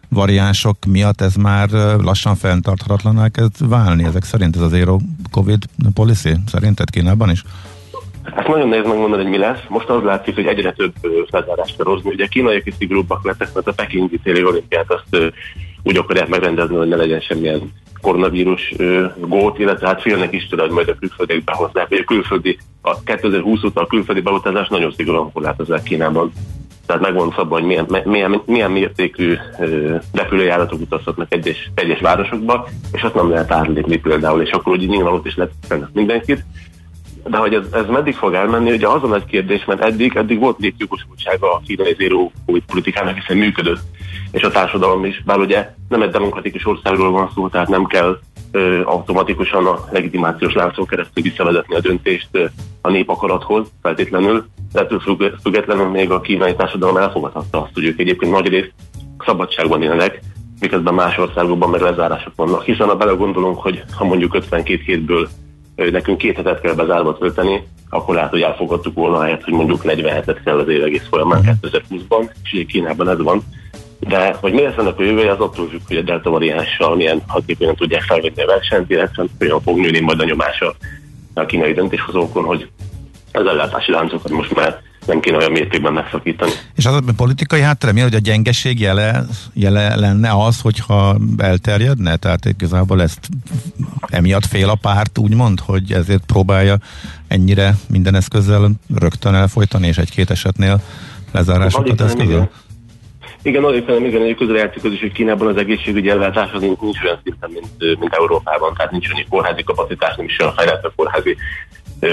variánsok 0.09 0.85
miatt 0.85 1.21
ez 1.21 1.35
már 1.35 1.69
lassan 1.97 2.35
fenntarthatatlaná 2.35 3.27
kezd 3.27 3.69
válni. 3.69 4.03
Ezek 4.03 4.23
szerint 4.23 4.55
ez 4.55 4.61
az 4.61 4.73
Aero 4.73 4.97
Covid 5.31 5.65
policy 5.93 6.35
szerinted 6.47 6.89
Kínában 6.89 7.29
is? 7.29 7.43
Ezt 8.23 8.47
nagyon 8.47 8.67
nehéz 8.67 8.85
megmondani, 8.85 9.21
hogy 9.21 9.31
mi 9.31 9.37
lesz. 9.37 9.59
Most 9.67 9.89
az 9.89 10.03
látszik, 10.03 10.35
hogy 10.35 10.45
egyre 10.45 10.71
több 10.71 10.93
lezárást 11.29 11.77
kell 11.77 11.85
hozni. 11.85 12.09
Ugye 12.09 12.23
a 12.23 12.27
kínaiak 12.27 12.65
is 12.65 12.73
szigorúbbak 12.77 13.25
lettek, 13.25 13.53
mert 13.53 13.67
a 13.67 13.73
pekingi 13.73 14.19
téli 14.23 14.43
olimpiát 14.43 14.91
azt 14.91 15.33
úgy 15.83 15.97
akarják 15.97 16.27
megrendezni, 16.27 16.75
hogy 16.75 16.87
ne 16.87 16.95
legyen 16.95 17.19
semmilyen 17.19 17.71
koronavírus 18.01 18.73
gót, 19.17 19.59
illetve 19.59 19.87
hát 19.87 20.01
félnek 20.01 20.33
is 20.33 20.47
tőle, 20.47 20.61
hogy 20.61 20.71
majd 20.71 20.89
a 20.89 20.95
külföldiek 20.99 21.43
behozzák, 21.43 21.89
vagy 21.89 21.97
a 21.97 22.03
külföldi, 22.03 22.57
a 22.81 23.03
2020 23.03 23.63
óta 23.63 23.81
a 23.81 23.87
külföldi 23.87 24.21
beutazás 24.21 24.67
nagyon 24.67 24.93
szigorúan 24.97 25.31
korlátozzák 25.31 25.83
Kínában. 25.83 26.31
Tehát 26.85 27.01
megmondom 27.01 27.33
szabban, 27.33 27.59
hogy 27.59 27.67
milyen, 27.67 28.01
milyen, 28.03 28.41
milyen 28.45 28.71
mértékű 28.71 29.35
repülőjáratok 30.13 30.79
utazhatnak 30.79 31.33
egyes, 31.33 31.71
egyes 31.75 31.99
városokba, 31.99 32.67
és 32.91 33.01
azt 33.01 33.15
nem 33.15 33.29
lehet 33.29 33.51
árlépni 33.51 33.97
például, 33.97 34.41
és 34.41 34.51
akkor 34.51 34.73
ugye 34.73 34.85
nyilván 34.85 35.13
ott 35.13 35.25
is 35.25 35.35
lehet 35.35 35.93
mindenkit 35.93 36.43
de 37.25 37.37
hogy 37.37 37.53
ez, 37.53 37.65
ez 37.71 37.85
meddig 37.85 38.15
fog 38.15 38.33
elmenni, 38.33 38.71
ugye 38.71 38.87
az 38.87 39.03
a 39.03 39.07
nagy 39.07 39.25
kérdés, 39.25 39.65
mert 39.65 39.81
eddig, 39.81 40.15
eddig 40.15 40.39
volt 40.39 40.59
létjogosultsága 40.59 41.53
a 41.53 41.61
kínai 41.65 41.93
zéró 41.97 42.31
politikának, 42.65 43.17
hiszen 43.17 43.37
működött, 43.37 43.81
és 44.31 44.41
a 44.41 44.51
társadalom 44.51 45.05
is, 45.05 45.23
bár 45.23 45.37
ugye 45.37 45.73
nem 45.89 46.01
egy 46.01 46.09
demokratikus 46.09 46.65
országról 46.65 47.11
van 47.11 47.31
szó, 47.35 47.47
tehát 47.47 47.67
nem 47.67 47.85
kell 47.85 48.19
ö, 48.51 48.81
automatikusan 48.83 49.65
a 49.65 49.85
legitimációs 49.91 50.53
láncon 50.53 50.85
keresztül 50.85 51.23
visszavezetni 51.23 51.75
a 51.75 51.79
döntést 51.79 52.27
ö, 52.31 52.45
a 52.81 52.89
népakarathoz 52.89 53.67
feltétlenül, 53.81 54.45
de 54.73 54.79
ettől 54.79 54.99
függ- 54.99 55.41
függetlenül 55.41 55.87
még 55.87 56.11
a 56.11 56.21
kínai 56.21 56.55
társadalom 56.55 56.97
elfogadhatta 56.97 57.61
azt, 57.61 57.73
hogy 57.73 57.85
ők 57.85 57.99
egyébként 57.99 58.31
nagy 58.31 58.47
részt 58.47 58.73
szabadságban 59.25 59.83
élnek, 59.83 60.19
miközben 60.59 60.93
más 60.93 61.17
országokban 61.17 61.69
meg 61.69 61.81
lezárások 61.81 62.33
vannak. 62.35 62.63
Hiszen 62.63 62.87
ha 62.87 62.95
belegondolunk, 62.95 63.57
hogy 63.57 63.83
ha 63.97 64.05
mondjuk 64.05 64.35
52 64.35 64.81
hétből 64.85 65.29
nekünk 65.89 66.17
két 66.17 66.35
hetet 66.35 66.61
kell 66.61 66.73
bezárva 66.73 67.17
tölteni, 67.17 67.63
akkor 67.89 68.15
lehet, 68.15 68.29
hogy 68.29 68.41
elfogadtuk 68.41 68.93
volna 68.93 69.21
helyet, 69.21 69.43
hogy 69.43 69.53
mondjuk 69.53 69.83
40 69.83 70.13
hetet 70.13 70.43
kell 70.43 70.59
az 70.59 70.67
év 70.67 70.83
egész 70.83 71.07
folyamán 71.09 71.59
2020-ban, 71.63 72.29
és 72.43 72.53
ugye 72.53 72.63
Kínában 72.63 73.09
ez 73.09 73.21
van. 73.21 73.43
De 73.99 74.35
hogy 74.41 74.53
mi 74.53 74.61
lesz 74.61 74.77
ennek 74.77 74.99
a 74.99 75.03
jövője, 75.03 75.31
az 75.31 75.39
attól 75.39 75.67
függ, 75.67 75.79
hogy 75.87 75.97
a 75.97 76.01
delta 76.01 76.29
variánssal 76.29 76.95
milyen 76.95 77.21
hatékonyan 77.27 77.75
tudják 77.75 78.01
felvenni 78.01 78.41
a 78.41 78.45
versenyt, 78.45 78.89
illetve 78.89 79.25
hogyan 79.37 79.61
fog 79.61 79.79
nőni 79.79 79.99
majd 79.99 80.19
a 80.19 80.23
nyomása 80.23 80.75
a 81.33 81.45
kínai 81.45 81.73
döntéshozókon, 81.73 82.43
hogy 82.43 82.69
az 83.31 83.45
ellátási 83.45 83.91
láncokat 83.91 84.31
most 84.31 84.55
már 84.55 84.81
nem 85.05 85.19
kéne 85.19 85.37
olyan 85.37 85.51
mértékben 85.51 85.93
megszakítani. 85.93 86.51
És 86.75 86.85
az 86.85 86.93
a 86.93 87.01
politikai 87.15 87.61
háttere 87.61 87.91
mi, 87.91 87.99
hogy 87.99 88.15
a 88.15 88.19
gyengeség 88.19 88.79
jele, 88.79 89.23
jele 89.53 89.95
lenne 89.95 90.29
az, 90.31 90.61
hogyha 90.61 91.17
elterjedne? 91.37 92.15
Tehát 92.15 92.45
igazából 92.45 93.01
ezt 93.01 93.29
emiatt 94.07 94.45
fél 94.45 94.69
a 94.69 94.77
párt, 94.81 95.17
úgymond, 95.17 95.59
hogy 95.59 95.91
ezért 95.91 96.23
próbálja 96.25 96.77
ennyire 97.27 97.73
minden 97.89 98.15
eszközzel 98.15 98.71
rögtön 98.99 99.35
elfolytani, 99.35 99.87
és 99.87 99.97
egy-két 99.97 100.29
esetnél 100.29 100.81
lezárásokat 101.31 102.01
eszközöl? 102.01 102.49
igen. 103.43 103.63
Azért 103.63 103.87
nem, 103.87 104.05
igen, 104.05 104.21
hogy 104.21 104.35
közeljátszik 104.35 104.83
az 104.83 104.91
is, 104.91 104.99
hogy 104.99 105.11
Kínában 105.11 105.47
az 105.47 105.57
egészségügyi 105.57 106.09
ellátás 106.09 106.51
az 106.51 106.61
nincs, 106.61 106.79
nincs 106.79 107.03
olyan 107.03 107.19
szinten, 107.23 107.49
mint, 107.49 107.99
mint 107.99 108.13
Európában, 108.13 108.73
tehát 108.73 108.91
nincs 108.91 109.09
annyi 109.09 109.25
kórházi 109.29 109.63
kapacitás, 109.63 110.15
nem 110.15 110.25
is 110.25 110.39
olyan 110.39 110.53
fejlett 110.53 110.83
a 110.83 110.93
kórházi 110.95 111.37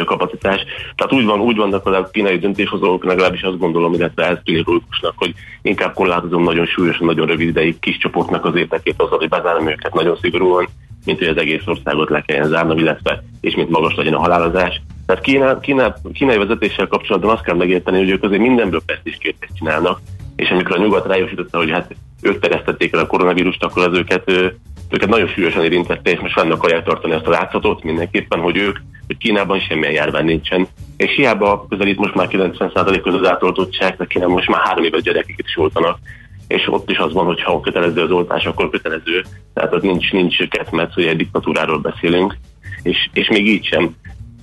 kapacitás. 0.04 0.64
Tehát 0.94 1.12
úgy 1.12 1.24
van, 1.24 1.40
úgy 1.40 1.56
vannak 1.56 1.86
a 1.86 2.08
kínai 2.12 2.38
döntéshozók, 2.38 3.04
legalábbis 3.04 3.42
azt 3.42 3.58
gondolom, 3.58 3.94
illetve 3.94 4.26
ez 4.26 4.38
tűnik 4.44 4.66
logikusnak, 4.66 5.14
hogy 5.16 5.34
inkább 5.62 5.94
korlátozom 5.94 6.42
nagyon 6.42 6.66
súlyosan, 6.66 7.06
nagyon 7.06 7.26
rövid 7.26 7.48
ideig 7.48 7.78
kis 7.78 7.98
csoportnak 7.98 8.44
az 8.44 8.56
érdekét 8.56 8.94
azzal, 8.96 9.18
hogy 9.18 9.28
bezárom 9.28 9.68
őket 9.68 9.94
nagyon 9.94 10.16
szigorúan, 10.20 10.68
mint 11.04 11.18
hogy 11.18 11.28
az 11.28 11.36
egész 11.36 11.62
országot 11.66 12.10
le 12.10 12.20
kelljen 12.20 12.48
zárnom, 12.48 12.78
illetve 12.78 13.24
és 13.40 13.54
mint 13.54 13.70
magas 13.70 13.94
legyen 13.94 14.14
a 14.14 14.20
halálozás. 14.20 14.80
Tehát 15.06 15.22
Kína, 15.22 15.60
Kína, 15.60 15.94
kínai 16.12 16.36
vezetéssel 16.36 16.86
kapcsolatban 16.86 17.30
azt 17.30 17.44
kell 17.44 17.56
megérteni, 17.56 17.98
hogy 17.98 18.10
ők 18.10 18.22
azért 18.22 18.42
mindenből 18.42 18.80
kérdést 18.86 19.56
csinálnak, 19.58 20.00
és 20.36 20.50
amikor 20.50 20.76
a 20.76 20.80
nyugat 20.80 21.06
rájósította, 21.06 21.58
hogy 21.58 21.70
hát 21.70 21.94
ők 22.22 22.38
terjesztették 22.40 22.92
el 22.94 23.00
a 23.00 23.06
koronavírust, 23.06 23.64
akkor 23.64 23.88
az 23.88 23.98
őket, 23.98 24.52
őket 24.88 25.08
nagyon 25.08 25.28
súlyosan 25.28 25.64
érintette, 25.64 26.10
és 26.10 26.18
most 26.18 26.32
fenn 26.32 26.50
akarják 26.50 26.84
tartani 26.84 27.14
azt 27.14 27.26
a 27.26 27.30
látszatot 27.30 27.82
mindenképpen, 27.82 28.40
hogy 28.40 28.56
ők, 28.56 28.76
hogy 29.06 29.16
Kínában 29.16 29.60
semmilyen 29.60 29.92
járvány 29.92 30.24
nincsen. 30.24 30.66
És 30.96 31.14
hiába 31.14 31.66
közelít 31.68 31.98
most 31.98 32.14
már 32.14 32.28
90%-os 32.30 33.14
az 33.14 33.28
átoltottság, 33.28 33.96
de 33.96 34.04
Kínában 34.04 34.34
most 34.34 34.48
már 34.48 34.60
három 34.60 34.84
éves 34.84 35.02
gyerekeket 35.02 35.46
is 35.46 35.56
oltanak, 35.56 35.98
és 36.48 36.66
ott 36.72 36.90
is 36.90 36.98
az 36.98 37.12
van, 37.12 37.26
hogy 37.26 37.42
ha 37.42 37.60
kötelező 37.60 38.02
az 38.02 38.10
oltás, 38.10 38.46
akkor 38.46 38.70
kötelező. 38.70 39.24
Tehát 39.54 39.74
ott 39.74 39.82
nincs, 39.82 40.12
nincs 40.12 40.48
ketmec, 40.48 40.94
hogy 40.94 41.06
egy 41.06 41.16
diktatúráról 41.16 41.78
beszélünk, 41.78 42.36
és, 42.82 43.08
és 43.12 43.28
még 43.28 43.46
így 43.46 43.64
sem 43.64 43.94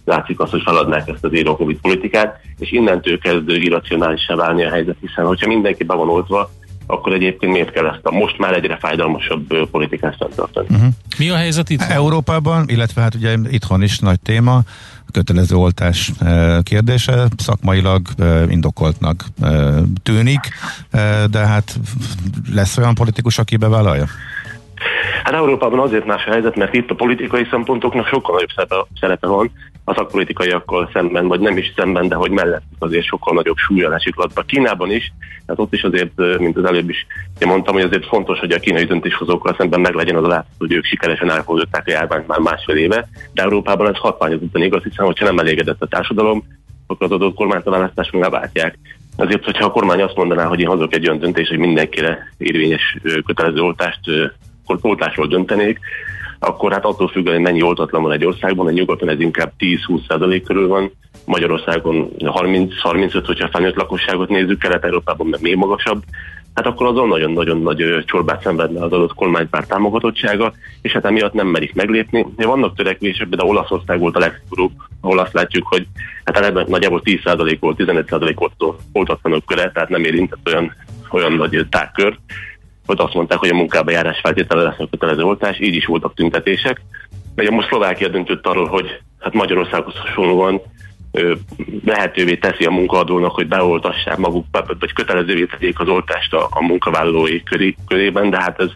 látszik 0.06 0.39
az, 0.39 0.50
hogy 0.50 0.62
feladnák 0.62 1.08
ezt 1.08 1.24
az 1.24 1.41
covid 1.43 1.78
politikát, 1.82 2.39
és 2.60 2.72
innentől 2.72 3.20
kezd 3.20 3.50
irracionálisá 3.50 4.36
válni 4.36 4.64
a 4.64 4.70
helyzet, 4.70 4.98
hiszen 5.02 5.26
hogyha 5.26 5.48
mindenki 5.48 5.84
be 5.84 5.93
van 5.93 6.10
oltva, 6.10 6.50
akkor 6.88 7.13
egyébként 7.13 7.51
miért 7.51 7.71
kell 7.71 7.88
ezt 7.88 7.99
a 8.05 8.11
most 8.11 8.38
már 8.38 8.53
egyre 8.53 8.77
fájdalmasabb 8.77 9.69
politikát 9.71 10.15
fenntartani. 10.19 10.67
Uh-huh. 10.69 10.88
Mi 11.17 11.29
a 11.29 11.36
helyzet 11.36 11.69
itt? 11.69 11.81
Európában, 11.81 12.63
illetve 12.67 13.01
hát 13.01 13.15
ugye 13.15 13.38
itthon 13.49 13.81
is 13.81 13.99
nagy 13.99 14.19
téma, 14.19 14.55
a 15.07 15.11
kötelező 15.11 15.55
oltás 15.55 16.11
kérdése, 16.63 17.27
szakmailag 17.38 18.01
indokoltnak 18.49 19.23
tűnik, 20.03 20.39
de 21.31 21.39
hát 21.39 21.79
lesz 22.53 22.77
olyan 22.77 22.93
politikus, 22.93 23.38
aki 23.38 23.57
bevállalja? 23.57 24.05
Hát 25.23 25.33
Európában 25.33 25.79
azért 25.79 26.05
más 26.05 26.25
a 26.25 26.31
helyzet, 26.31 26.55
mert 26.55 26.73
itt 26.73 26.89
a 26.89 26.95
politikai 26.95 27.47
szempontoknak 27.51 28.07
sokkal 28.07 28.33
nagyobb 28.33 28.49
szerepe, 28.55 28.75
szerepe 28.99 29.27
van 29.27 29.51
a 29.88 29.93
szakpolitikaiakkal 29.93 30.89
szemben, 30.93 31.27
vagy 31.27 31.39
nem 31.39 31.57
is 31.57 31.73
szemben, 31.75 32.07
de 32.07 32.15
hogy 32.15 32.31
mellettük 32.31 32.75
azért 32.79 33.05
sokkal 33.05 33.33
nagyobb 33.33 33.57
súlya 33.57 33.93
esik 33.93 34.15
latba. 34.15 34.41
Kínában 34.41 34.91
is, 34.91 35.13
tehát 35.45 35.61
ott 35.61 35.73
is 35.73 35.83
azért, 35.83 36.38
mint 36.38 36.57
az 36.57 36.65
előbb 36.65 36.89
is 36.89 37.05
én 37.39 37.47
mondtam, 37.47 37.73
hogy 37.73 37.83
azért 37.83 38.05
fontos, 38.05 38.39
hogy 38.39 38.51
a 38.51 38.59
kínai 38.59 38.83
döntéshozókkal 38.83 39.55
szemben 39.57 39.79
meglegyen 39.79 40.15
az 40.15 40.23
a 40.23 40.27
látszat, 40.27 40.55
hogy 40.57 40.73
ők 40.73 40.86
sikeresen 40.86 41.31
elfogadották 41.31 41.88
a 41.88 41.91
járványt 41.91 42.27
már 42.27 42.39
másfél 42.39 42.75
éve, 42.75 43.07
de 43.33 43.41
Európában 43.41 43.88
ez 43.88 43.97
hatványozottan 43.97 44.61
igaz, 44.61 44.83
hiszen 44.83 45.05
hogyha 45.05 45.25
nem 45.25 45.39
elégedett 45.39 45.81
a 45.81 45.88
társadalom, 45.88 46.43
akkor 46.88 47.05
az 47.05 47.11
adott 47.11 47.36
kormányt 47.36 47.67
a 47.67 47.71
választáson 47.71 48.19
leváltják. 48.19 48.77
Azért, 49.17 49.45
hogyha 49.45 49.65
a 49.65 49.71
kormány 49.71 50.01
azt 50.01 50.15
mondaná, 50.15 50.45
hogy 50.45 50.59
én 50.59 50.67
hozok 50.67 50.93
egy 50.93 51.07
olyan 51.07 51.19
döntést, 51.19 51.49
hogy 51.49 51.57
mindenkire 51.57 52.33
érvényes 52.38 52.97
kötelező 53.25 53.59
oltást 53.59 53.99
oltásról 54.65 55.27
döntenék, 55.27 55.79
akkor 56.46 56.72
hát 56.72 56.86
attól 56.86 57.08
függően, 57.08 57.36
hogy 57.36 57.43
mennyi 57.43 57.62
oltatlan 57.62 58.02
van 58.02 58.12
egy 58.12 58.26
országban, 58.26 58.68
a 58.68 58.72
nyugaton 58.72 59.10
ez 59.10 59.20
inkább 59.20 59.52
10-20 59.60 60.08
százalék 60.08 60.43
körül 60.43 60.68
van, 60.68 60.91
Magyarországon 61.26 62.10
30-35, 62.20 63.24
hogyha 63.26 63.50
felnőtt 63.52 63.76
lakosságot 63.76 64.30
nézzük, 64.30 64.60
Kelet-Európában 64.60 65.28
meg 65.28 65.41
még 65.41 65.56
magasabb, 65.56 66.04
hát 66.54 66.66
akkor 66.66 66.88
azon 66.88 67.08
nagyon-nagyon 67.08 67.62
nagy 67.62 68.04
csorbát 68.06 68.41
szenvedne 68.41 68.84
az 68.84 68.91
adott 68.91 69.14
kormánypár 69.14 69.66
támogatottsága, 69.66 70.54
és 70.82 70.91
hát 70.91 71.06
emiatt 71.06 71.34
nem 71.34 71.48
merik 71.48 71.74
meglépni. 71.74 72.26
Vannak 72.36 72.76
törekvések, 72.76 73.30
de 73.30 73.43
Olaszország 73.43 74.00
volt 74.00 74.16
a 74.16 74.20
legszigorúbb, 74.20 74.72
ahol 75.02 75.20
azt 75.20 75.34
látjuk, 75.34 75.68
hogy 75.68 75.88
hát 76.24 76.38
eleve 76.38 76.66
nagyjából 76.68 77.02
10% 77.04 77.58
volt, 77.60 77.78
15% 77.80 78.32
volt 78.36 78.76
oltatlanok 78.91 79.46
köre, 79.46 79.72
tehát 79.72 79.89
nem 79.89 80.04
érintett 80.04 80.48
olyan, 80.48 80.74
olyan 81.12 81.32
nagy 81.32 81.66
tágkört, 81.70 82.20
hogy 82.86 82.99
azt 82.99 83.13
mondták, 83.13 83.38
hogy 83.38 83.49
a 83.49 83.55
munkába 83.55 83.91
járás 83.91 84.19
feltétele 84.19 84.63
lesz 84.63 84.79
a 84.79 84.88
kötelező 84.89 85.23
oltás, 85.23 85.59
így 85.59 85.75
is 85.75 85.86
voltak 85.86 86.13
tüntetések. 86.13 86.81
Ugye 87.38 87.51
most 87.51 87.67
Szlovákia 87.67 88.07
döntött 88.07 88.47
arról, 88.47 88.67
hogy 88.67 88.99
hát 89.19 89.33
Magyarországhoz 89.33 89.95
hasonlóan 89.95 90.61
lehetővé 91.86 92.36
teszi 92.36 92.65
a 92.65 92.71
munkaadónak, 92.71 93.31
hogy 93.31 93.47
beoltassák 93.47 94.17
maguk, 94.17 94.45
vagy 94.79 94.93
kötelezővé 94.93 95.45
tegyék 95.45 95.79
az 95.79 95.88
oltást 95.88 96.33
a, 96.33 96.47
a 96.49 96.63
munkavállalói 96.63 97.43
köré, 97.43 97.75
körében, 97.88 98.29
de 98.29 98.41
hát 98.41 98.59
ez 98.59 98.69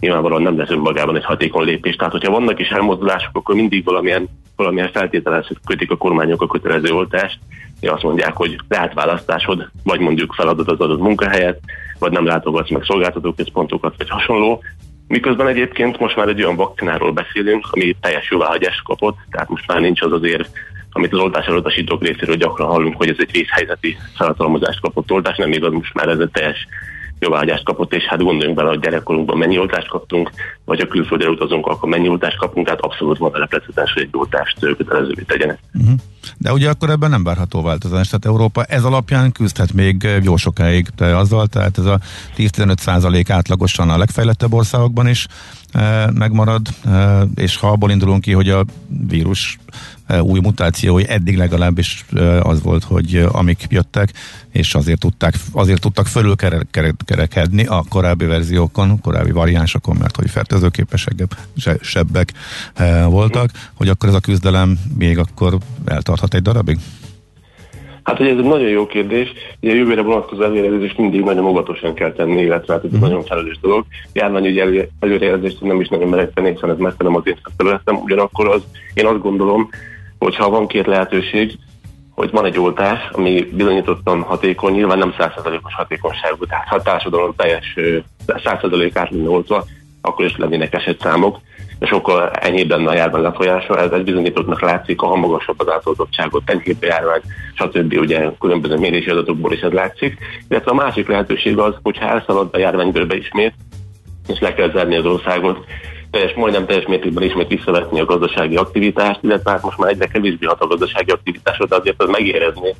nyilvánvalóan 0.00 0.42
nem 0.42 0.58
lesz 0.58 0.70
önmagában 0.70 1.16
egy 1.16 1.24
hatékony 1.24 1.64
lépés. 1.64 1.96
Tehát, 1.96 2.12
hogyha 2.12 2.30
vannak 2.30 2.60
is 2.60 2.68
elmozdulások, 2.68 3.36
akkor 3.36 3.54
mindig 3.54 3.84
valamilyen, 3.84 4.28
valamilyen 4.56 4.90
feltételhez 4.92 5.46
kötik 5.66 5.90
a 5.90 5.96
kormányok 5.96 6.42
a 6.42 6.46
kötelező 6.46 6.92
oltást, 6.92 7.38
és 7.80 7.88
azt 7.88 8.02
mondják, 8.02 8.36
hogy 8.36 8.56
lehet 8.68 8.94
választásod, 8.94 9.70
vagy 9.84 10.00
mondjuk 10.00 10.34
feladod 10.34 10.68
az 10.68 10.80
adott 10.80 11.00
munkahelyet, 11.00 11.60
vagy 12.02 12.12
nem 12.12 12.26
látogatsz 12.26 12.70
meg 12.70 12.82
szolgáltatóközpontokat, 12.84 13.94
vagy 13.96 14.08
hasonló. 14.08 14.62
Miközben 15.08 15.46
egyébként 15.46 15.98
most 15.98 16.16
már 16.16 16.28
egy 16.28 16.42
olyan 16.42 16.56
vakcináról 16.56 17.12
beszélünk, 17.12 17.68
ami 17.70 17.96
teljes 18.00 18.30
jóváhagyást 18.30 18.82
kapott, 18.82 19.16
tehát 19.30 19.48
most 19.48 19.66
már 19.66 19.80
nincs 19.80 20.02
az 20.02 20.12
az 20.12 20.24
érv, 20.24 20.46
amit 20.92 21.12
az 21.12 21.18
oltás 21.18 21.46
elutasítók 21.46 22.02
részéről 22.02 22.36
gyakran 22.36 22.68
hallunk, 22.68 22.96
hogy 22.96 23.08
ez 23.08 23.16
egy 23.18 23.30
vészhelyzeti 23.30 23.96
felhatalmazást 24.16 24.80
kapott 24.80 25.10
oltás, 25.10 25.36
nem 25.36 25.52
igaz, 25.52 25.72
most 25.72 25.94
már 25.94 26.08
ez 26.08 26.18
egy 26.18 26.30
teljes 26.30 26.66
jóváhagyást 27.22 27.64
kapott, 27.64 27.94
és 27.94 28.04
hát 28.04 28.22
gondoljunk 28.22 28.56
bele, 28.56 28.68
hogy 28.68 28.80
gyerekkorunkban 28.80 29.38
mennyi 29.38 29.58
oltást 29.58 29.88
kaptunk, 29.88 30.30
vagy 30.64 30.80
a 30.80 30.86
külföldre 30.86 31.28
utazunk, 31.28 31.66
akkor 31.66 31.88
mennyi 31.88 32.08
oltást 32.08 32.36
kapunk, 32.36 32.66
tehát 32.66 32.80
abszolút 32.80 33.18
van 33.18 33.32
a 33.32 33.46
precedens, 33.46 33.92
hogy 33.92 34.02
egy 34.02 34.08
oltást 34.12 34.58
kötelezővé 34.58 35.22
tegyenek. 35.22 35.58
Uh-huh. 35.74 35.94
De 36.38 36.52
ugye 36.52 36.68
akkor 36.68 36.90
ebben 36.90 37.10
nem 37.10 37.24
várható 37.24 37.62
változás, 37.62 38.06
tehát 38.06 38.24
Európa 38.24 38.64
ez 38.64 38.84
alapján 38.84 39.32
küzdhet 39.32 39.72
még 39.72 40.08
jó 40.22 40.36
sokáig 40.36 40.86
de 40.96 41.06
azzal, 41.16 41.46
tehát 41.46 41.78
ez 41.78 41.84
a 41.84 42.00
10-15 42.36 42.76
százalék 42.76 43.30
átlagosan 43.30 43.90
a 43.90 43.98
legfejlettebb 43.98 44.52
országokban 44.52 45.08
is 45.08 45.26
e, 45.72 46.10
megmarad, 46.14 46.66
e, 46.84 47.22
és 47.34 47.56
ha 47.56 47.68
abból 47.68 47.90
indulunk 47.90 48.20
ki, 48.20 48.32
hogy 48.32 48.48
a 48.48 48.64
vírus 49.08 49.58
új 50.20 50.40
mutációi 50.40 51.04
eddig 51.08 51.36
legalábbis 51.36 52.04
e, 52.16 52.40
az 52.40 52.62
volt, 52.62 52.84
hogy 52.84 53.14
e, 53.14 53.28
amik 53.32 53.66
jöttek, 53.68 54.12
és 54.52 54.74
azért 54.74 54.98
tudták, 55.00 55.34
azért 55.52 55.80
tudtak 55.80 56.06
fölülkerekedni 56.06 57.66
a 57.66 57.84
korábbi 57.88 58.24
verziókon, 58.24 59.00
korábbi 59.00 59.30
variánsokon, 59.30 59.96
mert 59.96 60.16
hogy 60.16 60.30
fertőzőképesebbek 60.30 62.32
voltak, 63.08 63.50
hogy 63.74 63.88
akkor 63.88 64.08
ez 64.08 64.14
a 64.14 64.20
küzdelem 64.20 64.78
még 64.98 65.18
akkor 65.18 65.56
eltarthat 65.84 66.34
egy 66.34 66.42
darabig? 66.42 66.78
Hát, 68.02 68.16
hogy 68.16 68.26
ez 68.26 68.36
egy 68.36 68.44
nagyon 68.44 68.68
jó 68.68 68.86
kérdés. 68.86 69.28
Ugye 69.60 69.72
a 69.72 69.74
jövőre 69.74 70.02
vonatkozó 70.02 70.42
előrejelzést 70.42 70.98
mindig 70.98 71.22
nagyon 71.22 71.44
óvatosan 71.44 71.94
kell 71.94 72.12
tenni, 72.12 72.40
illetve 72.42 72.72
hát 72.72 72.84
ez 72.84 72.90
egy 72.92 72.98
Mhm. 72.98 73.08
nagyon 73.08 73.24
felelős 73.24 73.58
dolog. 73.60 73.84
Járványügyi 74.12 74.60
elő- 74.60 74.88
előrejelzést 75.00 75.60
nem 75.60 75.80
is 75.80 75.88
nagyon 75.88 76.08
merek 76.08 76.32
tenni, 76.34 76.50
hiszen 76.52 76.70
ez 76.70 76.76
messze 76.78 76.96
nem 76.98 77.16
az 77.16 77.22
én 77.24 77.36
területem. 77.56 77.96
Ugyanakkor 77.96 78.48
az, 78.48 78.62
én 78.94 79.06
azt 79.06 79.20
gondolom, 79.22 79.68
hogyha 80.22 80.50
van 80.50 80.66
két 80.66 80.86
lehetőség, 80.86 81.58
hogy 82.14 82.30
van 82.30 82.44
egy 82.44 82.58
oltás, 82.58 83.08
ami 83.12 83.48
bizonyítottan 83.52 84.22
hatékony, 84.22 84.72
nyilván 84.72 84.98
nem 84.98 85.14
100%-os 85.18 85.74
hatékonyságú, 85.74 86.46
tehát 86.46 86.68
ha 86.68 86.76
a 86.76 86.82
társadalom 86.82 87.34
teljes 87.36 87.74
100% 88.26 88.90
át 88.94 89.10
lenne 89.10 89.28
oltva, 89.28 89.64
akkor 90.00 90.24
is 90.24 90.36
lennének 90.36 90.74
esetszámok, 90.74 91.38
de 91.78 91.86
sokkal 91.86 92.30
enyhébb 92.30 92.70
lenne 92.70 92.90
a 92.90 92.94
járvány 92.94 93.22
lefolyása, 93.22 93.78
ez, 93.78 93.90
ez 93.90 94.02
bizonyítottnak 94.02 94.60
látszik, 94.60 95.00
ha 95.00 95.16
magasabb 95.16 95.60
az 95.60 95.70
átoltottságot, 95.70 96.50
enyhébb 96.50 96.76
a 96.80 96.86
járvány, 96.86 97.20
stb. 97.54 97.92
ugye 97.98 98.30
különböző 98.40 98.76
mérési 98.76 99.10
adatokból 99.10 99.52
is 99.52 99.60
ez 99.60 99.72
látszik. 99.72 100.18
Illetve 100.48 100.70
a 100.70 100.74
másik 100.74 101.08
lehetőség 101.08 101.58
az, 101.58 101.74
hogyha 101.82 102.08
elszalad 102.08 102.48
a 102.52 102.58
járványgörbe 102.58 103.16
ismét, 103.16 103.54
és 104.28 104.38
le 104.38 104.54
kell 104.54 104.70
zárni 104.70 104.96
az 104.96 105.04
országot, 105.04 105.64
teljes, 106.12 106.34
majdnem 106.34 106.66
teljes 106.66 106.86
mértékben 106.86 107.22
ismét 107.22 107.48
visszavetni 107.48 108.00
a 108.00 108.04
gazdasági 108.04 108.56
aktivitást, 108.56 109.18
illetve 109.22 109.50
hát 109.50 109.62
most 109.62 109.78
már 109.78 109.90
egyre 109.90 110.06
kevésbé 110.06 110.46
hat 110.46 110.60
a 110.60 110.66
gazdasági 110.66 111.10
aktivitásra, 111.10 111.66
de 111.66 111.76
azért 111.76 112.02
az 112.02 112.08
megérezni, 112.08 112.74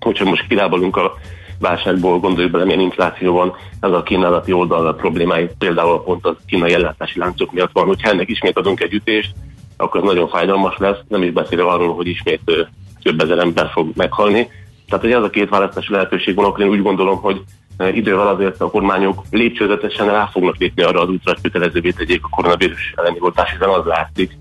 hogyha 0.00 0.24
most 0.24 0.46
kilábalunk 0.48 0.96
a 0.96 1.14
válságból, 1.58 2.18
gondoljuk 2.18 2.52
bele, 2.52 2.64
milyen 2.64 2.80
infláció 2.80 3.32
van, 3.32 3.54
ez 3.80 3.90
a 3.90 4.02
kínálati 4.02 4.52
oldal 4.52 4.86
a 4.86 4.92
problémáit, 4.92 5.54
például 5.58 6.02
pont 6.02 6.26
a 6.26 6.36
kínai 6.46 6.72
ellátási 6.72 7.18
láncok 7.18 7.52
miatt 7.52 7.72
van, 7.72 7.86
hogyha 7.86 8.10
ennek 8.10 8.28
ismét 8.28 8.58
adunk 8.58 8.80
egy 8.80 8.92
ütést, 8.92 9.32
akkor 9.76 10.00
ez 10.00 10.06
nagyon 10.06 10.28
fájdalmas 10.28 10.76
lesz, 10.76 10.98
nem 11.08 11.22
is 11.22 11.30
beszélve 11.30 11.70
arról, 11.70 11.94
hogy 11.94 12.06
ismét 12.06 12.68
több 13.02 13.20
ezer 13.20 13.38
ember 13.38 13.70
fog 13.72 13.90
meghalni. 13.94 14.48
Tehát, 14.86 15.04
hogy 15.04 15.12
ez 15.12 15.22
a 15.22 15.30
két 15.30 15.48
választási 15.48 15.92
lehetőség 15.92 16.34
van, 16.34 16.44
akkor 16.44 16.60
én 16.60 16.70
úgy 16.70 16.82
gondolom, 16.82 17.20
hogy 17.20 17.40
idővel 17.78 18.28
azért 18.28 18.60
a 18.60 18.70
kormányok 18.70 19.22
lépcsőzetesen 19.30 20.06
rá 20.06 20.26
fognak 20.32 20.56
lépni 20.56 20.82
arra 20.82 21.00
az 21.00 21.08
útra, 21.08 21.32
hogy 21.32 21.42
kötelezővé 21.42 21.90
tegyék 21.90 22.24
a 22.24 22.28
koronavírus 22.28 22.94
elleni 22.96 23.16
oltás, 23.20 23.50
hiszen 23.50 23.68
az 23.68 23.84
látszik, 23.84 24.32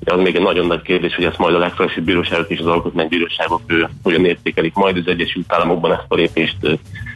de 0.00 0.12
az 0.12 0.20
még 0.20 0.36
egy 0.36 0.42
nagyon 0.42 0.66
nagy 0.66 0.82
kérdés, 0.82 1.14
hogy 1.14 1.24
ezt 1.24 1.38
majd 1.38 1.54
a 1.54 1.58
legfelsőbb 1.58 2.04
bíróságok 2.04 2.50
és 2.50 2.58
az 2.58 2.66
alkotmánybíróságok 2.66 3.60
hogyan 4.02 4.24
értékelik. 4.24 4.74
Majd 4.74 4.96
az 4.96 5.06
Egyesült 5.06 5.52
Államokban 5.52 5.92
ezt 5.92 6.04
a 6.08 6.14
lépést 6.14 6.56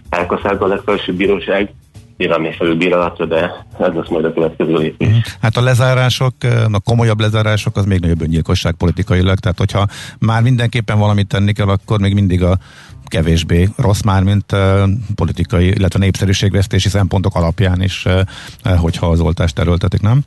elkaszálta 0.09 0.65
a 0.65 0.69
legfelsőbb 0.69 1.17
bíróság, 1.17 1.73
nyilván 2.21 2.41
még 2.41 2.55
felülbírálatra, 2.55 3.25
de 3.25 3.67
ez 3.79 3.93
lesz 3.95 4.09
majd 4.09 4.25
a 4.25 4.33
következő 4.33 4.77
lépés. 4.77 5.09
Mhm. 5.09 5.17
Hát 5.41 5.57
a 5.57 5.61
lezárások, 5.61 6.35
a 6.73 6.81
komolyabb 6.81 7.21
lezárások 7.21 7.77
az 7.77 7.85
még 7.85 8.01
nagyobb 8.01 8.23
öngyilkosság 8.23 8.75
politikailag, 8.75 9.39
tehát 9.39 9.59
hogyha 9.59 9.87
már 10.19 10.43
mindenképpen 10.43 10.99
valamit 10.99 11.29
tenni 11.29 11.53
kell, 11.53 11.69
akkor 11.69 12.01
még 12.01 12.15
mindig 12.15 12.43
a 12.43 12.59
kevésbé 13.05 13.69
rossz 13.77 14.03
már, 14.03 14.23
mint 14.23 14.53
uh, 14.53 14.83
politikai, 15.15 15.67
illetve 15.67 15.99
népszerűségvesztési 15.99 16.89
szempontok 16.89 17.35
alapján 17.35 17.83
is, 17.83 18.05
uh, 18.05 18.75
hogyha 18.77 19.07
az 19.07 19.21
oltást 19.21 19.59
erőltetik, 19.59 20.01
nem? 20.01 20.21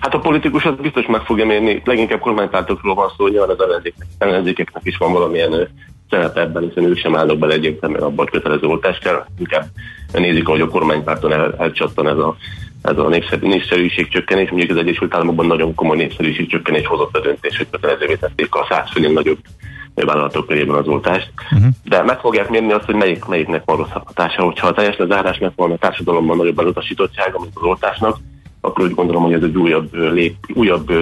Hát 0.00 0.14
a 0.14 0.18
politikus 0.18 0.64
az 0.64 0.74
biztos 0.82 1.06
meg 1.06 1.20
fogja 1.20 1.46
mérni, 1.46 1.82
leginkább 1.84 2.20
kormánypártokról 2.20 2.94
van 2.94 3.12
szó, 3.16 3.28
nyilván 3.28 3.48
az 3.48 3.60
ellenzéknek, 3.60 4.08
ellenzékeknek 4.18 4.84
is 4.84 4.96
van 4.96 5.12
valamilyen 5.12 5.68
szerepe 6.10 6.40
ebben, 6.40 6.62
hiszen 6.62 6.84
ők 6.84 6.98
sem 6.98 7.16
állnak 7.16 7.38
bele 7.38 7.54
egyértelműen 7.54 8.02
abban, 8.02 8.16
hogy 8.16 8.30
kötelező 8.30 8.66
oltást 8.66 9.02
kell, 9.02 9.24
inkább 9.38 9.66
nézik, 10.12 10.46
hogy 10.46 10.60
a 10.60 10.68
kormánypárton 10.68 11.32
el, 11.32 11.54
elcsattan 11.58 12.08
ez 12.08 12.16
a, 12.16 12.36
ez 12.82 12.98
a 12.98 13.08
népszerűség 13.40 14.08
csökkenés. 14.08 14.48
Mondjuk 14.50 14.70
az 14.70 14.76
Egyesült 14.76 15.14
Államokban 15.14 15.46
nagyon 15.46 15.74
komoly 15.74 15.96
népszerűség 15.96 16.48
csökkenés 16.48 16.86
hozott 16.86 17.16
a 17.16 17.20
döntés, 17.20 17.56
hogy 17.56 17.66
kötelezővé 17.70 18.14
tették 18.14 18.54
a 18.54 18.66
száz 18.68 18.90
főnél 18.90 19.12
nagyobb 19.12 19.38
vállalatok 19.94 20.46
körében 20.46 20.76
az 20.76 20.86
oltást. 20.86 21.30
Uh-huh. 21.52 21.68
De 21.84 22.02
meg 22.02 22.18
fogják 22.18 22.48
mérni 22.48 22.72
azt, 22.72 22.84
hogy 22.84 22.94
melyik, 22.94 23.24
melyiknek 23.24 23.62
van 23.64 23.76
rosszabb 23.76 24.06
hatása. 24.06 24.42
Hogyha 24.42 24.66
a 24.66 24.72
teljes 24.72 24.96
lezárásnak 24.96 25.52
van 25.56 25.72
a 25.72 25.76
társadalomban 25.76 26.36
nagyobb 26.36 26.58
elutasítottsága, 26.58 27.38
mint 27.38 27.52
az 27.54 27.62
oltásnak, 27.62 28.16
akkor 28.60 28.84
úgy 28.84 28.94
gondolom, 28.94 29.22
hogy 29.22 29.32
ez 29.32 29.42
egy 29.42 29.56
újabb, 29.56 29.94
lép, 29.94 30.36
újabb 30.54 30.92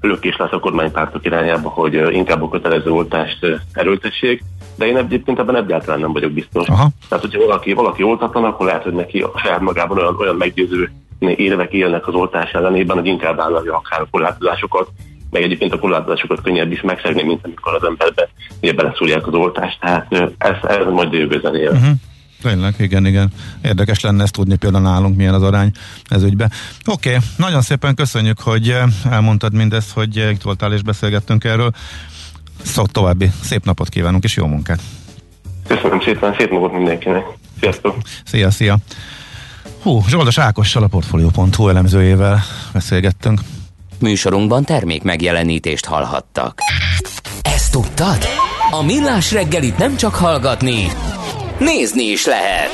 lökés 0.00 0.36
lesz 0.36 0.52
a 0.52 0.60
kormánypártok 0.60 1.24
irányába, 1.24 1.68
hogy 1.68 1.94
inkább 1.94 2.42
a 2.42 2.48
kötelező 2.48 2.90
oltást 2.90 3.46
erőltessék, 3.72 4.42
de 4.82 4.88
én 4.88 4.96
egyébként 4.96 5.38
ebben 5.38 5.56
egyáltalán 5.56 6.00
nem 6.00 6.12
vagyok 6.12 6.32
biztos. 6.32 6.68
Aha. 6.68 6.88
Tehát, 7.08 7.24
hogyha 7.24 7.46
valaki, 7.46 7.72
valaki 7.72 8.02
oltatlan, 8.02 8.44
akkor 8.44 8.66
lehet, 8.66 8.82
hogy 8.82 8.92
neki 8.92 9.20
a 9.20 9.32
saját 9.42 9.60
magában 9.60 9.98
olyan, 9.98 10.16
olyan 10.18 10.36
meggyőző 10.36 10.92
érvek 11.18 11.72
élnek 11.72 12.08
az 12.08 12.14
oltás 12.14 12.50
ellenében, 12.50 12.96
hogy 12.96 13.06
inkább 13.06 13.36
vállalja 13.36 13.74
akár 13.76 14.00
a 14.00 14.06
korlátozásokat, 14.10 14.88
meg 15.30 15.42
egyébként 15.42 15.72
a 15.72 15.78
korlátozásokat 15.78 16.42
könnyebb 16.42 16.72
is 16.72 16.80
megszegni, 16.80 17.22
mint 17.22 17.40
amikor 17.44 17.74
az 17.74 17.84
emberbe 17.84 18.28
ugye 18.60 18.72
beleszúrják 18.72 19.26
az 19.26 19.34
oltást, 19.34 19.80
tehát 19.80 20.06
ez, 20.38 20.56
ez 20.62 20.86
majd 20.92 21.12
jövő 21.12 21.40
zenéje. 21.42 21.70
Uh-huh. 21.70 21.90
Tényleg, 22.42 22.74
igen, 22.78 23.06
igen. 23.06 23.32
Érdekes 23.64 24.00
lenne 24.00 24.22
ezt 24.22 24.32
tudni 24.32 24.56
például 24.56 24.82
nálunk, 24.82 25.16
milyen 25.16 25.34
az 25.34 25.42
arány 25.42 25.70
ez 26.08 26.22
ügyben. 26.22 26.50
Oké, 26.86 27.08
okay, 27.08 27.20
nagyon 27.36 27.60
szépen 27.60 27.94
köszönjük, 27.94 28.40
hogy 28.40 28.76
elmondtad 29.10 29.54
mindezt, 29.54 29.92
hogy 29.92 30.16
itt 30.16 30.42
voltál 30.42 30.72
és 30.72 30.82
beszélgettünk 30.82 31.44
erről. 31.44 31.70
Szóval 32.62 32.86
további 32.92 33.30
szép 33.42 33.64
napot 33.64 33.88
kívánunk, 33.88 34.24
és 34.24 34.36
jó 34.36 34.46
munkát! 34.46 34.80
Köszönöm 35.66 36.00
szépen, 36.00 36.34
szép 36.38 36.50
napot 36.50 36.72
mindenkinek! 36.72 37.24
Sziasztok! 37.60 37.96
Szia, 38.24 38.50
szia! 38.50 38.76
Hú, 39.82 40.02
Zsoldos 40.08 40.38
Ákossal 40.38 40.82
a 40.82 40.86
Portfolio.hu 40.86 41.68
elemzőjével 41.68 42.42
beszélgettünk. 42.72 43.40
Műsorunkban 44.00 44.64
termék 44.64 45.02
megjelenítést 45.02 45.84
hallhattak. 45.84 46.58
Ezt 47.42 47.72
tudtad? 47.72 48.26
A 48.70 48.82
Millás 48.82 49.32
reggelit 49.32 49.78
nem 49.78 49.96
csak 49.96 50.14
hallgatni, 50.14 50.86
nézni 51.58 52.02
is 52.04 52.26
lehet. 52.26 52.70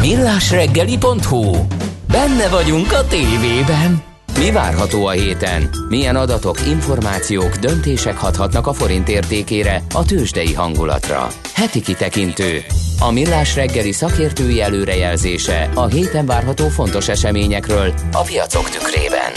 Millásreggeli.hu 0.00 1.66
Benne 2.08 2.48
vagyunk 2.48 2.92
a 2.92 3.06
tévében. 3.06 4.09
Mi 4.40 4.50
várható 4.50 5.06
a 5.06 5.10
héten? 5.10 5.70
Milyen 5.88 6.16
adatok, 6.16 6.66
információk, 6.66 7.56
döntések 7.56 8.16
hathatnak 8.16 8.66
a 8.66 8.72
forint 8.72 9.08
értékére, 9.08 9.82
a 9.94 10.04
tőzsdei 10.04 10.54
hangulatra? 10.54 11.28
Heti 11.54 11.80
kitekintő. 11.80 12.62
A 12.98 13.10
Millás 13.10 13.54
reggeli 13.54 13.92
szakértői 13.92 14.60
előrejelzése 14.60 15.70
a 15.74 15.86
héten 15.86 16.26
várható 16.26 16.68
fontos 16.68 17.08
eseményekről 17.08 17.94
a 18.12 18.22
piacok 18.22 18.70
tükrében. 18.70 19.32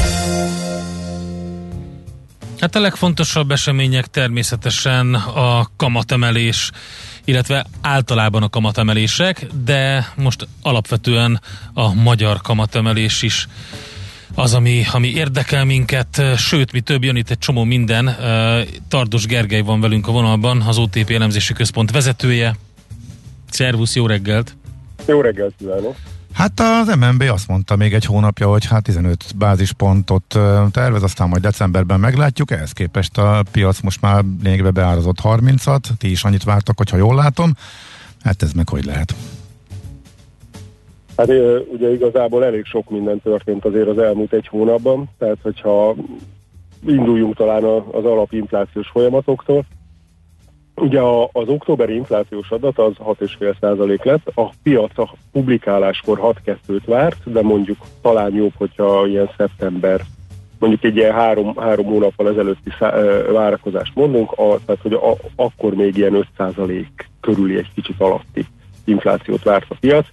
Hát 2.60 2.76
a 2.76 2.80
legfontosabb 2.80 3.52
események 3.52 4.06
természetesen 4.06 5.14
a 5.16 5.68
kamatemelés, 5.78 6.72
illetve 7.26 7.66
általában 7.82 8.44
a 8.44 8.50
kamatemelések, 8.50 9.48
de 9.66 10.08
most 10.16 10.48
alapvetően 10.62 11.42
a 11.74 11.94
magyar 11.94 12.42
kamatemelés 12.42 13.22
is 13.22 13.48
az, 14.36 14.54
ami, 14.54 14.84
ami 14.92 15.08
érdekel 15.08 15.66
minket, 15.66 16.22
sőt, 16.38 16.72
mi 16.72 16.80
több 16.80 17.04
jön 17.04 17.16
itt 17.16 17.30
egy 17.30 17.38
csomó 17.38 17.64
minden. 17.64 18.16
Tardos 18.88 19.26
Gergely 19.26 19.62
van 19.62 19.82
velünk 19.82 20.08
a 20.08 20.12
vonalban, 20.12 20.62
az 20.62 20.78
OTP 20.78 21.10
elemzési 21.10 21.54
központ 21.54 21.92
vezetője. 21.92 22.56
Szervusz, 23.50 23.96
jó 23.96 24.08
reggelt! 24.08 24.56
Jó 25.08 25.22
reggelt 25.22 25.54
kívánok! 25.58 25.96
Hát 26.34 26.60
az 26.60 26.96
MNB 26.96 27.22
azt 27.22 27.48
mondta 27.48 27.76
még 27.76 27.94
egy 27.94 28.06
hónapja, 28.06 28.48
hogy 28.48 28.66
hát 28.66 28.84
15 28.84 29.36
bázispontot 29.36 30.40
tervez, 30.72 31.04
aztán 31.04 31.30
majd 31.30 31.42
decemberben 31.42 32.00
meglátjuk, 32.00 32.52
ehhez 32.52 32.72
képest 32.72 33.18
a 33.18 33.44
piac 33.52 33.80
most 33.80 34.02
már 34.02 34.24
lényegében 34.44 34.74
beárazott 34.74 35.18
30-at, 35.24 35.84
ti 35.98 36.12
is 36.12 36.24
annyit 36.24 36.44
vártak, 36.44 36.78
hogyha 36.78 36.98
jól 36.98 37.16
látom, 37.16 37.56
hát 38.24 38.44
ez 38.44 38.52
meg 38.52 38.70
hogy 38.70 38.86
lehet? 38.86 39.16
Hát 41.18 41.28
ugye 41.72 41.94
igazából 41.94 42.46
elég 42.46 42.66
sok 42.66 42.90
minden 42.90 43.22
történt 43.22 43.66
azért 43.66 43.88
az 43.88 43.98
elmúlt 43.98 44.34
egy 44.34 44.48
hónapban, 44.48 45.10
tehát 45.18 45.38
hogyha 45.42 45.96
induljunk 46.88 47.36
talán 47.36 47.64
az 47.92 48.06
alapinflációs 48.06 48.88
folyamatoktól, 48.88 49.66
Ugye 50.76 51.00
az 51.32 51.48
októberi 51.48 51.96
inflációs 51.96 52.50
adat 52.50 52.80
az 52.80 52.94
6,5% 52.98 54.04
lett, 54.04 54.32
a 54.36 54.50
piac 54.64 54.98
a 54.98 55.14
publikáláskor 55.32 56.20
6,2-t 56.20 56.82
várt, 56.86 57.32
de 57.32 57.42
mondjuk 57.42 57.78
talán 58.02 58.34
jobb, 58.34 58.52
hogyha 58.58 59.08
ilyen 59.08 59.30
szeptember, 59.38 60.02
mondjuk 60.60 60.84
egy 60.84 60.96
ilyen 60.96 61.14
három, 61.14 61.56
három 61.58 61.86
hónappal 61.86 62.30
ezelőtti 62.30 62.70
szá, 62.80 62.90
várakozást 63.32 63.96
mondunk, 63.96 64.32
a, 64.32 64.60
tehát 64.66 64.82
hogy 64.82 64.94
a, 64.94 65.16
akkor 65.36 65.74
még 65.74 65.98
ilyen 65.98 66.28
5% 66.38 66.86
körüli 67.22 67.58
egy 67.58 67.74
kicsit 67.76 68.02
alatti 68.02 68.46
inflációt 68.86 69.44
várt 69.44 69.66
a 69.70 69.76
piac, 69.80 70.08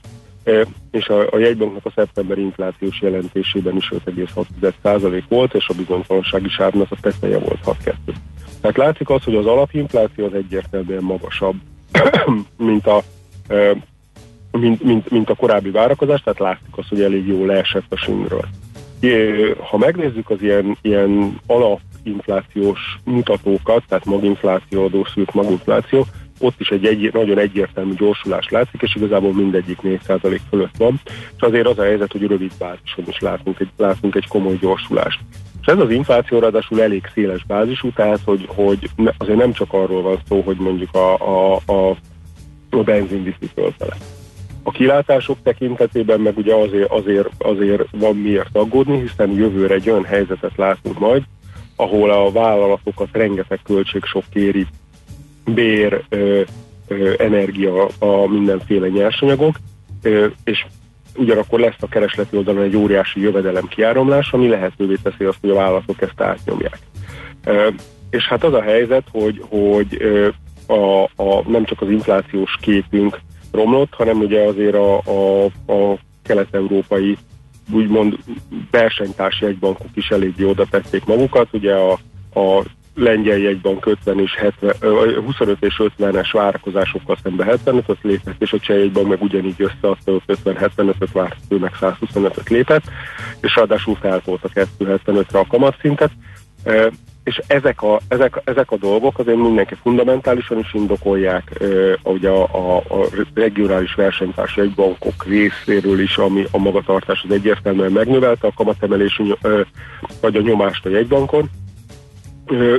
és 0.91 1.09
a, 1.09 1.33
a 1.33 1.39
jegybanknak 1.39 1.87
a 1.87 1.93
szeptember 1.95 2.39
inflációs 2.39 3.01
jelentésében 3.01 3.77
is 3.77 3.93
5,6% 4.07 5.23
volt, 5.29 5.55
és 5.55 5.69
a 5.69 5.75
bizonytalansági 5.75 6.49
sávnak 6.49 6.91
a 6.91 6.97
teteje 7.01 7.39
volt 7.39 7.61
6,2. 7.65 7.95
Tehát 8.61 8.77
látszik 8.77 9.11
az, 9.11 9.23
hogy 9.25 9.35
az 9.35 9.47
alapinfláció 9.47 10.25
az 10.25 10.35
egyértelműen 10.35 11.03
magasabb, 11.03 11.55
mint 12.57 12.87
a, 12.87 13.03
mint, 14.51 14.83
mint, 14.83 15.11
mint 15.11 15.31
a 15.31 15.35
korábbi 15.35 15.71
várakozás, 15.71 16.21
tehát 16.21 16.39
látszik 16.39 16.77
az, 16.77 16.89
hogy 16.89 17.03
elég 17.03 17.27
jól 17.27 17.47
leesett 17.47 17.93
a 17.93 17.97
sínről. 17.97 18.45
Ha 19.71 19.77
megnézzük 19.79 20.31
az 20.31 20.43
ilyen, 20.43 20.77
ilyen 20.83 21.41
alapinflációs 21.47 22.81
mutatókat, 23.05 23.83
tehát 23.89 24.05
maginfláció, 24.05 24.85
adószült 24.85 25.35
maginfláció, 25.35 26.07
ott 26.41 26.61
is 26.61 26.69
egy, 26.69 26.87
egy 26.87 27.13
nagyon 27.13 27.39
egyértelmű 27.39 27.95
gyorsulás 27.95 28.49
látszik, 28.49 28.83
és 28.83 28.95
igazából 28.95 29.33
mindegyik 29.33 29.79
4% 29.83 30.39
fölött 30.51 30.77
van. 30.79 31.01
És 31.37 31.43
azért 31.43 31.67
az 31.67 31.79
a 31.79 31.83
helyzet, 31.83 32.13
hogy 32.13 32.27
rövid 32.27 32.53
bázison 32.59 33.05
is 33.09 33.19
látunk 33.19 33.61
egy, 33.61 33.71
látunk 33.77 34.15
egy 34.15 34.27
komoly 34.29 34.57
gyorsulást. 34.61 35.21
És 35.61 35.67
ez 35.67 35.79
az 35.79 35.91
infláció 35.91 36.39
ráadásul 36.39 36.83
elég 36.83 37.11
széles 37.15 37.45
bázisú, 37.45 37.93
tehát 37.93 38.21
hogy, 38.25 38.49
hogy 38.55 38.91
azért 39.19 39.39
nem 39.39 39.53
csak 39.53 39.73
arról 39.73 40.03
van 40.03 40.19
szó, 40.29 40.41
hogy 40.41 40.57
mondjuk 40.57 40.95
a, 40.95 41.15
a, 41.15 41.61
a, 41.67 41.97
a 42.71 42.83
benzin 42.85 43.23
viszi 43.23 43.53
fölfele. 43.55 43.97
A 44.63 44.71
kilátások 44.71 45.37
tekintetében 45.43 46.21
meg 46.21 46.37
ugye 46.37 46.55
azért, 46.55 46.91
azért, 46.91 47.29
azért 47.39 47.83
van 47.91 48.17
miért 48.17 48.57
aggódni, 48.57 49.01
hiszen 49.01 49.31
jövőre 49.31 49.75
egy 49.75 49.91
olyan 49.91 50.05
helyzetet 50.05 50.57
látunk 50.57 50.99
majd, 50.99 51.23
ahol 51.77 52.11
a 52.11 52.33
vállalatokat 52.33 53.09
rengeteg 53.13 53.61
költség 53.65 54.05
sok 54.05 54.25
kéri, 54.31 54.67
bér, 55.45 56.05
ö, 56.09 56.41
ö, 56.89 57.15
energia, 57.19 57.89
a 57.99 58.27
mindenféle 58.27 58.89
nyersanyagok, 58.89 59.57
ö, 60.03 60.27
és 60.45 60.67
ugyanakkor 61.17 61.61
lesz 61.61 61.77
a 61.81 61.89
keresleti 61.89 62.37
oldalon 62.37 62.63
egy 62.63 62.77
óriási 62.77 63.21
jövedelem 63.21 63.67
kiáramlás, 63.69 64.33
ami 64.33 64.49
lehetővé 64.49 64.95
teszi 65.03 65.25
azt, 65.25 65.39
hogy 65.41 65.51
a 65.51 65.55
vállalatok 65.55 66.03
ezt 66.03 66.21
átnyomják. 66.21 66.79
Ö, 67.45 67.69
és 68.11 68.27
hát 68.27 68.45
az 68.45 68.53
a 68.53 68.63
helyzet, 68.63 69.05
hogy, 69.11 69.45
hogy 69.49 69.97
ö, 69.99 70.29
a, 70.67 71.03
a, 71.03 71.49
nem 71.49 71.65
csak 71.65 71.81
az 71.81 71.91
inflációs 71.91 72.57
képünk 72.61 73.21
romlott, 73.53 73.95
hanem 73.95 74.19
ugye 74.19 74.41
azért 74.41 74.75
a, 74.75 74.99
a, 74.99 75.45
a 75.73 75.99
kelet-európai 76.23 77.17
úgymond 77.73 78.17
versenytársi 78.71 79.45
jegybankok 79.45 79.89
is 79.95 80.11
eléggé 80.11 80.45
oda 80.45 80.67
tették 80.71 81.05
magukat. 81.05 81.49
Ugye 81.53 81.75
a, 81.75 81.93
a 82.35 82.65
lengyel 83.01 83.39
jegybank 83.39 83.87
50 83.87 84.21
és 84.21 84.35
70, 84.35 84.75
25 85.25 85.57
és 85.61 85.83
50-es 85.99 86.29
várakozásokkal 86.33 87.17
szemben 87.23 87.61
75-öt 87.65 87.99
lépett, 88.03 88.43
és 88.43 88.53
a 88.53 88.59
cseh 88.59 88.77
jegybank 88.77 89.09
meg 89.09 89.23
ugyanígy 89.23 89.63
összeadta 89.63 90.21
50-75-öt 90.27 91.13
várt, 91.13 91.37
ő 91.49 91.57
meg 91.57 91.73
125-öt 91.81 92.49
lépett, 92.49 92.83
és 93.41 93.55
ráadásul 93.55 93.97
feltolta 94.01 94.49
275-re 94.55 95.39
a 95.39 95.47
kamatszintet. 95.49 96.11
És 97.25 97.41
ezek 97.47 97.83
a, 97.83 98.01
ezek, 98.09 98.41
ezek 98.45 98.71
a 98.71 98.77
dolgok 98.77 99.19
azért 99.19 99.37
mindenki 99.37 99.75
fundamentálisan 99.83 100.59
is 100.59 100.75
indokolják 100.75 101.63
ugye 102.03 102.29
a, 102.29 102.43
a, 102.43 102.77
a 102.77 103.07
regionális 103.35 103.95
versenytársi 103.95 104.61
bankok 104.75 105.25
részéről 105.27 106.01
is, 106.01 106.17
ami 106.17 106.45
a 106.51 106.59
magatartás 106.59 107.23
az 107.29 107.35
egyértelműen 107.35 107.93
megnövelte 107.93 108.47
a 108.47 108.53
kamatemelés 108.57 109.23
vagy 110.21 110.37
a 110.37 110.41
nyomást 110.41 110.87
a 110.87 110.89
jegybankon, 110.89 111.51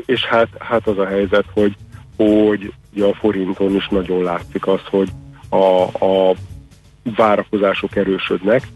és 0.06 0.26
hát, 0.26 0.48
hát 0.60 0.88
az 0.88 0.98
a 0.98 1.06
helyzet, 1.06 1.46
hogy, 1.54 1.76
hogy 2.16 2.74
ugye 2.94 3.06
a 3.06 3.14
forinton 3.14 3.76
is 3.76 3.88
nagyon 3.88 4.24
látszik 4.24 4.68
az, 4.68 4.82
hogy 4.90 5.10
a, 5.50 5.82
a 6.06 6.36
várakozások 7.16 7.96
erősödnek, 7.96 8.68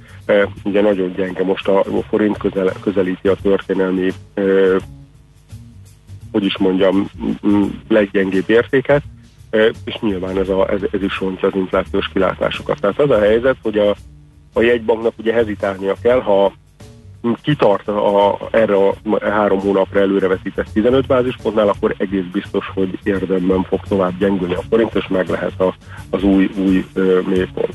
ugye 0.64 0.82
nagyon 0.82 1.14
gyenge 1.14 1.44
most 1.44 1.68
a 1.68 1.84
forint 2.10 2.38
közel, 2.38 2.72
közelíti 2.82 3.28
a 3.28 3.36
történelmi 3.42 4.12
hogy 6.36 6.44
is 6.44 6.58
mondjam, 6.58 7.10
leggyengébb 7.88 8.50
értéket, 8.50 9.04
és 9.86 9.96
nyilván 10.00 10.38
ez, 10.38 10.50
a, 10.50 10.72
ez, 10.72 10.80
ez 10.92 11.02
is 11.04 11.14
sontja 11.14 11.48
az 11.48 11.56
inflációs 11.56 12.10
kilátásokat. 12.14 12.80
Tehát 12.80 13.00
az 13.00 13.10
a 13.10 13.20
helyzet, 13.20 13.56
hogy 13.62 13.78
a, 13.78 13.96
a 14.54 14.62
jegybanknak 14.62 15.14
ugye 15.18 15.34
hezitálnia 15.34 15.96
kell, 16.02 16.20
ha 16.20 16.54
kitart 17.42 17.88
a, 17.88 18.38
erre 18.52 18.76
a 18.76 18.96
három 19.22 19.60
hónapra 19.60 20.00
előrevetített 20.00 20.68
15 20.74 21.08
bázispontnál, 21.08 21.68
akkor 21.68 21.96
egész 21.98 22.26
biztos, 22.32 22.72
hogy 22.74 23.00
érdemben 23.04 23.64
fog 23.64 23.80
tovább 23.88 24.18
gyengülni 24.18 24.54
a 24.54 24.64
forint, 24.70 24.96
és 24.96 25.08
meg 25.08 25.30
lehet 25.30 25.62
a, 25.62 25.76
az 26.10 26.24
új, 26.24 26.50
új 26.58 26.86
ö, 26.94 27.20
mélypont. 27.26 27.74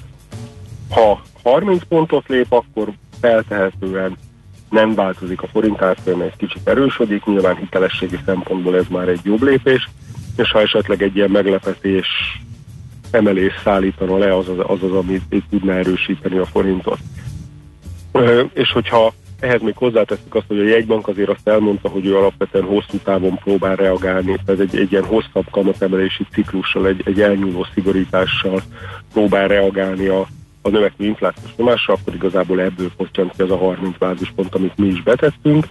Ha 0.90 1.20
30 1.42 1.82
pontot 1.88 2.28
lép, 2.28 2.52
akkor 2.52 2.88
feltehetően 3.20 4.16
nem 4.70 4.94
változik 4.94 5.42
a 5.42 5.46
forint 5.46 5.82
árfolyam, 5.82 6.20
egy 6.20 6.36
kicsit 6.36 6.68
erősödik, 6.68 7.24
nyilván 7.24 7.56
hitelességi 7.56 8.18
szempontból 8.24 8.76
ez 8.76 8.86
már 8.88 9.08
egy 9.08 9.20
jobb 9.22 9.42
lépés, 9.42 9.88
és 10.36 10.50
ha 10.50 10.60
esetleg 10.60 11.02
egy 11.02 11.16
ilyen 11.16 11.30
meglepetés 11.30 12.06
emelés 13.10 13.52
szállítana 13.64 14.18
le, 14.18 14.36
az 14.36 14.48
az, 14.48 14.58
az, 14.58 14.82
az 14.82 14.92
amit 14.92 15.44
tudná 15.50 15.74
erősíteni 15.74 16.38
a 16.38 16.46
forintot. 16.46 16.98
És 18.52 18.72
hogyha 18.72 19.12
ehhez 19.40 19.60
még 19.60 19.76
hozzáteszük 19.76 20.34
azt, 20.34 20.46
hogy 20.48 20.58
a 20.58 20.64
jegybank 20.64 21.08
azért 21.08 21.28
azt 21.28 21.48
elmondta, 21.48 21.88
hogy 21.88 22.06
ő 22.06 22.16
alapvetően 22.16 22.64
hosszú 22.64 22.98
távon 23.04 23.38
próbál 23.38 23.76
reagálni, 23.76 24.36
tehát 24.44 24.60
egy, 24.60 24.78
egy 24.78 24.92
ilyen 24.92 25.04
hosszabb 25.04 25.50
kamatemelési 25.50 26.26
ciklussal, 26.32 26.86
egy, 26.86 27.02
egy 27.04 27.20
elnyúló 27.20 27.66
szigorítással 27.74 28.62
próbál 29.12 29.48
reagálni 29.48 30.06
a, 30.06 30.26
a 30.62 30.68
növekvő 30.68 31.04
inflációs 31.04 31.50
nyomásra, 31.56 31.94
akkor 31.94 32.14
igazából 32.14 32.60
ebből 32.60 32.90
potyant 32.96 33.32
ki 33.36 33.42
az 33.42 33.50
a 33.50 33.56
30 33.56 33.98
bázispont, 33.98 34.54
amit 34.54 34.76
mi 34.76 34.86
is 34.86 35.02
betettünk, 35.02 35.66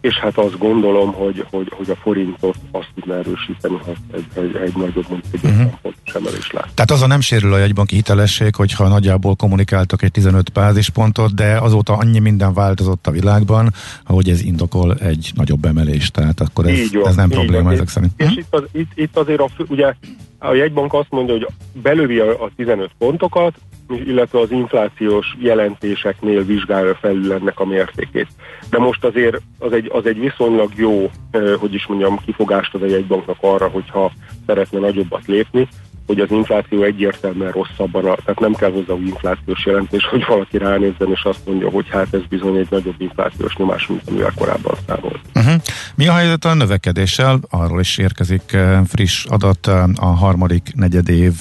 és 0.00 0.14
hát 0.18 0.38
azt 0.38 0.58
gondolom, 0.58 1.12
hogy, 1.12 1.44
hogy, 1.50 1.72
hogy 1.76 1.90
a 1.90 1.94
forintot 1.94 2.56
azt 2.70 2.88
tudná 2.94 3.14
erősíteni, 3.14 3.76
ha 3.84 3.92
egy, 4.12 4.24
egy, 4.34 4.56
egy 4.56 4.76
nagyobb, 4.76 5.04
mint 5.08 5.24
egy 5.32 5.44
uh-huh. 5.44 5.72
pontos 5.82 6.14
emelés 6.14 6.50
lát. 6.50 6.68
Tehát 6.74 6.90
azon 6.90 7.08
nem 7.08 7.20
sérül 7.20 7.52
a 7.52 7.58
jegybanki 7.58 7.94
hitelesség, 7.94 8.54
hogyha 8.54 8.88
nagyjából 8.88 9.34
kommunikáltak 9.36 10.02
egy 10.02 10.10
15 10.10 10.52
bázispontot, 10.52 11.34
de 11.34 11.58
azóta 11.58 11.92
annyi 11.92 12.18
minden 12.18 12.54
változott 12.54 13.06
a 13.06 13.10
világban, 13.10 13.72
hogy 14.04 14.28
ez 14.28 14.42
indokol 14.42 14.94
egy 14.94 15.30
nagyobb 15.34 15.64
emelést, 15.64 16.12
tehát 16.12 16.40
akkor 16.40 16.66
ez, 16.66 16.92
van, 16.92 17.06
ez 17.06 17.14
nem 17.14 17.28
probléma 17.28 17.62
van. 17.62 17.72
ezek 17.72 17.88
szerint. 17.88 18.12
És, 18.16 18.26
és 18.26 18.36
itt, 18.36 18.54
az, 18.54 18.62
itt, 18.72 18.90
itt 18.94 19.16
azért 19.16 19.40
a, 19.40 19.48
ugye 19.68 19.94
a 20.38 20.54
jegybank 20.54 20.94
azt 20.94 21.10
mondja, 21.10 21.34
hogy 21.34 21.46
belövi 21.72 22.18
a, 22.18 22.44
a 22.44 22.50
15 22.56 22.90
pontokat, 22.98 23.54
illetve 23.96 24.38
az 24.38 24.50
inflációs 24.50 25.36
jelentéseknél 25.38 26.44
vizsgálja 26.44 26.94
felül 26.94 27.32
ennek 27.32 27.60
a 27.60 27.64
mértékét. 27.64 28.28
De 28.70 28.78
most 28.78 29.04
azért 29.04 29.40
az 29.58 29.72
egy, 29.72 29.90
az 29.92 30.06
egy 30.06 30.20
viszonylag 30.20 30.72
jó, 30.74 31.10
hogy 31.58 31.74
is 31.74 31.86
mondjam, 31.86 32.18
kifogást 32.24 32.74
az 32.74 32.82
egy 32.82 32.90
jegybanknak 32.90 33.36
arra, 33.40 33.68
hogyha 33.68 34.12
szeretne 34.46 34.78
nagyobbat 34.78 35.26
lépni, 35.26 35.68
hogy 36.10 36.20
az 36.20 36.30
infláció 36.30 36.82
egyértelműen 36.82 37.52
rosszabban, 37.52 38.02
tehát 38.02 38.40
nem 38.40 38.54
kell 38.54 38.72
hozzá 38.72 38.92
új 38.92 39.06
inflációs 39.06 39.66
jelentés, 39.66 40.04
hogy 40.04 40.24
valaki 40.28 40.58
ránézzen 40.58 41.10
és 41.10 41.22
azt 41.24 41.40
mondja, 41.46 41.70
hogy 41.70 41.88
hát 41.88 42.14
ez 42.14 42.20
bizony 42.28 42.56
egy 42.56 42.66
nagyobb 42.70 42.94
inflációs 42.98 43.56
nyomás, 43.56 43.86
mint 43.86 44.02
amivel 44.08 44.32
korábban 44.36 44.74
számolt. 44.86 45.20
Uh-huh. 45.34 45.54
Mi 45.94 46.06
a 46.06 46.12
helyzet 46.12 46.44
a 46.44 46.54
növekedéssel? 46.54 47.38
Arról 47.50 47.80
is 47.80 47.98
érkezik 47.98 48.52
eh, 48.52 48.80
friss 48.86 49.24
adat 49.24 49.66
eh, 49.66 49.82
a 49.94 50.06
harmadik 50.06 50.72
negyedév 50.74 51.32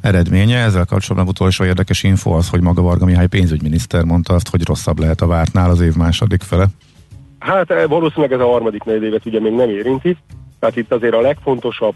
eredménye. 0.00 0.58
Ezzel 0.58 0.84
kapcsolatban 0.84 1.28
utolsó 1.28 1.64
érdekes 1.64 2.02
info 2.02 2.30
az, 2.30 2.48
hogy 2.48 2.60
maga 2.60 2.82
Varga 2.82 3.04
Mihály 3.04 3.26
pénzügyminiszter 3.26 4.04
mondta 4.04 4.34
azt, 4.34 4.48
hogy 4.48 4.66
rosszabb 4.66 4.98
lehet 4.98 5.20
a 5.20 5.26
vártnál 5.26 5.70
az 5.70 5.80
év 5.80 5.94
második 5.94 6.42
fele. 6.42 6.66
Hát 7.38 7.70
eh, 7.70 7.86
valószínűleg 7.88 8.32
ez 8.32 8.40
a 8.40 8.50
harmadik 8.50 8.82
negyedévet 8.84 9.26
ugye 9.26 9.40
még 9.40 9.52
nem 9.52 9.68
érinti, 9.68 10.16
tehát 10.62 10.76
itt 10.76 10.92
azért 10.92 11.14
a 11.14 11.20
legfontosabb 11.20 11.94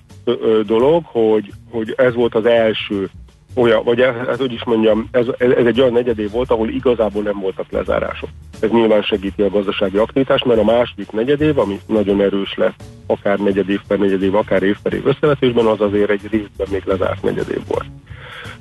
dolog, 0.67 1.05
hogy, 1.05 1.53
hogy 1.71 1.95
ez 1.97 2.15
volt 2.15 2.35
az 2.35 2.47
első 2.47 3.11
olyan, 3.55 3.85
vagy 3.85 4.01
hát 4.01 4.37
hogy 4.37 4.53
is 4.53 4.65
mondjam, 4.65 5.09
ez, 5.11 5.27
ez 5.39 5.67
egy 5.67 5.81
olyan 5.81 5.93
negyedév 5.93 6.31
volt, 6.31 6.51
ahol 6.51 6.69
igazából 6.69 7.23
nem 7.23 7.41
voltak 7.41 7.71
lezárások. 7.71 8.29
Ez 8.61 8.71
nyilván 8.71 9.03
segíti 9.03 9.43
a 9.43 9.51
gazdasági 9.51 9.97
aktivitást, 9.97 10.45
mert 10.45 10.61
a 10.61 10.65
második 10.65 11.11
negyedév, 11.11 11.59
ami 11.59 11.81
nagyon 11.87 12.21
erős 12.21 12.55
lesz, 12.55 12.75
akár 13.07 13.39
negyedév 13.39 13.81
per 13.89 13.99
negyedév, 13.99 14.35
akár 14.35 14.63
év 14.63 14.77
per 14.83 14.93
év 14.93 15.07
összevetésben, 15.07 15.67
az 15.67 15.81
azért 15.81 16.11
egy 16.11 16.29
részben 16.31 16.67
még 16.71 16.83
lezárt 16.85 17.23
negyedév 17.23 17.61
volt. 17.69 17.87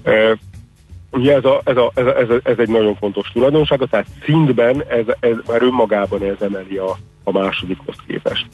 E, 0.03 0.37
ugye 1.11 1.35
ez, 1.35 1.45
a, 1.45 1.61
ez, 1.63 1.77
a, 1.77 1.91
ez, 1.95 2.05
a, 2.05 2.17
ez, 2.17 2.29
a, 2.29 2.39
ez 2.43 2.57
egy 2.57 2.69
nagyon 2.69 2.95
fontos 2.95 3.31
tulajdonsága, 3.33 3.85
tehát 3.85 4.07
szintben 4.25 4.83
ez, 4.87 5.05
ez 5.19 5.35
már 5.47 5.61
önmagában 5.61 6.23
ez 6.23 6.41
emeli 6.41 6.77
a, 6.77 6.97
a 7.25 7.31
másodikhoz 7.31 7.95
képest. 8.07 8.45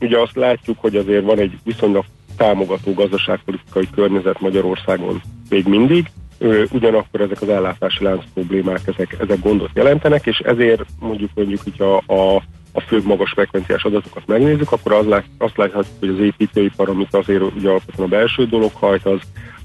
Ugye 0.00 0.18
azt 0.18 0.36
látjuk, 0.36 0.78
hogy 0.80 0.96
azért 0.96 1.24
van 1.24 1.38
egy 1.38 1.58
viszonylag 1.64 2.04
támogató 2.36 2.92
gazdaságpolitikai 2.92 3.88
környezet 3.94 4.40
Magyarországon 4.40 5.20
még 5.48 5.66
mindig, 5.66 6.10
ugyanakkor 6.70 7.20
ezek 7.20 7.42
az 7.42 7.48
ellátási 7.48 8.04
lánc 8.04 8.22
problémák, 8.34 8.80
ezek, 8.86 9.16
ezek 9.20 9.40
gondot 9.40 9.70
jelentenek, 9.74 10.26
és 10.26 10.38
ezért 10.38 10.84
mondjuk 11.00 11.30
mondjuk, 11.34 11.60
hogy 11.62 11.86
a, 11.86 12.12
a, 12.14 12.42
főbb 12.80 13.04
magas 13.04 13.30
frekvenciás 13.30 13.84
adatokat 13.84 14.26
megnézzük, 14.26 14.72
akkor 14.72 14.92
az 14.92 15.06
lát, 15.06 15.24
azt 15.38 15.56
láthatjuk, 15.56 15.98
hogy 16.00 16.08
az 16.08 16.18
építőipar, 16.18 16.88
amit 16.88 17.14
azért 17.14 17.42
ugye 17.42 17.68
alapvetően 17.68 18.08
a 18.08 18.10
belső 18.10 18.46
dolog 18.46 18.70
hajt, 18.74 19.06
az, 19.06 19.20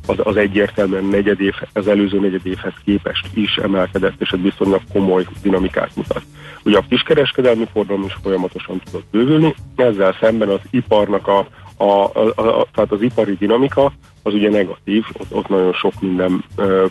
az, 0.09 0.17
az 0.23 0.35
egyértelműen 0.35 1.05
negyedév, 1.05 1.53
az 1.73 1.87
előző 1.87 2.19
negyedévhez 2.19 2.73
képest 2.85 3.25
is 3.33 3.55
emelkedett, 3.55 4.21
és 4.21 4.31
ez 4.31 4.39
viszonylag 4.41 4.81
komoly 4.93 5.25
dinamikát 5.41 5.95
mutat. 5.95 6.21
Ugye 6.63 6.77
a 6.77 6.85
kiskereskedelmi 6.89 7.67
forgalom 7.73 8.03
is 8.03 8.17
folyamatosan 8.23 8.81
tudott 8.85 9.05
bővülni, 9.11 9.55
ezzel 9.75 10.17
szemben 10.19 10.49
az 10.49 10.59
iparnak 10.69 11.27
a, 11.27 11.47
a, 11.77 11.83
a, 11.83 12.33
a, 12.35 12.67
tehát 12.73 12.91
az 12.91 13.01
ipari 13.01 13.33
dinamika 13.33 13.91
az 14.23 14.33
ugye 14.33 14.49
negatív, 14.49 15.05
ott, 15.13 15.33
ott 15.33 15.47
nagyon 15.47 15.73
sok 15.73 15.93
minden 16.01 16.43
ö, 16.55 16.85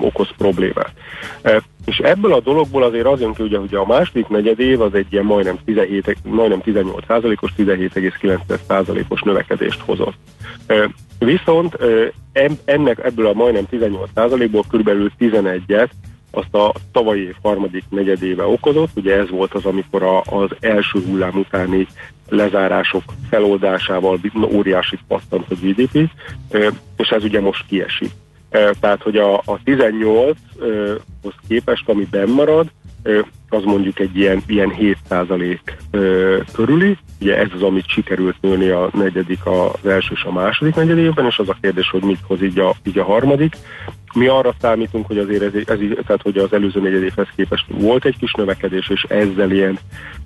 okoz 0.00 0.28
problémát. 0.36 0.92
E, 1.42 1.62
és 1.84 1.98
ebből 1.98 2.32
a 2.32 2.40
dologból 2.40 2.82
azért 2.82 3.06
az 3.06 3.20
jön 3.20 3.34
ki, 3.34 3.42
ugye, 3.42 3.58
hogy 3.58 3.74
a 3.74 3.86
második 3.86 4.28
negyed 4.28 4.60
év 4.60 4.80
az 4.80 4.94
egy 4.94 5.06
ilyen 5.10 5.24
majdnem, 5.24 5.58
17, 5.64 6.16
majdnem 6.22 6.60
18 6.60 7.04
os 7.40 7.52
17,9 7.58 9.08
os 9.08 9.22
növekedést 9.22 9.80
hozott. 9.80 10.16
Viszont 11.18 11.76
ennek 12.64 13.04
ebből 13.04 13.26
a 13.26 13.32
majdnem 13.32 13.66
18 13.66 14.10
ból 14.50 14.64
körülbelül 14.68 15.10
11-et 15.20 15.88
azt 16.30 16.54
a 16.54 16.72
tavalyi 16.92 17.22
év 17.22 17.34
harmadik 17.42 17.84
negyedéve 17.88 18.44
okozott. 18.44 18.90
Ugye 18.94 19.16
ez 19.16 19.30
volt 19.30 19.54
az, 19.54 19.64
amikor 19.64 20.02
a, 20.02 20.20
az 20.20 20.50
első 20.60 20.98
hullám 21.06 21.34
utáni 21.34 21.86
lezárások 22.28 23.02
feloldásával 23.30 24.18
óriási 24.52 24.98
pattant 25.08 25.50
a 25.50 25.54
GDP, 25.54 26.10
és 26.96 27.08
ez 27.08 27.24
ugye 27.24 27.40
most 27.40 27.66
kiesik. 27.66 28.10
Tehát, 28.80 29.02
hogy 29.02 29.16
a, 29.16 29.34
a 29.34 29.60
18-hoz 29.64 31.34
képest, 31.48 31.88
ami 31.88 32.06
benn 32.10 32.30
marad, 32.30 32.70
az 33.48 33.64
mondjuk 33.64 33.98
egy 33.98 34.16
ilyen, 34.18 34.42
ilyen 34.46 34.72
7% 35.10 35.58
körüli. 36.52 36.98
Ugye 37.20 37.38
ez 37.38 37.48
az, 37.54 37.62
amit 37.62 37.88
sikerült 37.88 38.36
nőni 38.40 38.68
a 38.68 38.90
negyedik, 38.92 39.46
az 39.46 39.86
első 39.86 40.12
és 40.14 40.22
a 40.22 40.32
második 40.32 40.74
negyedében, 40.74 41.26
és 41.26 41.38
az 41.38 41.48
a 41.48 41.56
kérdés, 41.60 41.90
hogy 41.90 42.02
mit 42.02 42.20
hoz 42.26 42.42
így 42.42 42.58
a, 42.58 42.74
így 42.84 42.98
a 42.98 43.04
harmadik. 43.04 43.56
Mi 44.16 44.26
arra 44.26 44.54
számítunk, 44.60 45.06
hogy 45.06 45.18
azért 45.18 45.42
ez, 45.42 45.52
ez, 45.54 45.78
tehát 46.06 46.22
hogy 46.22 46.38
az 46.38 46.52
előző 46.52 46.80
negyedévhez 46.80 47.26
képest 47.36 47.64
volt 47.68 48.04
egy 48.04 48.16
kis 48.16 48.32
növekedés, 48.32 48.88
és 48.88 49.02
ezzel 49.08 49.50
ilyen 49.50 49.78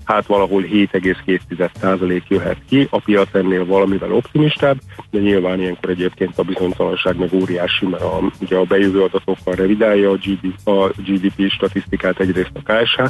hát 0.04 0.26
valahol 0.26 0.62
7,2% 0.62 2.26
jöhet 2.28 2.56
ki, 2.68 2.86
a 2.90 3.00
piac 3.00 3.34
ennél 3.34 3.66
valamivel 3.66 4.12
optimistább, 4.12 4.78
de 5.10 5.18
nyilván 5.18 5.60
ilyenkor 5.60 5.90
egyébként 5.90 6.38
a 6.38 6.42
bizonytalanság 6.42 7.18
meg 7.18 7.32
óriási, 7.32 7.86
mert 7.86 8.02
a, 8.02 8.30
ugye 8.40 8.56
a 8.56 8.64
bejövő 8.64 9.02
adatokkal 9.02 9.54
revidálja 9.54 10.10
a, 10.10 10.16
GDP, 10.16 10.68
a 10.68 10.88
GDP 10.96 11.50
statisztikát 11.50 12.20
egyrészt 12.20 12.60
a 12.64 12.72
KSH, 12.72 13.02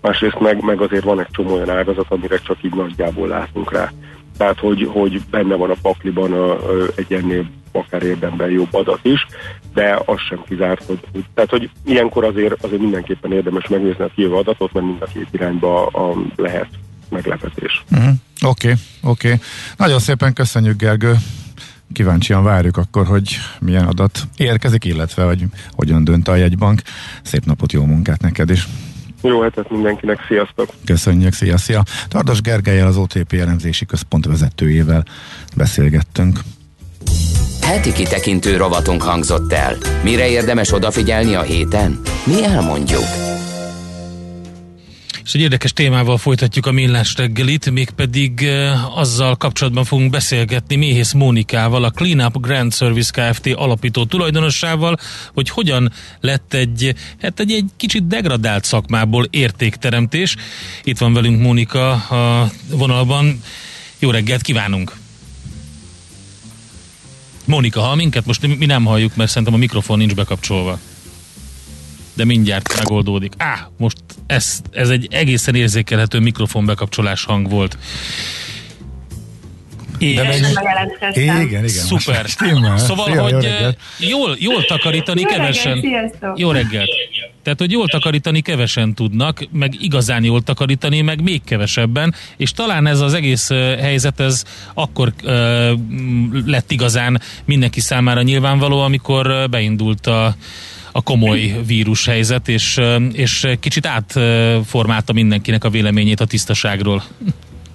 másrészt 0.00 0.40
meg, 0.40 0.62
meg 0.64 0.80
azért 0.80 1.04
van 1.04 1.20
egy 1.20 1.30
csomó 1.30 1.54
olyan 1.54 1.70
ágazat, 1.70 2.06
amire 2.08 2.38
csak 2.38 2.56
így 2.62 2.74
nagyjából 2.74 3.28
látunk 3.28 3.72
rá. 3.72 3.90
Tehát, 4.36 4.58
hogy, 4.58 4.88
hogy 4.92 5.20
benne 5.30 5.54
van 5.54 5.70
a 5.70 5.76
pakliban 5.82 6.32
a, 6.32 6.50
a, 6.50 6.58
egy 6.94 7.12
ennél 7.12 7.44
akár 7.72 8.02
érdemben 8.02 8.50
jobb 8.50 8.74
adat 8.74 9.00
is, 9.02 9.26
de 9.74 10.02
az 10.04 10.20
sem 10.28 10.42
kizárt, 10.48 10.84
hogy, 10.84 11.00
tehát, 11.34 11.50
hogy 11.50 11.70
ilyenkor 11.84 12.24
azért, 12.24 12.64
azért 12.64 12.80
mindenképpen 12.80 13.32
érdemes 13.32 13.68
megnézni 13.68 14.04
a 14.04 14.10
kijövő 14.14 14.34
adatot, 14.34 14.72
mert 14.72 14.86
mind 14.86 15.02
a 15.02 15.06
két 15.06 15.28
irányba 15.30 15.86
a, 15.86 16.16
lehet 16.36 16.68
meglepetés. 17.08 17.84
Uh-huh. 17.90 18.12
Oké, 18.42 18.68
okay, 18.68 18.80
oké. 19.02 19.26
Okay. 19.28 19.40
Nagyon 19.76 19.98
szépen 19.98 20.32
köszönjük, 20.32 20.76
Gergő. 20.76 21.14
Kíváncsian 21.92 22.44
várjuk 22.44 22.76
akkor, 22.76 23.06
hogy 23.06 23.36
milyen 23.60 23.86
adat 23.86 24.20
érkezik, 24.36 24.84
illetve 24.84 25.22
hogy 25.24 25.44
hogyan 25.70 26.04
dönt 26.04 26.28
a 26.28 26.34
jegybank. 26.34 26.82
Szép 27.22 27.44
napot, 27.44 27.72
jó 27.72 27.84
munkát 27.84 28.20
neked 28.20 28.50
is! 28.50 28.68
Jó 29.22 29.40
hetet 29.40 29.70
mindenkinek, 29.70 30.24
sziasztok! 30.28 30.68
Köszönjük, 30.84 31.32
szia, 31.32 31.56
szia! 31.56 31.82
Tardos 32.08 32.40
Gergelyel, 32.40 32.86
az 32.86 32.96
OTP 32.96 33.32
elemzési 33.32 33.86
központ 33.86 34.26
vezetőjével 34.26 35.04
beszélgettünk. 35.56 36.40
Heti 37.68 37.92
kitekintő 37.92 38.56
rovatunk 38.56 39.02
hangzott 39.02 39.52
el. 39.52 39.76
Mire 40.02 40.28
érdemes 40.28 40.72
odafigyelni 40.72 41.34
a 41.34 41.42
héten? 41.42 42.00
Mi 42.24 42.44
elmondjuk. 42.44 43.04
És 45.24 45.34
egy 45.34 45.40
érdekes 45.40 45.72
témával 45.72 46.18
folytatjuk 46.18 46.66
a 46.66 46.72
millás 46.72 47.14
reggelit, 47.16 47.70
mégpedig 47.70 48.40
uh, 48.42 48.98
azzal 48.98 49.36
kapcsolatban 49.36 49.84
fogunk 49.84 50.10
beszélgetni 50.10 50.76
Méhész 50.76 51.12
Mónikával, 51.12 51.84
a 51.84 51.90
Cleanup 51.90 52.40
Grand 52.40 52.74
Service 52.74 53.30
Kft. 53.30 53.46
alapító 53.46 54.04
tulajdonossával, 54.04 54.96
hogy 55.34 55.50
hogyan 55.50 55.92
lett 56.20 56.54
egy, 56.54 56.94
hát 57.22 57.40
egy, 57.40 57.52
egy 57.52 57.70
kicsit 57.76 58.06
degradált 58.06 58.64
szakmából 58.64 59.26
értékteremtés. 59.30 60.36
Itt 60.84 60.98
van 60.98 61.12
velünk 61.12 61.40
Mónika 61.40 61.90
a 61.90 62.50
vonalban. 62.70 63.42
Jó 63.98 64.10
reggelt 64.10 64.42
kívánunk! 64.42 64.92
Mónika, 67.48 67.80
hall 67.80 67.96
minket? 67.96 68.26
Most 68.26 68.58
mi 68.58 68.66
nem 68.66 68.84
halljuk, 68.84 69.16
mert 69.16 69.30
szerintem 69.30 69.54
a 69.54 69.58
mikrofon 69.58 69.98
nincs 69.98 70.14
bekapcsolva. 70.14 70.78
De 72.14 72.24
mindjárt 72.24 72.76
megoldódik. 72.76 73.32
Á, 73.36 73.68
most 73.76 73.96
ez, 74.26 74.60
ez 74.70 74.88
egy 74.88 75.08
egészen 75.10 75.54
érzékelhető 75.54 76.18
mikrofon 76.18 76.66
bekapcsolás 76.66 77.24
hang 77.24 77.50
volt. 77.50 77.78
Meg... 79.98 81.16
Igen, 81.16 81.42
igen. 81.42 81.68
Szuper. 81.68 82.26
Szóval, 82.76 83.06
Szia, 83.06 83.22
hogy 83.22 83.48
jó 83.98 84.18
jól, 84.18 84.36
jól 84.38 84.64
takarítani 84.64 85.20
jó 85.20 85.26
kevesen. 85.26 85.80
Reggelt, 85.80 86.16
jó 86.36 86.50
reggelt. 86.50 86.90
Tehát, 87.42 87.58
hogy 87.58 87.72
jól 87.72 87.88
takarítani 87.88 88.40
kevesen 88.40 88.94
tudnak, 88.94 89.48
meg 89.52 89.74
igazán 89.80 90.24
jól 90.24 90.42
takarítani, 90.42 91.00
meg 91.00 91.22
még 91.22 91.44
kevesebben, 91.44 92.14
és 92.36 92.50
talán 92.50 92.86
ez 92.86 93.00
az 93.00 93.14
egész 93.14 93.48
helyzet, 93.80 94.20
ez 94.20 94.44
akkor 94.74 95.12
uh, 95.22 95.32
lett 96.46 96.70
igazán 96.70 97.20
mindenki 97.44 97.80
számára 97.80 98.22
nyilvánvaló, 98.22 98.80
amikor 98.80 99.48
beindult 99.50 100.06
a, 100.06 100.34
a 100.92 101.02
komoly 101.02 101.60
vírushelyzet, 101.66 102.48
és, 102.48 102.80
és 103.12 103.46
kicsit 103.60 103.86
átformálta 103.86 105.12
mindenkinek 105.12 105.64
a 105.64 105.70
véleményét 105.70 106.20
a 106.20 106.26
tisztaságról. 106.26 107.02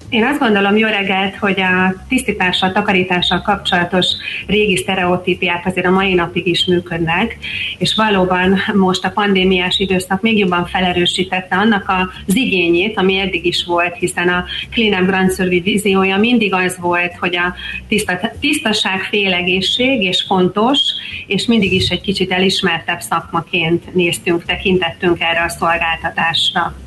Én 0.08 0.24
azt 0.24 0.38
gondolom, 0.38 0.76
jó 0.76 0.88
reggelt, 0.88 1.36
hogy 1.36 1.60
a 1.60 1.94
tisztítással, 2.08 2.72
takarítással 2.72 3.42
kapcsolatos 3.42 4.06
régi 4.46 4.76
sztereotípiák 4.76 5.66
azért 5.66 5.86
a 5.86 5.90
mai 5.90 6.14
napig 6.14 6.46
is 6.46 6.66
működnek, 6.66 7.36
és 7.78 7.94
valóban 7.94 8.58
most 8.74 9.04
a 9.04 9.10
pandémiás 9.10 9.78
időszak 9.78 10.20
még 10.20 10.38
jobban 10.38 10.66
felerősítette 10.66 11.56
annak 11.56 11.92
az 12.26 12.36
igényét, 12.36 12.98
ami 12.98 13.18
eddig 13.18 13.46
is 13.46 13.64
volt, 13.64 13.94
hiszen 13.94 14.28
a 14.28 14.44
Clean 14.70 15.02
Up 15.02 15.08
Grand 15.08 15.34
Survey 15.34 15.60
víziója 15.60 16.16
mindig 16.16 16.54
az 16.54 16.78
volt, 16.80 17.14
hogy 17.20 17.36
a 17.36 17.54
tiszta, 17.88 18.20
tisztaság 18.40 19.00
félegészség 19.00 20.02
és 20.02 20.24
fontos, 20.26 20.78
és 21.26 21.46
mindig 21.46 21.72
is 21.72 21.88
egy 21.88 22.00
kicsit 22.00 22.32
elismertebb 22.32 23.00
szakmaként 23.00 23.94
néztünk, 23.94 24.44
tekintettünk 24.44 25.20
erre 25.20 25.42
a 25.42 25.48
szolgáltatásra. 25.48 26.83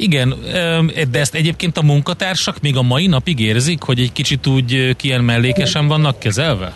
Igen, 0.00 0.34
de 1.10 1.18
ezt 1.18 1.34
egyébként 1.34 1.76
a 1.76 1.82
munkatársak 1.82 2.60
még 2.60 2.76
a 2.76 2.82
mai 2.82 3.06
napig 3.06 3.40
érzik, 3.40 3.82
hogy 3.82 4.00
egy 4.00 4.12
kicsit 4.12 4.46
úgy 4.46 4.96
kilyen 4.96 5.24
mellékesen 5.24 5.88
vannak 5.88 6.18
kezelve? 6.18 6.72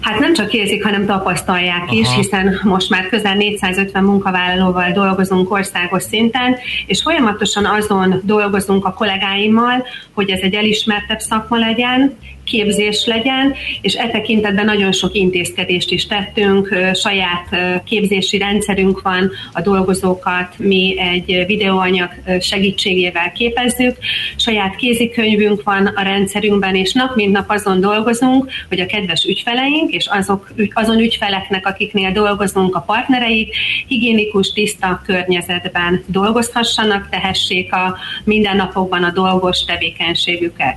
Hát 0.00 0.18
nem 0.18 0.34
csak 0.34 0.52
érzik, 0.52 0.84
hanem 0.84 1.06
tapasztalják 1.06 1.82
Aha. 1.82 1.94
is, 1.94 2.14
hiszen 2.14 2.60
most 2.62 2.90
már 2.90 3.08
közel 3.08 3.34
450 3.34 4.04
munkavállalóval 4.04 4.92
dolgozunk 4.92 5.52
országos 5.52 6.02
szinten, 6.02 6.56
és 6.86 7.02
folyamatosan 7.02 7.66
azon 7.66 8.20
dolgozunk 8.24 8.84
a 8.84 8.92
kollégáimmal, 8.92 9.86
hogy 10.12 10.30
ez 10.30 10.40
egy 10.40 10.54
elismertebb 10.54 11.18
szakma 11.18 11.58
legyen, 11.58 12.16
képzés 12.50 13.06
legyen, 13.06 13.54
és 13.80 13.94
e 13.94 14.08
tekintetben 14.08 14.64
nagyon 14.64 14.92
sok 14.92 15.14
intézkedést 15.14 15.90
is 15.90 16.06
tettünk, 16.06 16.76
saját 16.94 17.48
képzési 17.84 18.38
rendszerünk 18.38 19.02
van, 19.02 19.30
a 19.52 19.60
dolgozókat 19.60 20.58
mi 20.58 20.98
egy 20.98 21.44
videóanyag 21.46 22.10
segítségével 22.40 23.32
képezzük, 23.32 23.96
saját 24.36 24.76
kézikönyvünk 24.76 25.62
van 25.62 25.86
a 25.86 26.02
rendszerünkben, 26.02 26.74
és 26.74 26.92
nap 26.92 27.14
mint 27.14 27.32
nap 27.32 27.50
azon 27.50 27.80
dolgozunk, 27.80 28.50
hogy 28.68 28.80
a 28.80 28.86
kedves 28.86 29.24
ügyfeleink, 29.24 29.92
és 29.92 30.06
azok, 30.06 30.52
azon 30.72 30.98
ügyfeleknek, 30.98 31.66
akiknél 31.66 32.12
dolgozunk, 32.12 32.74
a 32.74 32.80
partnereik, 32.80 33.56
higiénikus, 33.86 34.52
tiszta 34.52 35.02
környezetben 35.06 36.04
dolgozhassanak, 36.06 37.08
tehessék 37.08 37.72
a 37.72 37.96
mindennapokban 38.24 39.04
a 39.04 39.10
dolgos 39.10 39.64
tevékenységüket. 39.64 40.76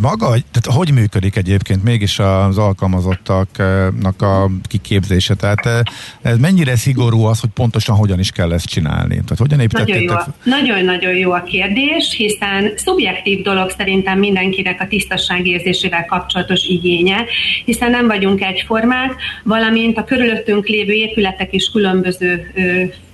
Maga, 0.00 0.26
tehát 0.26 0.78
hogy 0.78 0.92
működik 0.92 1.36
egyébként 1.36 1.82
mégis 1.84 2.18
az 2.18 2.58
alkalmazottaknak 2.58 4.22
a 4.22 4.50
kiképzése? 4.62 5.34
Tehát 5.34 5.88
ez 6.22 6.38
mennyire 6.38 6.76
szigorú 6.76 7.22
az, 7.22 7.40
hogy 7.40 7.50
pontosan 7.54 7.96
hogyan 7.96 8.18
is 8.18 8.30
kell 8.30 8.52
ezt 8.52 8.66
csinálni? 8.66 9.14
Tehát 9.14 9.38
hogyan 9.38 9.60
építettétek? 9.60 10.20
Nagyon-nagyon 10.42 11.14
jó 11.14 11.32
a 11.32 11.42
kérdés, 11.42 12.14
hiszen 12.16 12.72
szubjektív 12.76 13.42
dolog 13.42 13.70
szerintem 13.78 14.18
mindenkinek 14.18 14.80
a 14.80 14.86
tisztasságérzésével 14.86 16.04
kapcsolatos 16.04 16.64
igénye, 16.64 17.24
hiszen 17.64 17.90
nem 17.90 18.06
vagyunk 18.06 18.42
egyformák, 18.42 19.14
valamint 19.44 19.98
a 19.98 20.04
körülöttünk 20.04 20.66
lévő 20.66 20.92
épületek 20.92 21.52
is 21.52 21.70
különböző 21.72 22.52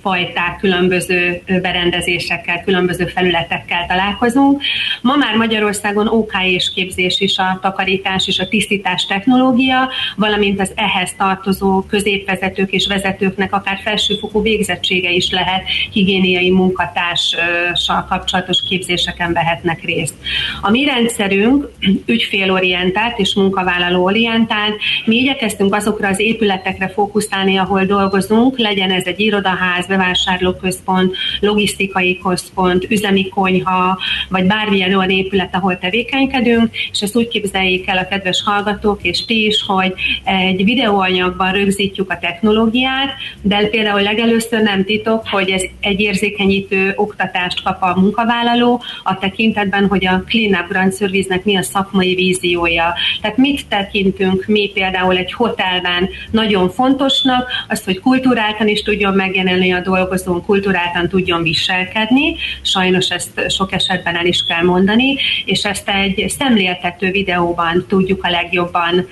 fajták, 0.01 0.57
különböző 0.59 1.41
berendezésekkel, 1.61 2.63
különböző 2.63 3.05
felületekkel 3.05 3.85
találkozunk. 3.87 4.61
Ma 5.01 5.15
már 5.15 5.35
Magyarországon 5.35 6.07
és 6.43 6.71
képzés 6.75 7.19
is 7.19 7.37
a 7.37 7.59
takarítás 7.61 8.27
és 8.27 8.39
a 8.39 8.47
tisztítás 8.47 9.05
technológia, 9.05 9.89
valamint 10.15 10.59
az 10.59 10.71
ehhez 10.75 11.13
tartozó 11.17 11.81
középvezetők 11.81 12.71
és 12.71 12.87
vezetőknek 12.87 13.53
akár 13.53 13.79
felsőfokú 13.83 14.41
végzettsége 14.41 15.11
is 15.11 15.31
lehet, 15.31 15.63
higiéniai 15.91 16.49
munkatársal 16.49 18.05
kapcsolatos 18.09 18.63
képzéseken 18.69 19.33
vehetnek 19.33 19.83
részt. 19.83 20.13
A 20.61 20.69
mi 20.69 20.85
rendszerünk 20.85 21.71
ügyfélorientált 22.05 23.19
és 23.19 23.33
munkavállalóorientált. 23.33 24.75
Mi 25.05 25.15
igyekeztünk 25.15 25.75
azokra 25.75 26.07
az 26.07 26.19
épületekre 26.19 26.89
fókuszálni, 26.89 27.57
ahol 27.57 27.85
dolgozunk, 27.85 28.57
legyen 28.57 28.91
ez 28.91 29.05
egy 29.05 29.19
irodaház, 29.19 29.87
bevásárlóközpont, 29.87 31.15
logisztikai 31.39 32.17
központ, 32.17 32.85
üzemi 32.89 33.29
konyha, 33.29 33.99
vagy 34.29 34.45
bármilyen 34.45 34.93
olyan 34.93 35.09
épület, 35.09 35.55
ahol 35.55 35.77
tevékenység 35.77 36.13
tevékenykedünk, 36.15 36.75
és 36.91 37.01
ezt 37.01 37.15
úgy 37.15 37.27
képzeljék 37.27 37.87
el 37.87 37.97
a 37.97 38.07
kedves 38.07 38.41
hallgatók, 38.45 38.99
és 39.01 39.25
ti 39.25 39.45
is, 39.45 39.63
hogy 39.67 39.93
egy 40.23 40.63
videóanyagban 40.63 41.51
rögzítjük 41.51 42.11
a 42.11 42.17
technológiát, 42.19 43.13
de 43.41 43.67
például 43.67 44.01
legelőször 44.01 44.61
nem 44.61 44.83
titok, 44.83 45.27
hogy 45.27 45.49
ez 45.49 45.63
egy 45.79 45.99
érzékenyítő 45.99 46.93
oktatást 46.95 47.63
kap 47.63 47.83
a 47.83 47.99
munkavállaló 47.99 48.81
a 49.03 49.17
tekintetben, 49.17 49.87
hogy 49.87 50.05
a 50.05 50.23
Clean 50.27 50.61
Up 50.61 50.69
Grand 50.69 50.95
Service-nek 50.95 51.43
mi 51.43 51.55
a 51.55 51.61
szakmai 51.61 52.15
víziója. 52.15 52.93
Tehát 53.21 53.37
mit 53.37 53.67
tekintünk 53.67 54.45
mi 54.47 54.71
például 54.73 55.17
egy 55.17 55.33
hotelben 55.33 56.09
nagyon 56.31 56.69
fontosnak, 56.69 57.49
azt, 57.69 57.85
hogy 57.85 57.99
kultúráltan 57.99 58.67
is 58.67 58.81
tudjon 58.81 59.13
megjelenni 59.13 59.73
a 59.73 59.79
dolgozón, 59.79 60.45
kultúráltan 60.45 61.09
tudjon 61.09 61.43
viselkedni, 61.43 62.35
sajnos 62.61 63.09
ezt 63.09 63.49
sok 63.49 63.73
esetben 63.73 64.15
el 64.15 64.25
is 64.25 64.43
kell 64.47 64.63
mondani, 64.63 65.17
és 65.45 65.63
ezt 65.63 65.89
egy 65.89 66.04
szemléltető 66.27 67.11
videóban 67.11 67.85
tudjuk 67.87 68.23
a 68.23 68.29
legjobban 68.29 69.07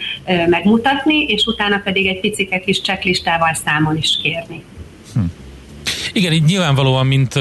megmutatni, 0.47 1.23
és 1.23 1.45
utána 1.45 1.81
pedig 1.83 2.07
egy 2.07 2.19
picike 2.19 2.59
kis 2.59 2.81
checklistával 2.81 3.53
számon 3.53 3.97
is 3.97 4.19
kérni. 4.21 4.63
Igen, 6.13 6.33
így 6.33 6.43
nyilvánvalóan, 6.43 7.07
mint 7.07 7.39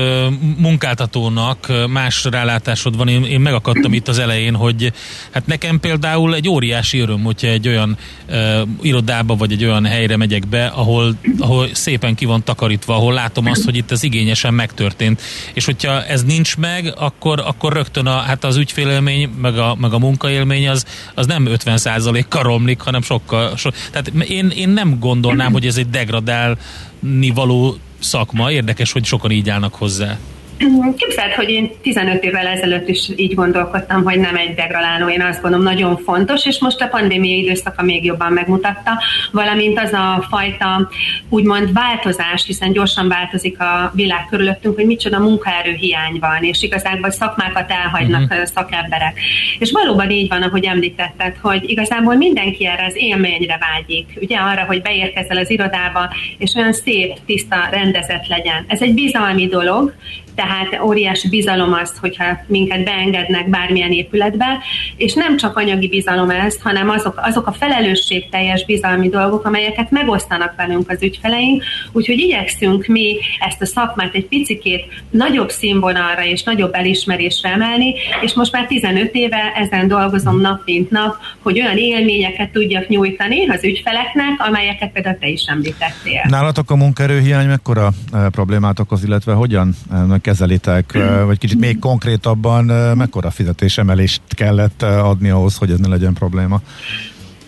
munkáltatónak 0.58 1.72
más 1.88 2.24
rálátásod 2.24 2.96
van. 2.96 3.08
Én, 3.08 3.24
én 3.24 3.40
megakadtam 3.40 3.92
itt 3.92 4.08
az 4.08 4.18
elején, 4.18 4.54
hogy 4.54 4.92
hát 5.30 5.46
nekem 5.46 5.80
például 5.80 6.34
egy 6.34 6.48
óriási 6.48 6.98
öröm, 6.98 7.22
hogyha 7.22 7.46
egy 7.46 7.68
olyan 7.68 7.96
uh, 8.28 8.60
irodába 8.80 9.36
vagy 9.36 9.52
egy 9.52 9.64
olyan 9.64 9.84
helyre 9.84 10.16
megyek 10.16 10.48
be, 10.48 10.66
ahol, 10.66 11.14
ahol 11.38 11.68
szépen 11.72 12.14
ki 12.14 12.24
van 12.24 12.44
takarítva, 12.44 12.94
ahol 12.94 13.12
látom 13.12 13.46
azt, 13.46 13.64
hogy 13.64 13.76
itt 13.76 13.90
ez 13.90 14.02
igényesen 14.02 14.54
megtörtént. 14.54 15.22
És 15.52 15.64
hogyha 15.64 16.04
ez 16.04 16.24
nincs 16.24 16.56
meg, 16.56 16.92
akkor, 16.96 17.42
akkor 17.46 17.72
rögtön 17.72 18.06
a, 18.06 18.16
hát 18.16 18.44
az 18.44 18.56
ügyfélélmény, 18.56 19.28
meg 19.28 19.58
a, 19.58 19.76
meg 19.80 19.92
a 19.92 19.98
munkaélmény 19.98 20.68
az, 20.68 20.86
az 21.14 21.26
nem 21.26 21.48
50%-kal 21.50 22.42
romlik, 22.42 22.80
hanem 22.80 23.02
sokkal. 23.02 23.56
So, 23.56 23.70
tehát 23.90 24.08
én, 24.08 24.48
én 24.48 24.68
nem 24.68 24.98
gondolnám, 24.98 25.52
hogy 25.52 25.66
ez 25.66 25.76
egy 25.76 25.90
degradálni 25.90 27.30
való 27.34 27.76
szakma. 28.02 28.50
Érdekes, 28.50 28.92
hogy 28.92 29.04
sokan 29.04 29.30
így 29.30 29.50
állnak 29.50 29.74
hozzá. 29.74 30.18
Képzeld, 30.96 31.32
hogy 31.32 31.50
én 31.50 31.70
15 31.82 32.24
évvel 32.24 32.46
ezelőtt 32.46 32.88
is 32.88 33.08
így 33.16 33.34
gondolkodtam, 33.34 34.04
hogy 34.04 34.18
nem 34.18 34.36
egy 34.36 34.54
degradáló, 34.54 35.08
én 35.08 35.22
azt 35.22 35.42
gondolom 35.42 35.64
nagyon 35.64 35.96
fontos, 35.96 36.46
és 36.46 36.58
most 36.60 36.80
a 36.80 36.86
pandémia 36.86 37.36
időszaka 37.36 37.82
még 37.82 38.04
jobban 38.04 38.32
megmutatta, 38.32 39.02
valamint 39.32 39.78
az 39.78 39.92
a 39.92 40.26
fajta 40.30 40.88
úgymond 41.28 41.72
változás, 41.72 42.46
hiszen 42.46 42.72
gyorsan 42.72 43.08
változik 43.08 43.60
a 43.60 43.90
világ 43.94 44.26
körülöttünk, 44.30 44.74
hogy 44.74 44.86
micsoda 44.86 45.18
munkaerő 45.18 45.72
hiány 45.72 46.16
van, 46.20 46.42
és 46.42 46.62
igazából 46.62 47.10
szakmákat 47.10 47.70
elhagynak 47.70 48.22
uh-huh. 48.22 48.44
szakemberek. 48.44 49.20
És 49.58 49.70
valóban 49.70 50.10
így 50.10 50.28
van, 50.28 50.42
ahogy 50.42 50.64
említetted, 50.64 51.36
hogy 51.40 51.70
igazából 51.70 52.14
mindenki 52.14 52.66
erre 52.66 52.84
az 52.84 52.94
élményre 52.96 53.58
vágyik, 53.60 54.18
ugye 54.20 54.36
arra, 54.36 54.64
hogy 54.64 54.82
beérkezel 54.82 55.36
az 55.36 55.50
irodába, 55.50 56.14
és 56.38 56.54
olyan 56.54 56.72
szép, 56.72 57.12
tiszta, 57.26 57.68
rendezett 57.70 58.26
legyen. 58.26 58.64
Ez 58.66 58.82
egy 58.82 58.94
bizalmi 58.94 59.46
dolog, 59.46 59.94
tehát 60.34 60.82
óriási 60.82 61.28
bizalom 61.28 61.72
az, 61.72 61.92
hogyha 62.00 62.24
minket 62.46 62.84
beengednek 62.84 63.48
bármilyen 63.48 63.92
épületbe, 63.92 64.58
és 64.96 65.14
nem 65.14 65.36
csak 65.36 65.56
anyagi 65.56 65.88
bizalom 65.88 66.30
ez, 66.30 66.60
hanem 66.62 66.88
azok, 66.88 67.20
azok 67.22 67.46
a 67.46 67.52
felelősségteljes 67.52 68.64
bizalmi 68.64 69.08
dolgok, 69.08 69.44
amelyeket 69.44 69.90
megosztanak 69.90 70.54
velünk 70.56 70.90
az 70.90 71.02
ügyfeleink, 71.02 71.64
úgyhogy 71.92 72.18
igyekszünk 72.18 72.86
mi 72.86 73.16
ezt 73.38 73.62
a 73.62 73.66
szakmát 73.66 74.14
egy 74.14 74.26
picikét 74.26 74.84
nagyobb 75.10 75.50
színvonalra 75.50 76.24
és 76.24 76.42
nagyobb 76.42 76.74
elismerésre 76.74 77.48
emelni, 77.48 77.94
és 78.20 78.34
most 78.34 78.52
már 78.52 78.66
15 78.66 79.14
éve 79.14 79.52
ezen 79.56 79.88
dolgozom 79.88 80.40
nap 80.40 80.62
mint 80.64 80.90
nap, 80.90 81.16
hogy 81.42 81.60
olyan 81.60 81.76
élményeket 81.76 82.50
tudjak 82.50 82.88
nyújtani 82.88 83.48
az 83.48 83.64
ügyfeleknek, 83.64 84.46
amelyeket 84.46 84.92
például 84.92 85.18
te 85.18 85.28
is 85.28 85.42
említettél. 85.46 86.22
Nálatok 86.28 86.70
a 86.70 86.76
munkaerőhiány 86.76 87.46
mekkora 87.46 87.90
eh, 88.12 88.26
problémát 88.30 88.78
okoz, 88.78 89.04
illetve 89.04 89.32
hogyan 89.32 89.74
eh, 89.92 90.06
kezelitek, 90.22 90.98
vagy 91.24 91.38
kicsit 91.38 91.58
még 91.58 91.78
konkrétabban 91.78 92.64
mekkora 92.96 93.30
fizetésemelést 93.30 94.20
kellett 94.28 94.82
adni 94.82 95.30
ahhoz, 95.30 95.56
hogy 95.56 95.70
ez 95.70 95.78
ne 95.78 95.88
legyen 95.88 96.12
probléma? 96.12 96.60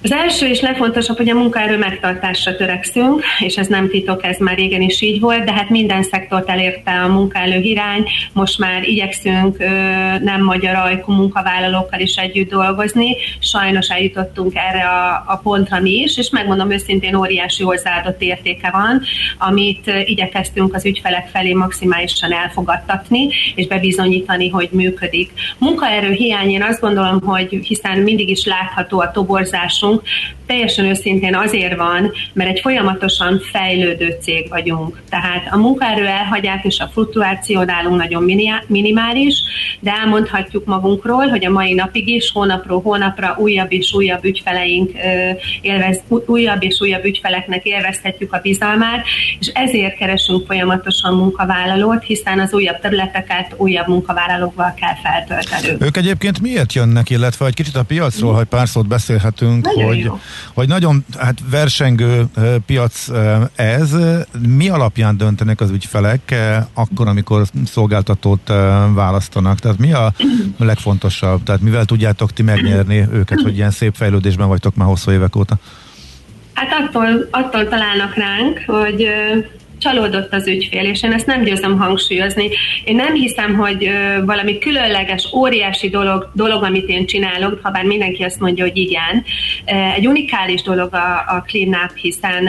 Az 0.05 0.13
első 0.13 0.47
és 0.47 0.61
legfontosabb, 0.61 1.17
hogy 1.17 1.29
a 1.29 1.35
munkaerő 1.35 1.79
megtartásra 1.79 2.57
törekszünk, 2.57 3.23
és 3.39 3.57
ez 3.57 3.67
nem 3.67 3.89
titok, 3.89 4.25
ez 4.25 4.39
már 4.39 4.57
régen 4.57 4.81
is 4.81 5.01
így 5.01 5.21
volt, 5.21 5.45
de 5.45 5.53
hát 5.53 5.69
minden 5.69 6.03
szektort 6.03 6.49
elérte 6.49 6.91
a 6.91 7.09
munkaerő 7.09 7.61
irány. 7.61 8.05
Most 8.33 8.59
már 8.59 8.83
igyekszünk 8.83 9.59
nem 10.23 10.43
magyar 10.43 10.75
ajkú 10.75 11.13
munkavállalókkal 11.13 12.01
is 12.01 12.15
együtt 12.15 12.51
dolgozni. 12.51 13.17
Sajnos 13.39 13.89
eljutottunk 13.89 14.53
erre 14.55 14.83
a, 14.83 15.25
a 15.27 15.41
pontra 15.43 15.81
mi 15.81 15.91
is, 15.91 16.19
és 16.19 16.31
megmondom 16.31 16.71
őszintén 16.71 17.15
óriási 17.15 17.63
hozzáadott 17.63 18.23
értéke 18.23 18.71
van, 18.71 19.03
amit 19.39 19.91
igyekeztünk 20.05 20.75
az 20.75 20.85
ügyfelek 20.85 21.29
felé 21.29 21.53
maximálisan 21.53 22.33
elfogadtatni, 22.33 23.29
és 23.55 23.67
bebizonyítani, 23.67 24.49
hogy 24.49 24.69
működik. 24.73 25.33
Munkaerő 25.59 26.13
hiány, 26.13 26.51
én 26.51 26.63
azt 26.63 26.81
gondolom, 26.81 27.21
hogy 27.21 27.59
hiszen 27.63 27.99
mindig 27.99 28.29
is 28.29 28.45
látható 28.45 29.01
a 29.01 29.11
toborzásunk, 29.11 29.93
vagyunk, 29.95 30.03
teljesen 30.47 30.85
őszintén 30.85 31.37
azért 31.37 31.77
van, 31.77 32.13
mert 32.33 32.51
egy 32.51 32.61
folyamatosan 32.61 33.41
fejlődő 33.53 34.17
cég 34.21 34.49
vagyunk. 34.49 35.03
Tehát 35.09 35.49
a 35.51 35.57
munkaerő 35.57 36.07
elhagyás 36.07 36.61
és 36.63 36.79
a 36.79 36.91
fluktuáció 36.93 37.63
nálunk 37.63 37.97
nagyon 37.97 38.23
minimális, 38.67 39.35
de 39.81 39.93
elmondhatjuk 39.93 40.65
magunkról, 40.65 41.27
hogy 41.27 41.45
a 41.45 41.51
mai 41.51 41.75
napig 41.75 42.09
is 42.09 42.31
hónapról 42.33 42.81
hónapra 42.81 43.37
újabb 43.39 43.73
és 43.73 43.95
újabb 43.95 44.25
ügyfeleink 44.25 44.91
élvez, 45.61 46.01
újabb 46.27 46.63
és 46.63 46.81
újabb 46.81 47.05
ügyfeleknek 47.05 47.65
élvezhetjük 47.65 48.33
a 48.33 48.39
bizalmát, 48.43 49.07
és 49.41 49.47
ezért 49.47 49.97
keresünk 49.97 50.47
folyamatosan 50.47 51.15
munkavállalót, 51.15 52.05
hiszen 52.05 52.41
az 52.41 52.55
újabb 52.55 52.81
területeket 52.81 53.55
újabb 53.57 53.89
munkavállalókkal 53.89 54.75
kell 54.81 54.95
feltöltenünk. 55.03 55.85
Ők 55.85 55.97
egyébként 55.97 56.41
miért 56.41 56.73
jönnek, 56.73 57.11
illetve 57.11 57.47
egy 57.47 57.55
kicsit 57.55 57.77
a 57.77 57.83
piacról, 57.83 58.35
hogy 58.35 58.47
pár 58.47 58.69
szót 58.69 58.89
beszélhetünk, 58.89 59.65
nagyon 59.65 59.84
hogy, 59.87 60.11
hogy 60.55 60.69
nagyon 60.69 61.05
hát 61.19 61.39
versengő 61.51 62.27
piac 62.67 63.09
ez. 63.55 63.97
Mi 64.49 64.69
alapján 64.69 65.17
döntenek 65.17 65.61
az 65.61 65.71
ügyfelek 65.71 66.35
akkor, 66.75 67.09
amikor 67.09 67.47
szolgáltatót 67.65 68.49
választanak? 68.95 69.59
Tehát 69.59 69.79
mi 69.79 69.93
a 69.93 70.13
legfontosabb? 70.59 71.43
Tehát 71.43 71.61
mivel 71.61 71.85
tudjátok 71.85 72.33
ti 72.33 72.43
megnyerni 72.43 73.07
őket, 73.13 73.41
hogy 73.41 73.57
ilyen 73.57 73.71
szép 73.71 73.95
fejlődésben 73.95 74.49
vagytok 74.49 74.75
már 74.75 74.89
hosszú 74.89 75.11
évek 75.11 75.37
óta? 75.37 75.57
Hát 76.55 76.69
attól, 76.81 77.29
attól 77.31 77.69
találnak 77.69 78.15
ránk, 78.15 78.63
hogy 78.67 79.07
csalódott 79.85 80.33
az 80.33 80.47
ügyfél, 80.47 80.85
és 80.85 81.03
én 81.03 81.13
ezt 81.13 81.27
nem 81.27 81.43
győzöm 81.43 81.79
hangsúlyozni. 81.79 82.49
Én 82.85 82.95
nem 82.95 83.15
hiszem, 83.15 83.55
hogy 83.55 83.91
valami 84.25 84.59
különleges, 84.59 85.29
óriási 85.35 85.89
dolog, 85.89 86.31
dolog, 86.35 86.63
amit 86.63 86.89
én 86.89 87.07
csinálok, 87.07 87.61
ha 87.63 87.71
bár 87.71 87.85
mindenki 87.85 88.23
azt 88.23 88.41
mondja, 88.41 88.65
hogy 88.65 88.77
igen. 88.77 89.25
Egy 89.95 90.07
unikális 90.07 90.63
dolog 90.63 90.95
a, 90.95 91.25
a 91.37 91.45
Clean 91.47 91.69
Up, 91.85 91.97
hiszen 91.97 92.49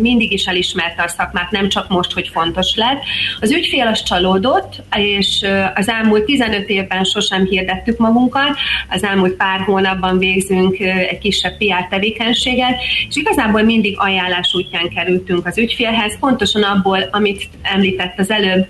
mindig 0.00 0.32
is 0.32 0.44
elismerte 0.44 1.02
a 1.02 1.08
szakmát, 1.08 1.50
nem 1.50 1.68
csak 1.68 1.88
most, 1.88 2.12
hogy 2.12 2.28
fontos 2.32 2.74
lett. 2.74 3.02
Az 3.40 3.52
ügyfél 3.52 3.86
az 3.86 4.02
csalódott, 4.02 4.82
és 4.96 5.46
az 5.74 5.88
elmúlt 5.88 6.24
15 6.24 6.68
évben 6.68 7.04
sosem 7.04 7.44
hirdettük 7.44 7.98
magunkat, 7.98 8.56
az 8.88 9.04
elmúlt 9.04 9.32
pár 9.32 9.60
hónapban 9.60 10.18
végzünk 10.18 10.78
egy 10.80 11.18
kisebb 11.18 11.56
PR 11.56 11.86
tevékenységet, 11.90 12.80
és 13.08 13.16
igazából 13.16 13.62
mindig 13.62 13.94
ajánlás 13.98 14.54
útján 14.54 14.88
kerültünk 14.88 15.46
az 15.46 15.58
ügyfélhez, 15.58 16.18
pontosan 16.18 16.42
pontosan 16.44 16.76
abból, 16.76 17.08
amit 17.10 17.48
említett 17.62 18.18
az 18.18 18.30
előbb 18.30 18.68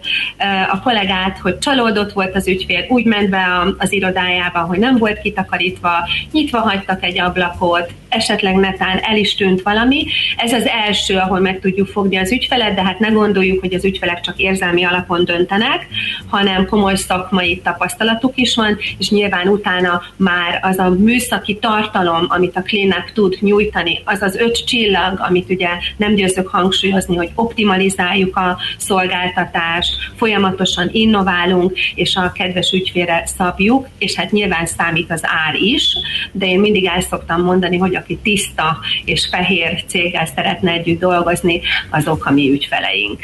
a 0.72 0.80
kollégát, 0.80 1.38
hogy 1.38 1.58
csalódott 1.58 2.12
volt 2.12 2.34
az 2.34 2.48
ügyfél, 2.48 2.84
úgy 2.88 3.04
ment 3.04 3.30
be 3.30 3.46
az 3.78 3.92
irodájába, 3.92 4.60
hogy 4.60 4.78
nem 4.78 4.96
volt 4.96 5.20
kitakarítva, 5.20 6.08
nyitva 6.32 6.60
hagytak 6.60 7.02
egy 7.02 7.20
ablakot, 7.20 7.92
esetleg 8.14 8.54
netán 8.54 8.98
el 9.02 9.16
is 9.16 9.34
tűnt 9.34 9.62
valami. 9.62 10.06
Ez 10.36 10.52
az 10.52 10.66
első, 10.66 11.16
ahol 11.16 11.40
meg 11.40 11.60
tudjuk 11.60 11.88
fogni 11.88 12.16
az 12.16 12.32
ügyfelet, 12.32 12.74
de 12.74 12.82
hát 12.82 12.98
ne 12.98 13.08
gondoljuk, 13.08 13.60
hogy 13.60 13.74
az 13.74 13.84
ügyfelek 13.84 14.20
csak 14.20 14.38
érzelmi 14.38 14.84
alapon 14.84 15.24
döntenek, 15.24 15.86
hanem 16.28 16.66
komoly 16.66 16.94
szakmai 16.94 17.60
tapasztalatuk 17.60 18.32
is 18.34 18.54
van, 18.54 18.78
és 18.98 19.10
nyilván 19.10 19.48
utána 19.48 20.02
már 20.16 20.58
az 20.62 20.78
a 20.78 20.88
műszaki 20.88 21.58
tartalom, 21.58 22.26
amit 22.28 22.56
a 22.56 22.62
klinik 22.62 23.12
tud 23.14 23.36
nyújtani, 23.40 24.02
az 24.04 24.22
az 24.22 24.36
öt 24.36 24.64
csillag, 24.66 25.20
amit 25.28 25.50
ugye 25.50 25.68
nem 25.96 26.14
győzök 26.14 26.48
hangsúlyozni, 26.48 27.16
hogy 27.16 27.30
optimalizáljuk 27.34 28.36
a 28.36 28.58
szolgáltatást, 28.76 29.94
folyamatosan 30.16 30.88
innoválunk, 30.92 31.78
és 31.94 32.16
a 32.16 32.32
kedves 32.32 32.72
ügyfélre 32.72 33.22
szabjuk, 33.36 33.88
és 33.98 34.14
hát 34.14 34.30
nyilván 34.30 34.66
számít 34.66 35.10
az 35.10 35.22
ár 35.22 35.54
is, 35.54 35.96
de 36.32 36.46
én 36.46 36.60
mindig 36.60 36.84
el 36.84 37.00
szoktam 37.00 37.42
mondani, 37.42 37.76
hogy 37.76 37.94
aki 38.04 38.18
tiszta 38.22 38.78
és 39.04 39.26
fehér 39.30 39.84
céggel 39.86 40.26
szeretne 40.26 40.70
együtt 40.72 41.00
dolgozni, 41.00 41.60
azok 41.90 42.26
a 42.26 42.30
mi 42.30 42.50
ügyfeleink. 42.50 43.20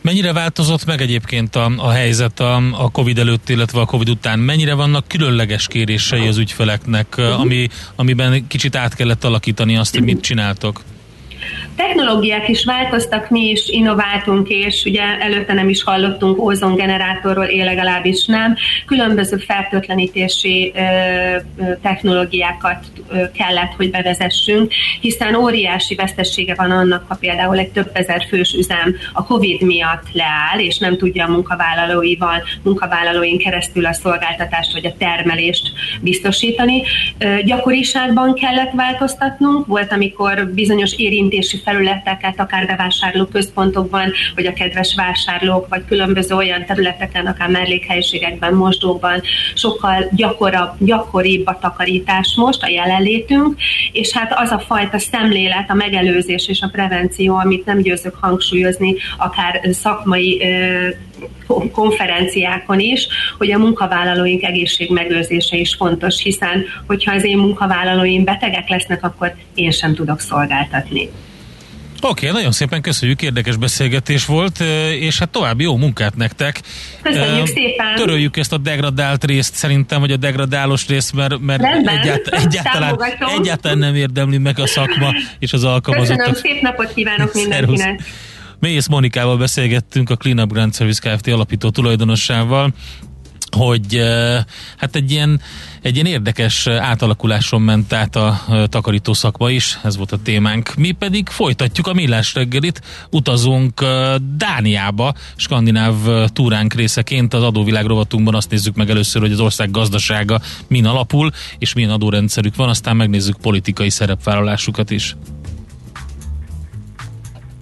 Mennyire 0.00 0.32
változott 0.32 0.84
meg 0.84 1.00
egyébként 1.00 1.56
a, 1.56 1.72
a 1.76 1.90
helyzet 1.90 2.40
a, 2.40 2.56
a 2.56 2.90
Covid 2.90 3.18
előtt, 3.18 3.48
illetve 3.48 3.80
a 3.80 3.84
Covid 3.84 4.08
után? 4.08 4.38
Mennyire 4.38 4.74
vannak 4.74 5.08
különleges 5.08 5.66
kérései 5.66 6.26
az 6.26 6.38
ügyfeleknek, 6.38 7.16
ami, 7.16 7.68
amiben 7.96 8.46
kicsit 8.46 8.76
át 8.76 8.94
kellett 8.94 9.24
alakítani 9.24 9.76
azt, 9.76 9.94
hogy 9.94 10.04
mit 10.04 10.20
csináltok? 10.20 10.82
Technológiák 11.76 12.48
is 12.48 12.64
változtak, 12.64 13.30
mi 13.30 13.48
is 13.48 13.68
innováltunk, 13.68 14.48
és 14.48 14.84
ugye 14.84 15.02
előtte 15.02 15.52
nem 15.52 15.68
is 15.68 15.82
hallottunk 15.82 16.38
ózongenerátorról, 16.38 17.44
én 17.44 17.64
legalábbis 17.64 18.24
nem. 18.26 18.56
Különböző 18.86 19.36
fertőtlenítési 19.36 20.72
technológiákat 21.82 22.84
kellett, 23.36 23.72
hogy 23.76 23.90
bevezessünk, 23.90 24.72
hiszen 25.00 25.34
óriási 25.34 25.94
vesztessége 25.94 26.54
van 26.54 26.70
annak, 26.70 27.04
ha 27.08 27.14
például 27.14 27.58
egy 27.58 27.70
több 27.70 27.90
ezer 27.92 28.26
fős 28.28 28.52
üzem 28.52 28.96
a 29.12 29.24
COVID 29.24 29.62
miatt 29.62 30.06
leáll, 30.12 30.58
és 30.58 30.78
nem 30.78 30.96
tudja 30.96 31.24
a 31.26 31.30
munkavállalóival, 31.30 32.42
munkavállalóin 32.62 33.38
keresztül 33.38 33.86
a 33.86 33.92
szolgáltatást 33.92 34.72
vagy 34.72 34.86
a 34.86 34.94
termelést 34.98 35.72
biztosítani. 36.00 36.82
Gyakoriságban 37.44 38.34
kellett 38.34 38.72
változtatnunk, 38.72 39.66
volt, 39.66 39.92
amikor 39.92 40.50
bizonyos 40.54 40.92
érintési 40.96 41.56
felületeket, 41.64 42.40
akár 42.40 42.66
bevásárló 42.66 43.24
központokban, 43.24 44.12
vagy 44.34 44.46
a 44.46 44.52
kedves 44.52 44.94
vásárlók, 44.94 45.68
vagy 45.68 45.84
különböző 45.84 46.34
olyan 46.34 46.64
területeken, 46.64 47.26
akár 47.26 47.48
mellékhelyiségekben, 47.48 48.54
mosdókban 48.54 49.22
sokkal 49.54 50.08
gyakorabb, 50.12 50.72
gyakoribb 50.78 51.46
a 51.46 51.58
takarítás 51.60 52.34
most, 52.36 52.62
a 52.62 52.68
jelenlétünk, 52.68 53.60
és 53.92 54.12
hát 54.12 54.32
az 54.34 54.50
a 54.50 54.58
fajta 54.58 54.98
szemlélet, 54.98 55.70
a 55.70 55.74
megelőzés 55.74 56.48
és 56.48 56.60
a 56.60 56.68
prevenció, 56.72 57.36
amit 57.36 57.64
nem 57.64 57.78
győzök 57.78 58.14
hangsúlyozni, 58.20 58.94
akár 59.18 59.60
szakmai 59.72 60.42
konferenciákon 61.72 62.80
is, 62.80 63.08
hogy 63.38 63.52
a 63.52 63.58
munkavállalóink 63.58 64.42
egészségmegőrzése 64.42 65.56
is 65.56 65.74
fontos, 65.74 66.22
hiszen 66.22 66.64
hogyha 66.86 67.14
az 67.14 67.24
én 67.24 67.38
munkavállalóim 67.38 68.24
betegek 68.24 68.68
lesznek, 68.68 69.04
akkor 69.04 69.34
én 69.54 69.70
sem 69.70 69.94
tudok 69.94 70.20
szolgáltatni. 70.20 71.08
Oké, 72.02 72.28
okay, 72.28 72.38
nagyon 72.38 72.52
szépen 72.52 72.80
köszönjük, 72.80 73.22
érdekes 73.22 73.56
beszélgetés 73.56 74.26
volt, 74.26 74.60
és 75.00 75.18
hát 75.18 75.28
további 75.28 75.62
jó 75.62 75.76
munkát 75.76 76.16
nektek. 76.16 76.60
Köszönjük 77.02 77.42
uh, 77.42 77.48
szépen! 77.48 77.94
Töröljük 77.94 78.36
ezt 78.36 78.52
a 78.52 78.58
degradált 78.58 79.24
részt 79.24 79.54
szerintem, 79.54 80.00
vagy 80.00 80.12
a 80.12 80.16
degradálós 80.16 80.86
részt, 80.86 81.12
mert, 81.12 81.38
mert 81.38 81.62
egyált, 81.86 82.26
egyáltalán, 82.26 82.98
egyáltalán 83.38 83.78
nem 83.78 83.94
érdemli 83.94 84.38
meg 84.38 84.58
a 84.58 84.66
szakma 84.66 85.12
és 85.38 85.52
az 85.52 85.64
alkalmazottak. 85.64 86.32
Köszönöm, 86.32 86.54
szép 86.54 86.62
napot 86.62 86.94
kívánok 86.94 87.34
mindenkinek! 87.34 88.02
Mélyész 88.58 88.86
Monikával 88.86 89.36
beszélgettünk, 89.36 90.10
a 90.10 90.16
Cleanup 90.16 90.52
Grand 90.52 90.74
Service 90.74 91.10
Kft. 91.10 91.26
alapító 91.26 91.70
tulajdonossával, 91.70 92.72
hogy 93.54 94.02
hát 94.76 94.96
egy 94.96 95.10
ilyen, 95.10 95.40
egy 95.82 95.94
ilyen 95.94 96.06
érdekes 96.06 96.66
átalakuláson 96.66 97.62
ment 97.62 97.92
át 97.92 98.16
a 98.16 98.40
takarító 98.66 99.12
szakma 99.12 99.50
is, 99.50 99.78
ez 99.82 99.96
volt 99.96 100.12
a 100.12 100.18
témánk. 100.22 100.74
Mi 100.74 100.90
pedig 100.90 101.28
folytatjuk 101.28 101.86
a 101.86 101.92
millás 101.92 102.34
reggelit, 102.34 102.82
utazunk 103.10 103.84
Dániába, 104.36 105.14
skandináv 105.36 105.94
túránk 106.32 106.74
részeként 106.74 107.34
az 107.34 107.42
adóvilág 107.42 107.86
rovatunkban 107.86 108.34
azt 108.34 108.50
nézzük 108.50 108.76
meg 108.76 108.90
először, 108.90 109.22
hogy 109.22 109.32
az 109.32 109.40
ország 109.40 109.70
gazdasága 109.70 110.40
min 110.68 110.86
alapul, 110.86 111.30
és 111.58 111.72
milyen 111.72 111.90
adórendszerük 111.90 112.56
van, 112.56 112.68
aztán 112.68 112.96
megnézzük 112.96 113.36
politikai 113.36 113.90
szerepvállalásukat 113.90 114.90
is. 114.90 115.16